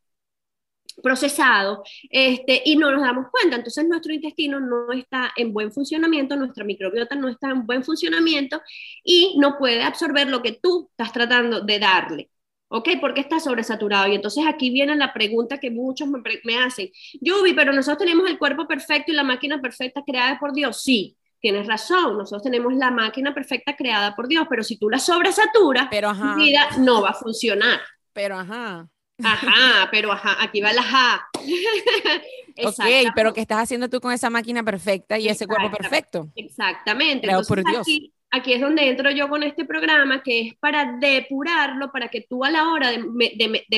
procesados 1.03 1.79
este, 2.11 2.63
y 2.65 2.77
no 2.77 2.91
nos 2.91 3.03
damos 3.03 3.27
cuenta. 3.31 3.57
Entonces 3.57 3.87
nuestro 3.87 4.13
intestino 4.13 4.61
no 4.61 4.93
está 4.93 5.33
en 5.37 5.53
buen 5.53 5.73
funcionamiento, 5.73 6.37
nuestra 6.37 6.65
microbiota 6.65 7.15
no 7.15 7.29
está 7.29 7.51
en 7.51 7.65
buen 7.65 7.85
funcionamiento 7.85 8.61
y 9.05 9.37
no 9.39 9.57
puede 9.59 9.83
absorber 9.83 10.29
lo 10.29 10.43
que 10.43 10.59
tú 10.61 10.89
estás 10.91 11.13
tratando 11.13 11.61
de 11.61 11.79
darle. 11.79 12.31
¿Ok? 12.75 12.89
Porque 13.03 13.21
está 13.21 13.39
sobresaturado. 13.39 14.09
Y 14.09 14.15
entonces 14.15 14.45
aquí 14.49 14.71
viene 14.71 14.97
la 14.97 15.13
pregunta 15.13 15.59
que 15.59 15.71
muchos 15.71 16.09
me, 16.09 16.21
me 16.43 16.59
hacen. 16.59 16.91
Yubi, 17.21 17.53
pero 17.53 17.71
nosotros 17.73 17.99
tenemos 17.99 18.29
el 18.31 18.39
cuerpo 18.39 18.67
perfecto 18.67 19.13
y 19.13 19.15
la 19.15 19.25
máquina 19.25 19.61
perfecta 19.61 20.03
creada 20.07 20.39
por 20.39 20.55
Dios. 20.55 20.83
Sí, 20.83 21.19
tienes 21.39 21.67
razón, 21.67 22.17
nosotros 22.17 22.43
tenemos 22.43 22.73
la 22.73 22.91
máquina 22.91 23.35
perfecta 23.35 23.77
creada 23.77 24.17
por 24.17 24.27
Dios, 24.27 24.47
pero 24.49 24.63
si 24.63 24.79
tú 24.79 24.89
la 24.89 24.99
sobresaturas, 24.99 25.89
pero, 25.91 26.15
tu 26.15 26.35
vida 26.37 26.67
no 26.79 27.03
va 27.03 27.11
a 27.11 27.15
funcionar. 27.15 27.81
Pero 28.15 28.39
ajá. 28.39 28.89
Ajá, 29.23 29.89
pero 29.91 30.11
ajá, 30.11 30.43
aquí 30.43 30.63
va 30.63 30.71
el 30.71 30.79
ajá. 30.79 31.29
ok, 32.65 33.13
pero 33.15 33.35
¿qué 33.35 33.43
estás 33.43 33.59
haciendo 33.59 33.91
tú 33.91 34.01
con 34.01 34.13
esa 34.13 34.31
máquina 34.31 34.63
perfecta 34.63 35.19
y 35.19 35.29
ese 35.29 35.47
cuerpo 35.47 35.71
perfecto? 35.77 36.29
Exactamente. 36.37 37.27
Entonces, 37.27 37.49
por 37.49 37.63
Dios 37.65 37.83
aquí 37.83 38.15
es 38.33 38.61
donde 38.61 38.89
entro 38.89 39.11
yo 39.11 39.29
con 39.29 39.43
este 39.43 39.65
programa, 39.65 40.23
que 40.23 40.41
es 40.41 40.55
para 40.57 40.97
depurarlo, 40.99 41.93
para 41.93 42.09
que 42.09 42.23
tú 42.23 42.45
a 42.45 42.51
la 42.51 42.73
hora 42.73 42.91
de, 42.91 42.99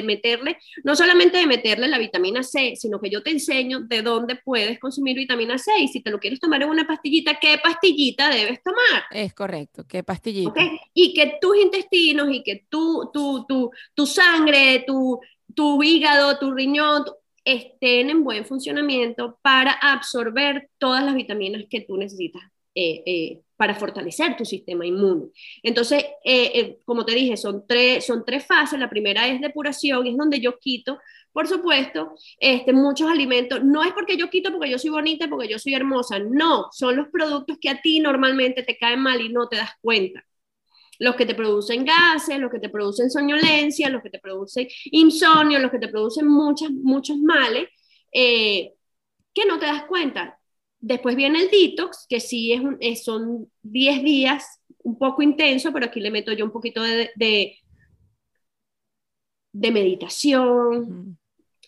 meterle, 0.02 0.58
no 0.84 0.94
solamente 0.94 1.38
de 1.38 1.46
meterle 1.46 1.88
la 1.88 1.98
vitamina 1.98 2.42
C, 2.42 2.74
sino 2.76 3.00
que 3.00 3.10
yo 3.10 3.22
te 3.22 3.30
enseño 3.30 3.80
de 3.80 4.02
dónde 4.02 4.36
puedes 4.36 4.78
consumir 4.78 5.16
vitamina 5.16 5.58
C 5.58 5.72
y 5.80 5.88
si 5.88 6.00
te 6.00 6.10
lo 6.10 6.20
quieres 6.20 6.40
tomar 6.40 6.62
en 6.62 6.70
una 6.70 6.86
pastillita, 6.86 7.38
¿qué 7.40 7.58
pastillita 7.62 8.30
debes 8.30 8.62
tomar? 8.62 9.04
Es 9.10 9.34
correcto, 9.34 9.84
¿qué 9.88 10.02
pastillita? 10.02 10.60
Y 10.92 11.12
que 11.14 11.38
tus 11.40 11.56
intestinos 11.56 12.28
y 12.30 12.42
que 12.42 12.64
tu, 12.68 13.10
tu, 13.12 13.44
tu, 13.46 13.70
tu 13.94 14.06
sangre, 14.06 14.84
tu, 14.86 15.20
tu 15.54 15.82
hígado, 15.82 16.38
tu 16.38 16.52
riñón, 16.52 17.04
estén 17.44 18.08
en 18.08 18.24
buen 18.24 18.46
funcionamiento 18.46 19.38
para 19.42 19.72
absorber 19.72 20.70
todas 20.78 21.04
las 21.04 21.14
vitaminas 21.14 21.64
que 21.68 21.82
tú 21.82 21.96
necesitas 21.96 22.42
eh, 22.76 23.02
eh, 23.06 23.40
para 23.56 23.76
fortalecer 23.76 24.36
tu 24.36 24.44
sistema 24.44 24.84
inmune. 24.84 25.28
Entonces, 25.62 26.04
eh, 26.24 26.78
como 26.84 27.04
te 27.04 27.14
dije, 27.14 27.36
son 27.36 27.64
tres, 27.68 28.04
son 28.04 28.24
tres 28.26 28.44
fases. 28.44 28.80
La 28.80 28.90
primera 28.90 29.28
es 29.28 29.40
depuración, 29.40 30.04
es 30.08 30.16
donde 30.16 30.40
yo 30.40 30.58
quito, 30.58 30.98
por 31.32 31.46
supuesto, 31.46 32.16
este, 32.40 32.72
muchos 32.72 33.08
alimentos. 33.08 33.62
No 33.62 33.84
es 33.84 33.92
porque 33.92 34.16
yo 34.16 34.28
quito 34.28 34.50
porque 34.50 34.70
yo 34.70 34.78
soy 34.78 34.90
bonita, 34.90 35.28
porque 35.28 35.46
yo 35.48 35.60
soy 35.60 35.74
hermosa. 35.74 36.18
No, 36.18 36.66
son 36.72 36.96
los 36.96 37.08
productos 37.10 37.58
que 37.60 37.70
a 37.70 37.80
ti 37.80 38.00
normalmente 38.00 38.64
te 38.64 38.76
caen 38.76 39.00
mal 39.00 39.20
y 39.20 39.28
no 39.28 39.48
te 39.48 39.56
das 39.56 39.70
cuenta 39.80 40.24
los 40.98 41.16
que 41.16 41.26
te 41.26 41.34
producen 41.34 41.84
gases, 41.84 42.38
los 42.38 42.50
que 42.50 42.60
te 42.60 42.68
producen 42.68 43.10
soñolencia, 43.10 43.88
los 43.88 44.02
que 44.02 44.10
te 44.10 44.20
producen 44.20 44.68
insomnio, 44.86 45.58
los 45.58 45.70
que 45.70 45.80
te 45.80 45.88
producen 45.88 46.26
muchas, 46.28 46.70
muchos 46.70 47.18
males, 47.18 47.68
que 48.12 49.46
no 49.46 49.58
te 49.58 49.66
das 49.66 49.84
cuenta. 49.84 50.38
Después 50.86 51.16
viene 51.16 51.40
el 51.40 51.50
detox, 51.50 52.04
que 52.06 52.20
sí 52.20 52.52
es, 52.52 52.60
un, 52.60 52.78
son 52.96 53.50
10 53.62 54.02
días, 54.02 54.60
un 54.82 54.98
poco 54.98 55.22
intenso, 55.22 55.72
pero 55.72 55.86
aquí 55.86 55.98
le 55.98 56.10
meto 56.10 56.30
yo 56.32 56.44
un 56.44 56.50
poquito 56.50 56.82
de, 56.82 57.10
de, 57.14 57.56
meditación, 59.70 61.18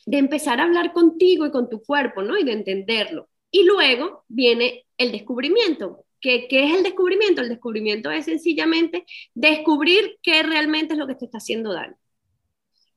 de 0.05 0.19
empezar 0.19 0.61
a 0.61 0.64
hablar 0.64 0.93
contigo 0.93 1.47
y 1.47 1.51
con 1.51 1.71
tu 1.71 1.83
cuerpo, 1.83 2.23
¿no? 2.23 2.37
Y 2.37 2.45
de 2.45 2.53
entenderlo. 2.53 3.31
Y 3.51 3.64
luego 3.64 4.25
viene 4.29 4.85
el 4.99 5.12
descubrimiento. 5.12 6.05
¿Qué, 6.21 6.47
¿Qué, 6.47 6.64
es 6.64 6.77
el 6.77 6.83
descubrimiento? 6.83 7.41
El 7.41 7.49
descubrimiento 7.49 8.11
es 8.11 8.27
sencillamente 8.27 9.07
descubrir 9.33 10.19
qué 10.23 10.43
realmente 10.43 10.93
es 10.93 10.99
lo 10.99 11.07
que 11.07 11.14
te 11.14 11.25
está 11.25 11.39
haciendo 11.39 11.73
daño. 11.73 11.97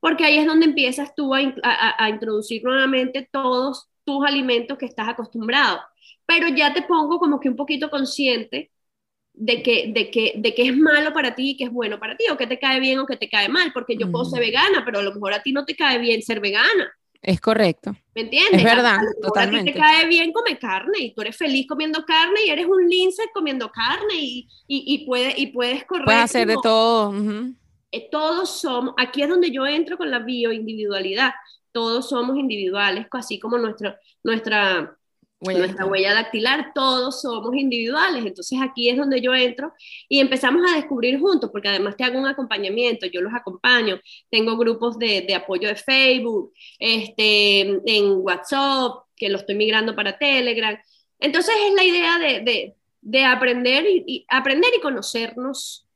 Porque 0.00 0.24
ahí 0.24 0.36
es 0.36 0.46
donde 0.46 0.66
empiezas 0.66 1.14
tú 1.14 1.34
a, 1.34 1.40
a, 1.62 2.04
a 2.04 2.10
introducir 2.10 2.62
nuevamente 2.62 3.26
todos 3.32 3.88
tus 4.04 4.22
alimentos 4.26 4.76
que 4.76 4.84
estás 4.84 5.08
acostumbrado 5.08 5.80
pero 6.30 6.46
ya 6.46 6.72
te 6.72 6.82
pongo 6.82 7.18
como 7.18 7.40
que 7.40 7.48
un 7.48 7.56
poquito 7.56 7.90
consciente 7.90 8.70
de 9.32 9.64
que, 9.64 9.90
de 9.92 10.12
que, 10.12 10.34
de 10.36 10.54
que 10.54 10.68
es 10.68 10.76
malo 10.76 11.12
para 11.12 11.34
ti 11.34 11.50
y 11.50 11.56
que 11.56 11.64
es 11.64 11.72
bueno 11.72 11.98
para 11.98 12.16
ti, 12.16 12.26
o 12.30 12.36
que 12.36 12.46
te 12.46 12.56
cae 12.56 12.78
bien 12.78 13.00
o 13.00 13.06
que 13.06 13.16
te 13.16 13.28
cae 13.28 13.48
mal, 13.48 13.72
porque 13.74 13.96
yo 13.96 14.12
puedo 14.12 14.24
ser 14.26 14.38
vegana, 14.38 14.84
pero 14.84 15.00
a 15.00 15.02
lo 15.02 15.12
mejor 15.12 15.32
a 15.32 15.42
ti 15.42 15.52
no 15.52 15.64
te 15.64 15.74
cae 15.74 15.98
bien 15.98 16.22
ser 16.22 16.38
vegana. 16.38 16.88
Es 17.20 17.40
correcto. 17.40 17.96
¿Me 18.14 18.22
entiendes? 18.22 18.58
Es 18.58 18.62
verdad, 18.62 18.98
a 19.00 19.20
totalmente. 19.20 19.70
A 19.70 19.72
ti 19.72 19.78
te 19.80 19.84
cae 19.84 20.06
bien 20.06 20.32
comer 20.32 20.56
carne 20.60 20.98
y 21.00 21.14
tú 21.14 21.22
eres 21.22 21.36
feliz 21.36 21.66
comiendo 21.66 22.04
carne 22.04 22.44
y 22.46 22.50
eres 22.50 22.66
un 22.66 22.88
lince 22.88 23.24
comiendo 23.34 23.72
carne 23.72 24.14
y, 24.14 24.48
y, 24.68 24.84
y, 24.94 25.06
puede, 25.06 25.34
y 25.36 25.48
puedes 25.48 25.84
correr. 25.84 26.04
Puedes 26.04 26.22
hacer 26.22 26.46
de 26.46 26.54
todo. 26.62 27.12
Eh, 27.90 28.08
todos 28.08 28.60
somos, 28.60 28.94
aquí 28.98 29.20
es 29.22 29.28
donde 29.28 29.50
yo 29.50 29.66
entro 29.66 29.98
con 29.98 30.12
la 30.12 30.20
bioindividualidad. 30.20 31.32
Todos 31.72 32.08
somos 32.08 32.38
individuales, 32.38 33.08
así 33.10 33.40
como 33.40 33.58
nuestra, 33.58 33.98
nuestra 34.22 34.96
nuestra 35.40 35.86
huella 35.86 36.14
dactilar, 36.14 36.72
todos 36.74 37.22
somos 37.22 37.54
individuales. 37.54 38.24
Entonces 38.24 38.58
aquí 38.62 38.88
es 38.88 38.96
donde 38.96 39.20
yo 39.20 39.34
entro 39.34 39.72
y 40.08 40.20
empezamos 40.20 40.62
a 40.70 40.76
descubrir 40.76 41.18
juntos, 41.18 41.50
porque 41.50 41.68
además 41.68 41.96
te 41.96 42.04
hago 42.04 42.18
un 42.18 42.26
acompañamiento, 42.26 43.06
yo 43.06 43.20
los 43.20 43.32
acompaño, 43.34 43.98
tengo 44.30 44.56
grupos 44.56 44.98
de, 44.98 45.22
de 45.22 45.34
apoyo 45.34 45.68
de 45.68 45.76
Facebook, 45.76 46.52
este, 46.78 47.60
en 47.60 48.12
WhatsApp, 48.18 48.92
que 49.16 49.28
lo 49.28 49.38
estoy 49.38 49.54
migrando 49.54 49.96
para 49.96 50.18
Telegram. 50.18 50.78
Entonces 51.18 51.54
es 51.68 51.74
la 51.74 51.84
idea 51.84 52.18
de, 52.18 52.40
de, 52.40 52.76
de 53.00 53.24
aprender, 53.24 53.86
y, 53.88 54.26
aprender 54.28 54.70
y 54.76 54.80
conocernos 54.80 55.86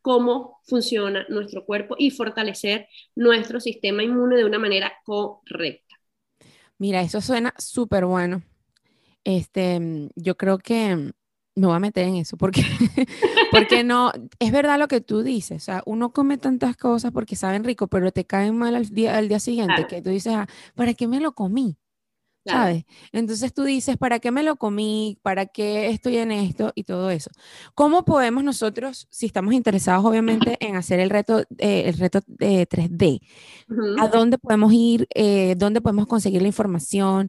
cómo 0.00 0.60
funciona 0.64 1.26
nuestro 1.28 1.66
cuerpo 1.66 1.94
y 1.98 2.10
fortalecer 2.10 2.88
nuestro 3.14 3.60
sistema 3.60 4.02
inmune 4.02 4.36
de 4.36 4.44
una 4.44 4.58
manera 4.58 4.92
correcta. 5.04 5.87
Mira, 6.78 7.02
eso 7.02 7.20
suena 7.20 7.54
súper 7.58 8.06
bueno. 8.06 8.42
Este, 9.24 9.78
mm, 9.78 10.10
yo 10.14 10.36
creo 10.36 10.58
que 10.58 11.12
me 11.54 11.66
voy 11.66 11.76
a 11.76 11.80
meter 11.80 12.06
en 12.06 12.16
eso, 12.16 12.36
porque, 12.36 12.62
porque 13.50 13.82
no, 13.82 14.12
es 14.38 14.52
verdad 14.52 14.78
lo 14.78 14.88
que 14.88 15.00
tú 15.00 15.22
dices, 15.22 15.62
o 15.62 15.64
sea, 15.64 15.82
uno 15.86 16.12
come 16.12 16.38
tantas 16.38 16.76
cosas 16.76 17.10
porque 17.12 17.36
saben 17.36 17.64
rico, 17.64 17.88
pero 17.88 18.12
te 18.12 18.24
caen 18.24 18.56
mal 18.56 18.76
al 18.76 18.88
día, 18.88 19.18
al 19.18 19.28
día 19.28 19.40
siguiente, 19.40 19.86
que 19.88 20.00
tú 20.00 20.10
dices, 20.10 20.34
ah, 20.34 20.46
¿para 20.76 20.94
qué 20.94 21.08
me 21.08 21.20
lo 21.20 21.32
comí? 21.32 21.76
¿Sabes? 22.48 22.84
Entonces 23.12 23.52
tú 23.52 23.64
dices, 23.64 23.96
¿para 23.96 24.18
qué 24.18 24.30
me 24.30 24.42
lo 24.42 24.56
comí? 24.56 25.18
¿Para 25.22 25.46
qué 25.46 25.88
estoy 25.88 26.18
en 26.18 26.32
esto? 26.32 26.72
Y 26.74 26.84
todo 26.84 27.10
eso. 27.10 27.30
¿Cómo 27.74 28.04
podemos 28.04 28.44
nosotros, 28.44 29.06
si 29.10 29.26
estamos 29.26 29.54
interesados 29.54 30.04
obviamente 30.04 30.56
en 30.60 30.76
hacer 30.76 31.00
el 31.00 31.10
reto, 31.10 31.40
eh, 31.58 31.84
el 31.86 31.98
reto 31.98 32.20
de 32.26 32.66
3D, 32.68 33.20
a 34.00 34.08
dónde 34.08 34.38
podemos 34.38 34.72
ir? 34.72 35.06
Eh, 35.14 35.54
¿Dónde 35.56 35.80
podemos 35.80 36.06
conseguir 36.06 36.42
la 36.42 36.48
información? 36.48 37.28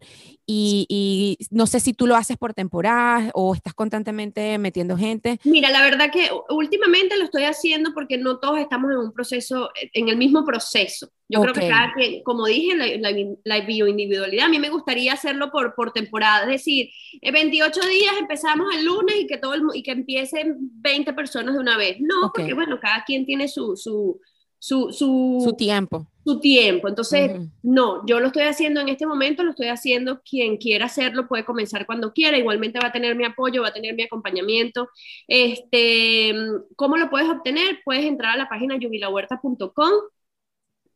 Y, 0.52 1.38
no 1.52 1.68
sé 1.68 1.80
si 1.80 1.94
tú 1.94 2.08
lo 2.08 2.16
haces 2.16 2.36
por 2.36 2.56
temporada 2.56 3.30
o 3.36 3.54
estás 3.54 3.76
constantemente 3.76 4.58
metiendo 4.58 4.98
gente. 4.98 5.40
Mira, 5.44 5.70
la 5.70 5.84
verdad 5.84 6.10
que 6.12 6.30
últimamente 6.50 7.18
lo 7.18 7.26
estoy 7.26 7.44
haciendo 7.44 7.94
porque 7.94 8.18
no 8.18 8.40
todos 8.40 8.58
estamos 8.58 8.90
en 8.92 8.98
un 8.98 9.14
proceso, 9.14 9.70
en 9.94 10.10
el 10.10 10.18
mismo 10.18 10.44
proceso. 10.44 11.12
Yo 11.32 11.42
creo 11.42 11.54
que 11.54 11.68
cada 11.68 11.94
quien, 11.94 12.24
como 12.24 12.48
dije, 12.48 12.76
la, 12.76 13.12
la, 13.44 13.66
bioindividualidad, 13.66 14.48
a 14.48 14.50
mí 14.50 14.58
me 14.58 14.72
gustaría 14.72 15.14
hacerlo 15.14 15.52
por, 15.52 15.76
por 15.76 15.92
temporada, 15.92 16.42
es 16.46 16.50
decir, 16.50 16.90
28 17.22 17.80
días 17.82 18.16
empezamos 18.20 18.74
el 18.76 18.86
lunes 18.86 19.16
y 19.20 19.28
que, 19.28 19.38
todo 19.38 19.54
y 19.76 19.84
que 19.84 19.92
empiecen 19.92 20.58
20 20.58 21.14
personas 21.14 21.54
de 21.54 21.60
una 21.60 21.78
vez. 21.78 21.98
No, 22.00 22.32
porque 22.34 22.56
bueno, 22.56 22.80
cada 22.80 23.04
quien 23.04 23.28
tiene 23.28 23.48
su, 23.48 23.78
su, 23.78 24.20
su, 24.58 24.92
su, 24.92 25.54
tiempo. 25.56 26.08
Su 26.26 26.40
tiempo. 26.40 26.88
Entonces, 26.88 27.32
no, 27.62 28.04
yo 28.08 28.20
lo 28.20 28.28
estoy 28.28 28.44
haciendo 28.44 28.82
en 28.82 28.90
este 28.90 29.06
momento, 29.06 29.44
lo 29.44 29.52
estoy 29.52 29.68
haciendo, 29.68 30.22
quien 30.22 30.58
quiera 30.58 30.86
hacerlo 30.86 31.28
puede 31.28 31.46
comenzar 31.46 31.86
cuando 31.86 32.12
quiera, 32.12 32.40
igualmente 32.40 32.80
va 32.80 32.88
a 32.88 32.92
tener 32.92 33.16
mi 33.16 33.26
apoyo, 33.26 33.62
va 33.62 33.68
a 33.68 33.74
tener 33.74 33.94
mi 33.94 34.02
acompañamiento. 34.02 34.90
Este, 35.28 36.34
¿Cómo 36.76 36.98
lo 36.98 37.12
puedes 37.12 37.30
obtener? 37.30 37.82
Puedes 37.86 38.06
entrar 38.06 38.34
a 38.34 38.38
la 38.38 38.50
página 38.50 38.78
yubilahuerta.com. 38.78 39.92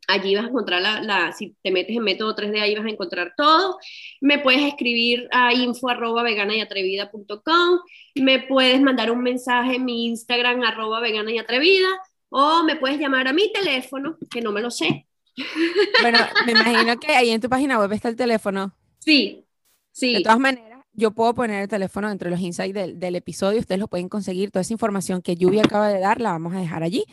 Allí 0.08 0.36
vas 0.36 0.46
a 0.46 0.50
encontrar 0.50 0.82
la, 0.82 1.32
si 1.32 1.56
te 1.62 1.72
metes 1.72 1.96
en 1.96 2.04
método 2.04 2.36
3D, 2.36 2.62
ahí 2.62 2.76
vas 2.76 2.86
a 2.86 2.90
encontrar 2.90 3.34
todo. 3.38 3.78
Me 4.22 4.40
puedes 4.40 4.62
escribir 4.62 5.28
a 5.32 5.54
info 5.54 5.90
arroba 5.90 6.24
vegana 6.24 6.56
y 6.56 6.62
atrevida.com. 6.62 7.80
Me 8.16 8.40
puedes 8.40 8.82
mandar 8.82 9.12
un 9.12 9.22
mensaje 9.22 9.76
en 9.76 9.86
mi 9.86 10.06
Instagram 10.08 10.62
arroba 10.64 11.00
vegana 11.00 11.32
y 11.32 11.38
atrevida 11.38 11.88
o 12.30 12.64
me 12.64 12.76
puedes 12.76 13.00
llamar 13.00 13.28
a 13.28 13.34
mi 13.34 13.52
teléfono, 13.54 14.18
que 14.30 14.42
no 14.42 14.52
me 14.52 14.62
lo 14.62 14.72
sé. 14.72 15.08
Bueno, 16.02 16.20
me 16.46 16.52
imagino 16.52 17.00
que 17.00 17.12
ahí 17.16 17.30
en 17.30 17.42
tu 17.42 17.50
página 17.50 17.80
web 17.80 17.92
está 17.92 18.10
el 18.10 18.16
teléfono. 18.16 18.76
Sí, 19.00 19.46
sí. 19.92 20.14
De 20.14 20.22
todas 20.22 20.40
maneras, 20.40 20.73
yo 20.94 21.12
puedo 21.12 21.34
poner 21.34 21.62
el 21.62 21.68
teléfono 21.68 22.10
entre 22.10 22.30
los 22.30 22.40
insights 22.40 22.74
del, 22.74 23.16
episodio, 23.16 23.60
ustedes 23.60 23.80
lo 23.80 23.88
pueden 23.88 24.10
conseguir, 24.10 24.52
toda 24.52 24.62
esa 24.62 24.74
información 24.74 25.22
que 25.22 25.36
Lluvia 25.36 25.64
acaba 25.64 25.90
de 25.90 26.00
dar 26.00 26.22
la 26.22 26.32
vamos 26.32 26.54
a 26.54 26.60
dejar 26.60 26.84
allí, 26.84 27.06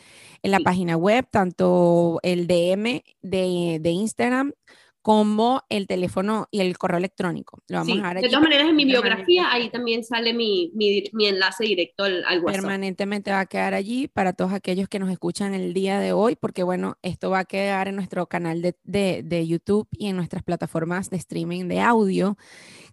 en 0.43 0.51
la 0.51 0.59
página 0.59 0.97
web, 0.97 1.27
tanto 1.29 2.19
el 2.23 2.47
DM 2.47 3.01
de, 3.21 3.79
de 3.81 3.89
Instagram 3.89 4.53
como 5.01 5.63
el 5.69 5.87
teléfono 5.87 6.47
y 6.51 6.61
el 6.61 6.77
correo 6.77 6.99
electrónico. 6.99 7.63
Lo 7.67 7.79
vamos 7.79 7.97
a 8.03 8.13
De 8.13 8.21
todas 8.21 8.41
maneras, 8.41 8.69
en 8.69 8.75
mi 8.75 8.85
biografía 8.85 9.51
ahí 9.51 9.69
también 9.69 10.03
sale 10.03 10.33
mi, 10.33 10.71
mi, 10.75 11.03
mi 11.13 11.25
enlace 11.25 11.63
directo 11.63 12.03
al, 12.03 12.23
WhatsApp. 12.23 12.61
Permanentemente 12.61 13.31
va 13.31 13.39
a 13.39 13.45
quedar 13.47 13.73
allí 13.73 14.07
para 14.07 14.33
todos 14.33 14.53
aquellos 14.53 14.87
que 14.87 14.99
nos 14.99 15.09
escuchan 15.09 15.55
el 15.55 15.73
día 15.73 15.99
de 15.99 16.13
hoy, 16.13 16.35
porque 16.35 16.61
bueno, 16.61 16.97
esto 17.01 17.31
va 17.31 17.39
a 17.39 17.45
quedar 17.45 17.87
en 17.87 17.95
nuestro 17.95 18.27
canal 18.27 18.61
de, 18.61 18.75
de 18.83 19.47
YouTube 19.47 19.87
y 19.91 20.07
en 20.07 20.17
nuestras 20.17 20.43
plataformas 20.43 21.09
de 21.09 21.17
streaming 21.17 21.67
de 21.67 21.81
audio 21.81 22.37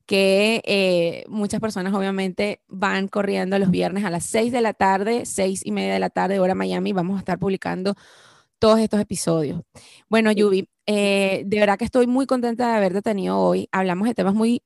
que 0.08 0.62
eh, 0.64 1.24
muchas 1.28 1.60
personas 1.60 1.92
obviamente 1.92 2.62
van 2.66 3.08
corriendo 3.08 3.58
los 3.58 3.70
viernes 3.70 4.06
a 4.06 4.10
las 4.10 4.24
6 4.24 4.50
de 4.50 4.62
la 4.62 4.72
tarde, 4.72 5.26
6 5.26 5.66
y 5.66 5.70
media 5.70 5.92
de 5.92 5.98
la 5.98 6.08
tarde, 6.08 6.40
hora 6.40 6.54
Miami, 6.54 6.94
vamos 6.94 7.16
a 7.16 7.18
estar 7.18 7.38
publicando 7.38 7.94
todos 8.58 8.78
estos 8.80 9.00
episodios. 9.00 9.60
Bueno, 10.08 10.32
Yubi, 10.32 10.66
eh, 10.86 11.42
de 11.44 11.60
verdad 11.60 11.76
que 11.76 11.84
estoy 11.84 12.06
muy 12.06 12.24
contenta 12.24 12.70
de 12.70 12.76
haberte 12.78 13.02
tenido 13.02 13.38
hoy. 13.38 13.68
Hablamos 13.70 14.08
de 14.08 14.14
temas 14.14 14.32
muy 14.32 14.62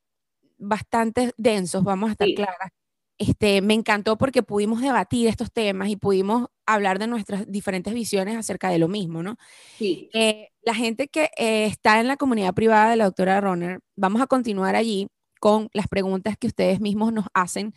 bastante 0.59 1.33
densos, 1.37 1.83
vamos 1.83 2.11
a 2.11 2.13
estar 2.13 2.29
claras. 2.37 2.71
Este, 3.19 3.63
me 3.63 3.75
encantó 3.75 4.17
porque 4.17 4.45
pudimos 4.45 4.81
debatir 4.81 5.27
estos 5.27 5.53
temas 5.53 5.89
y 5.89 5.97
pudimos 5.97 6.47
hablar 6.67 7.01
de 7.01 7.09
nuestras 7.09 7.51
diferentes 7.51 7.93
visiones 7.95 8.37
acerca 8.37 8.71
de 8.71 8.79
lo 8.79 8.87
mismo, 8.87 9.25
¿no? 9.25 9.37
Sí. 9.77 10.09
Eh, 10.15 10.51
la 10.63 10.75
gente 10.75 11.09
que 11.09 11.31
eh, 11.37 11.65
está 11.65 11.99
en 11.99 12.07
la 12.07 12.17
comunidad 12.17 12.55
privada 12.55 12.91
de 12.91 12.97
la 12.97 13.07
doctora 13.07 13.41
Ronner, 13.41 13.81
vamos 13.97 14.23
a 14.23 14.29
continuar 14.29 14.77
allí 14.77 15.09
con 15.43 15.71
las 15.73 15.89
preguntas 15.89 16.37
que 16.39 16.47
ustedes 16.47 16.81
mismos 16.81 17.13
nos 17.13 17.25
hacen, 17.35 17.75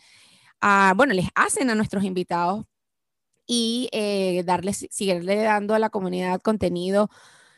a, 0.60 0.94
bueno, 0.96 1.14
les 1.14 1.26
hacen 1.34 1.68
a 1.68 1.74
nuestros 1.74 2.04
invitados 2.04 2.64
y 3.44 3.88
eh, 3.90 4.44
darles, 4.44 4.86
seguirle 4.88 5.34
dando 5.42 5.74
a 5.74 5.80
la 5.80 5.90
comunidad 5.90 6.40
contenido, 6.40 7.10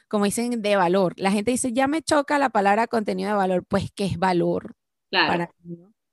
como 0.09 0.25
dicen, 0.25 0.63
de 0.63 0.77
valor. 0.77 1.13
La 1.19 1.31
gente 1.31 1.51
dice, 1.51 1.75
ya 1.75 1.89
me 1.89 2.01
choca 2.01 2.39
la 2.39 2.49
palabra 2.49 2.87
contenido 2.87 3.29
de 3.29 3.37
valor, 3.37 3.67
pues 3.69 3.91
¿qué 3.95 4.07
es 4.07 4.19
valor? 4.19 4.75
Claro. 5.11 5.29
Para 5.29 5.51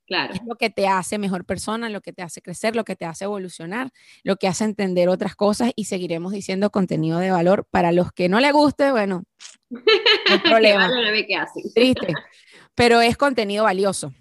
Claro. 0.07 0.35
Es 0.35 0.41
lo 0.45 0.55
que 0.55 0.69
te 0.69 0.87
hace 0.87 1.17
mejor 1.17 1.45
persona, 1.45 1.89
lo 1.89 2.01
que 2.01 2.13
te 2.13 2.21
hace 2.21 2.41
crecer, 2.41 2.75
lo 2.75 2.83
que 2.83 2.95
te 2.95 3.05
hace 3.05 3.25
evolucionar, 3.25 3.91
lo 4.23 4.35
que 4.35 4.47
hace 4.47 4.63
entender 4.63 5.09
otras 5.09 5.35
cosas 5.35 5.71
y 5.75 5.85
seguiremos 5.85 6.31
diciendo 6.31 6.69
contenido 6.69 7.17
de 7.17 7.31
valor. 7.31 7.65
Para 7.71 7.91
los 7.91 8.11
que 8.11 8.29
no 8.29 8.39
le 8.39 8.51
guste, 8.51 8.91
bueno, 8.91 9.23
no 9.69 9.81
hay 10.29 10.39
problema. 10.43 10.89
Triste, 11.73 12.07
pero 12.75 13.01
es 13.01 13.17
contenido 13.17 13.63
valioso 13.63 14.13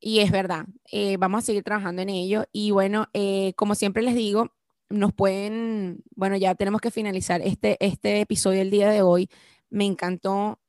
y 0.00 0.20
es 0.20 0.30
verdad. 0.30 0.66
Eh, 0.90 1.16
vamos 1.18 1.44
a 1.44 1.46
seguir 1.46 1.62
trabajando 1.62 2.02
en 2.02 2.08
ello 2.08 2.44
y 2.52 2.70
bueno, 2.70 3.08
eh, 3.12 3.52
como 3.56 3.74
siempre 3.74 4.02
les 4.02 4.14
digo, 4.14 4.52
nos 4.88 5.12
pueden, 5.12 6.02
bueno, 6.14 6.36
ya 6.36 6.54
tenemos 6.54 6.80
que 6.80 6.90
finalizar 6.90 7.40
este, 7.42 7.76
este 7.80 8.20
episodio 8.20 8.62
el 8.62 8.70
día 8.70 8.90
de 8.90 9.02
hoy. 9.02 9.28
Me 9.70 9.84
encantó, 9.84 10.60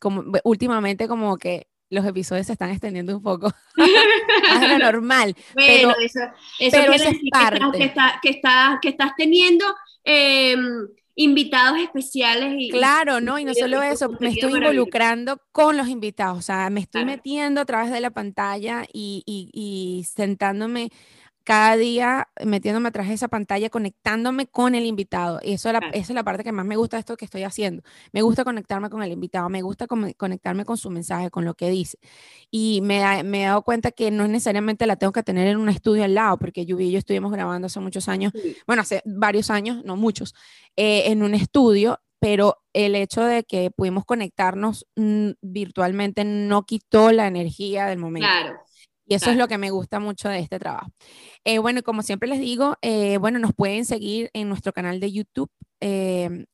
como 0.00 0.24
últimamente 0.44 1.06
como 1.06 1.36
que 1.36 1.68
los 1.90 2.06
episodios 2.06 2.46
se 2.46 2.54
están 2.54 2.70
extendiendo 2.70 3.14
un 3.14 3.22
poco 3.22 3.52
lo 4.68 4.78
normal. 4.78 5.36
pero, 5.54 5.94
eso, 6.00 6.20
eso 6.58 6.92
es 6.92 7.18
parte. 7.30 7.60
Que, 7.76 7.84
está, 7.84 8.18
que, 8.22 8.30
está, 8.30 8.78
que, 8.80 8.88
estás 8.88 9.12
teniendo 9.16 9.64
em, 10.02 10.88
invitados 11.14 11.78
especiales. 11.78 12.54
Y, 12.58 12.70
claro, 12.70 13.20
¿no? 13.20 13.38
Y 13.38 13.44
no 13.44 13.54
solo 13.54 13.82
eso, 13.82 14.10
me 14.20 14.28
estoy 14.30 14.54
involucrando 14.54 15.38
con 15.52 15.76
los 15.76 15.88
invitados, 15.88 16.38
o 16.38 16.42
sea, 16.42 16.70
me 16.70 16.80
estoy 16.80 17.04
metiendo 17.04 17.60
a 17.60 17.64
través 17.64 17.90
de 17.90 18.00
la 18.00 18.10
pantalla 18.10 18.84
y, 18.92 19.22
y, 19.26 19.50
y 19.52 20.04
sentándome 20.04 20.90
cada 21.42 21.76
día 21.76 22.28
metiéndome 22.44 22.88
atrás 22.88 23.08
de 23.08 23.14
esa 23.14 23.28
pantalla, 23.28 23.70
conectándome 23.70 24.46
con 24.46 24.74
el 24.74 24.86
invitado. 24.86 25.40
Y 25.42 25.54
eso 25.54 25.70
esa 25.70 25.88
es 25.92 26.10
la 26.10 26.22
parte 26.22 26.44
que 26.44 26.52
más 26.52 26.66
me 26.66 26.76
gusta 26.76 26.96
de 26.96 27.00
esto 27.00 27.16
que 27.16 27.24
estoy 27.24 27.42
haciendo. 27.42 27.82
Me 28.12 28.22
gusta 28.22 28.44
conectarme 28.44 28.90
con 28.90 29.02
el 29.02 29.12
invitado, 29.12 29.48
me 29.48 29.62
gusta 29.62 29.86
conectarme 29.86 30.64
con 30.64 30.76
su 30.76 30.90
mensaje, 30.90 31.30
con 31.30 31.44
lo 31.44 31.54
que 31.54 31.70
dice. 31.70 31.98
Y 32.50 32.80
me, 32.82 33.22
me, 33.22 33.42
he 33.42 33.46
dado 33.46 33.62
cuenta 33.62 33.90
que 33.90 34.10
no 34.10 34.26
necesariamente 34.28 34.86
la 34.86 34.96
tengo 34.96 35.12
que 35.12 35.22
tener 35.22 35.46
en 35.46 35.56
un 35.56 35.68
estudio 35.68 36.04
al 36.04 36.14
lado, 36.14 36.38
porque 36.38 36.66
yo 36.66 36.78
y 36.78 36.90
yo 36.90 36.98
estuvimos 36.98 37.32
grabando 37.32 37.66
hace 37.66 37.80
muchos 37.80 38.08
años, 38.08 38.32
bueno, 38.66 38.82
hace 38.82 39.02
varios 39.04 39.50
años, 39.50 39.84
no 39.84 39.96
muchos, 39.96 40.34
eh, 40.76 41.04
en 41.06 41.22
un 41.22 41.34
estudio, 41.34 42.00
pero 42.18 42.62
el 42.72 42.94
hecho 42.94 43.24
de 43.24 43.44
que 43.44 43.70
pudimos 43.70 44.04
conectarnos 44.04 44.86
mm, 44.96 45.30
virtualmente 45.40 46.24
no 46.24 46.64
quitó 46.64 47.10
la 47.10 47.26
energía 47.26 47.86
del 47.86 47.98
momento. 47.98 48.28
Claro. 48.28 48.60
Y 49.06 49.14
eso 49.14 49.30
es 49.30 49.36
lo 49.36 49.48
que 49.48 49.58
me 49.58 49.70
gusta 49.70 49.98
mucho 49.98 50.28
de 50.28 50.38
este 50.38 50.58
trabajo. 50.58 50.90
Eh, 51.44 51.58
bueno, 51.58 51.82
como 51.82 52.02
siempre 52.02 52.28
les 52.28 52.40
digo, 52.40 52.76
eh, 52.82 53.18
bueno, 53.18 53.38
nos 53.38 53.52
pueden 53.52 53.84
seguir 53.84 54.30
en 54.32 54.48
nuestro 54.48 54.72
canal 54.72 55.00
de 55.00 55.12
YouTube. 55.12 55.50
Eh, 55.80 56.46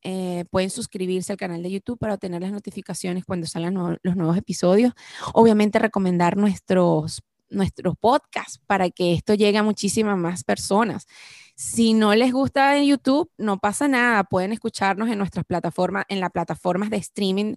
pueden 0.51 0.71
suscribirse 0.71 1.33
al 1.33 1.39
canal 1.39 1.63
de 1.63 1.71
YouTube 1.71 1.99
para 1.99 2.15
obtener 2.15 2.41
las 2.41 2.53
notificaciones 2.53 3.25
cuando 3.27 3.47
salgan 3.47 3.99
los 4.03 4.17
nuevos 4.17 4.37
episodios. 4.37 4.95
Obviamente 5.35 5.79
recomendar 5.79 6.37
nuestros, 6.39 7.23
nuestros 7.51 7.95
podcasts 7.99 8.61
para 8.67 8.89
que 8.89 9.13
esto 9.13 9.35
llegue 9.35 9.59
a 9.59 9.63
muchísimas 9.63 10.17
más 10.17 10.45
personas. 10.45 11.07
Si 11.55 11.93
no 11.93 12.15
les 12.15 12.33
gusta 12.33 12.79
en 12.79 12.87
YouTube, 12.87 13.31
no 13.37 13.59
pasa 13.59 13.89
nada. 13.89 14.25
Pueden 14.25 14.53
escucharnos 14.53 15.11
en 15.11 15.19
nuestras 15.19 15.45
plataformas, 15.45 16.05
en 16.09 16.21
las 16.21 16.31
plataformas 16.31 16.89
de 16.89 16.97
streaming 16.97 17.55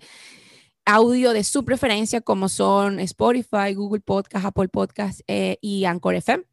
audio 0.86 1.34
de 1.34 1.44
su 1.44 1.64
preferencia, 1.66 2.22
como 2.22 2.50
son 2.50 3.00
Spotify, 3.00 3.74
Google 3.76 4.02
Podcast, 4.02 4.46
Apple 4.46 4.70
Podcast 4.70 5.22
eh, 5.28 5.58
y 5.62 5.86
Anchor 5.86 6.16
FM. 6.16 6.44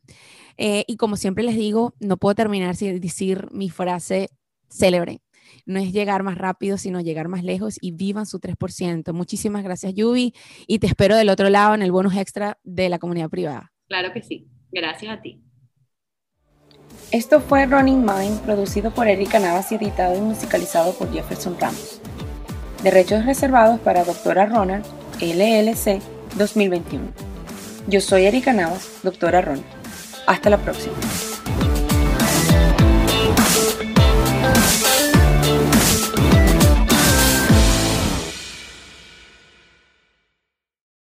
Eh, 0.56 0.84
y 0.86 0.96
como 0.96 1.16
siempre 1.16 1.44
les 1.44 1.56
digo, 1.56 1.94
no 2.00 2.16
puedo 2.16 2.34
terminar 2.34 2.76
sin 2.76 3.00
decir 3.00 3.48
mi 3.52 3.70
frase 3.70 4.30
célebre. 4.68 5.20
No 5.64 5.78
es 5.78 5.92
llegar 5.92 6.22
más 6.22 6.36
rápido, 6.36 6.76
sino 6.78 7.00
llegar 7.00 7.28
más 7.28 7.42
lejos 7.42 7.78
y 7.80 7.92
vivan 7.92 8.26
su 8.26 8.38
3%. 8.40 9.12
Muchísimas 9.12 9.62
gracias, 9.62 9.94
Yubi, 9.94 10.34
y 10.66 10.78
te 10.78 10.86
espero 10.86 11.16
del 11.16 11.30
otro 11.30 11.48
lado 11.48 11.74
en 11.74 11.82
el 11.82 11.92
bonus 11.92 12.16
extra 12.16 12.58
de 12.64 12.88
la 12.88 12.98
comunidad 12.98 13.30
privada. 13.30 13.72
Claro 13.88 14.12
que 14.12 14.22
sí. 14.22 14.48
Gracias 14.70 15.16
a 15.16 15.22
ti. 15.22 15.42
Esto 17.10 17.40
fue 17.40 17.64
Running 17.64 18.04
Mind, 18.04 18.40
producido 18.40 18.90
por 18.90 19.08
Erika 19.08 19.38
Navas 19.38 19.72
y 19.72 19.76
editado 19.76 20.16
y 20.16 20.20
musicalizado 20.20 20.92
por 20.92 21.10
Jefferson 21.10 21.56
Ramos. 21.58 22.02
Derechos 22.82 23.24
reservados 23.24 23.80
para 23.80 24.04
Doctora 24.04 24.46
Ronald, 24.46 24.84
LLC 25.20 26.00
2021. 26.36 27.06
Yo 27.88 28.00
soy 28.00 28.26
Erika 28.26 28.52
Navas, 28.52 28.88
Doctora 29.02 29.40
Ronald. 29.40 29.64
Hasta 30.26 30.50
la 30.50 30.58
próxima. 30.58 30.94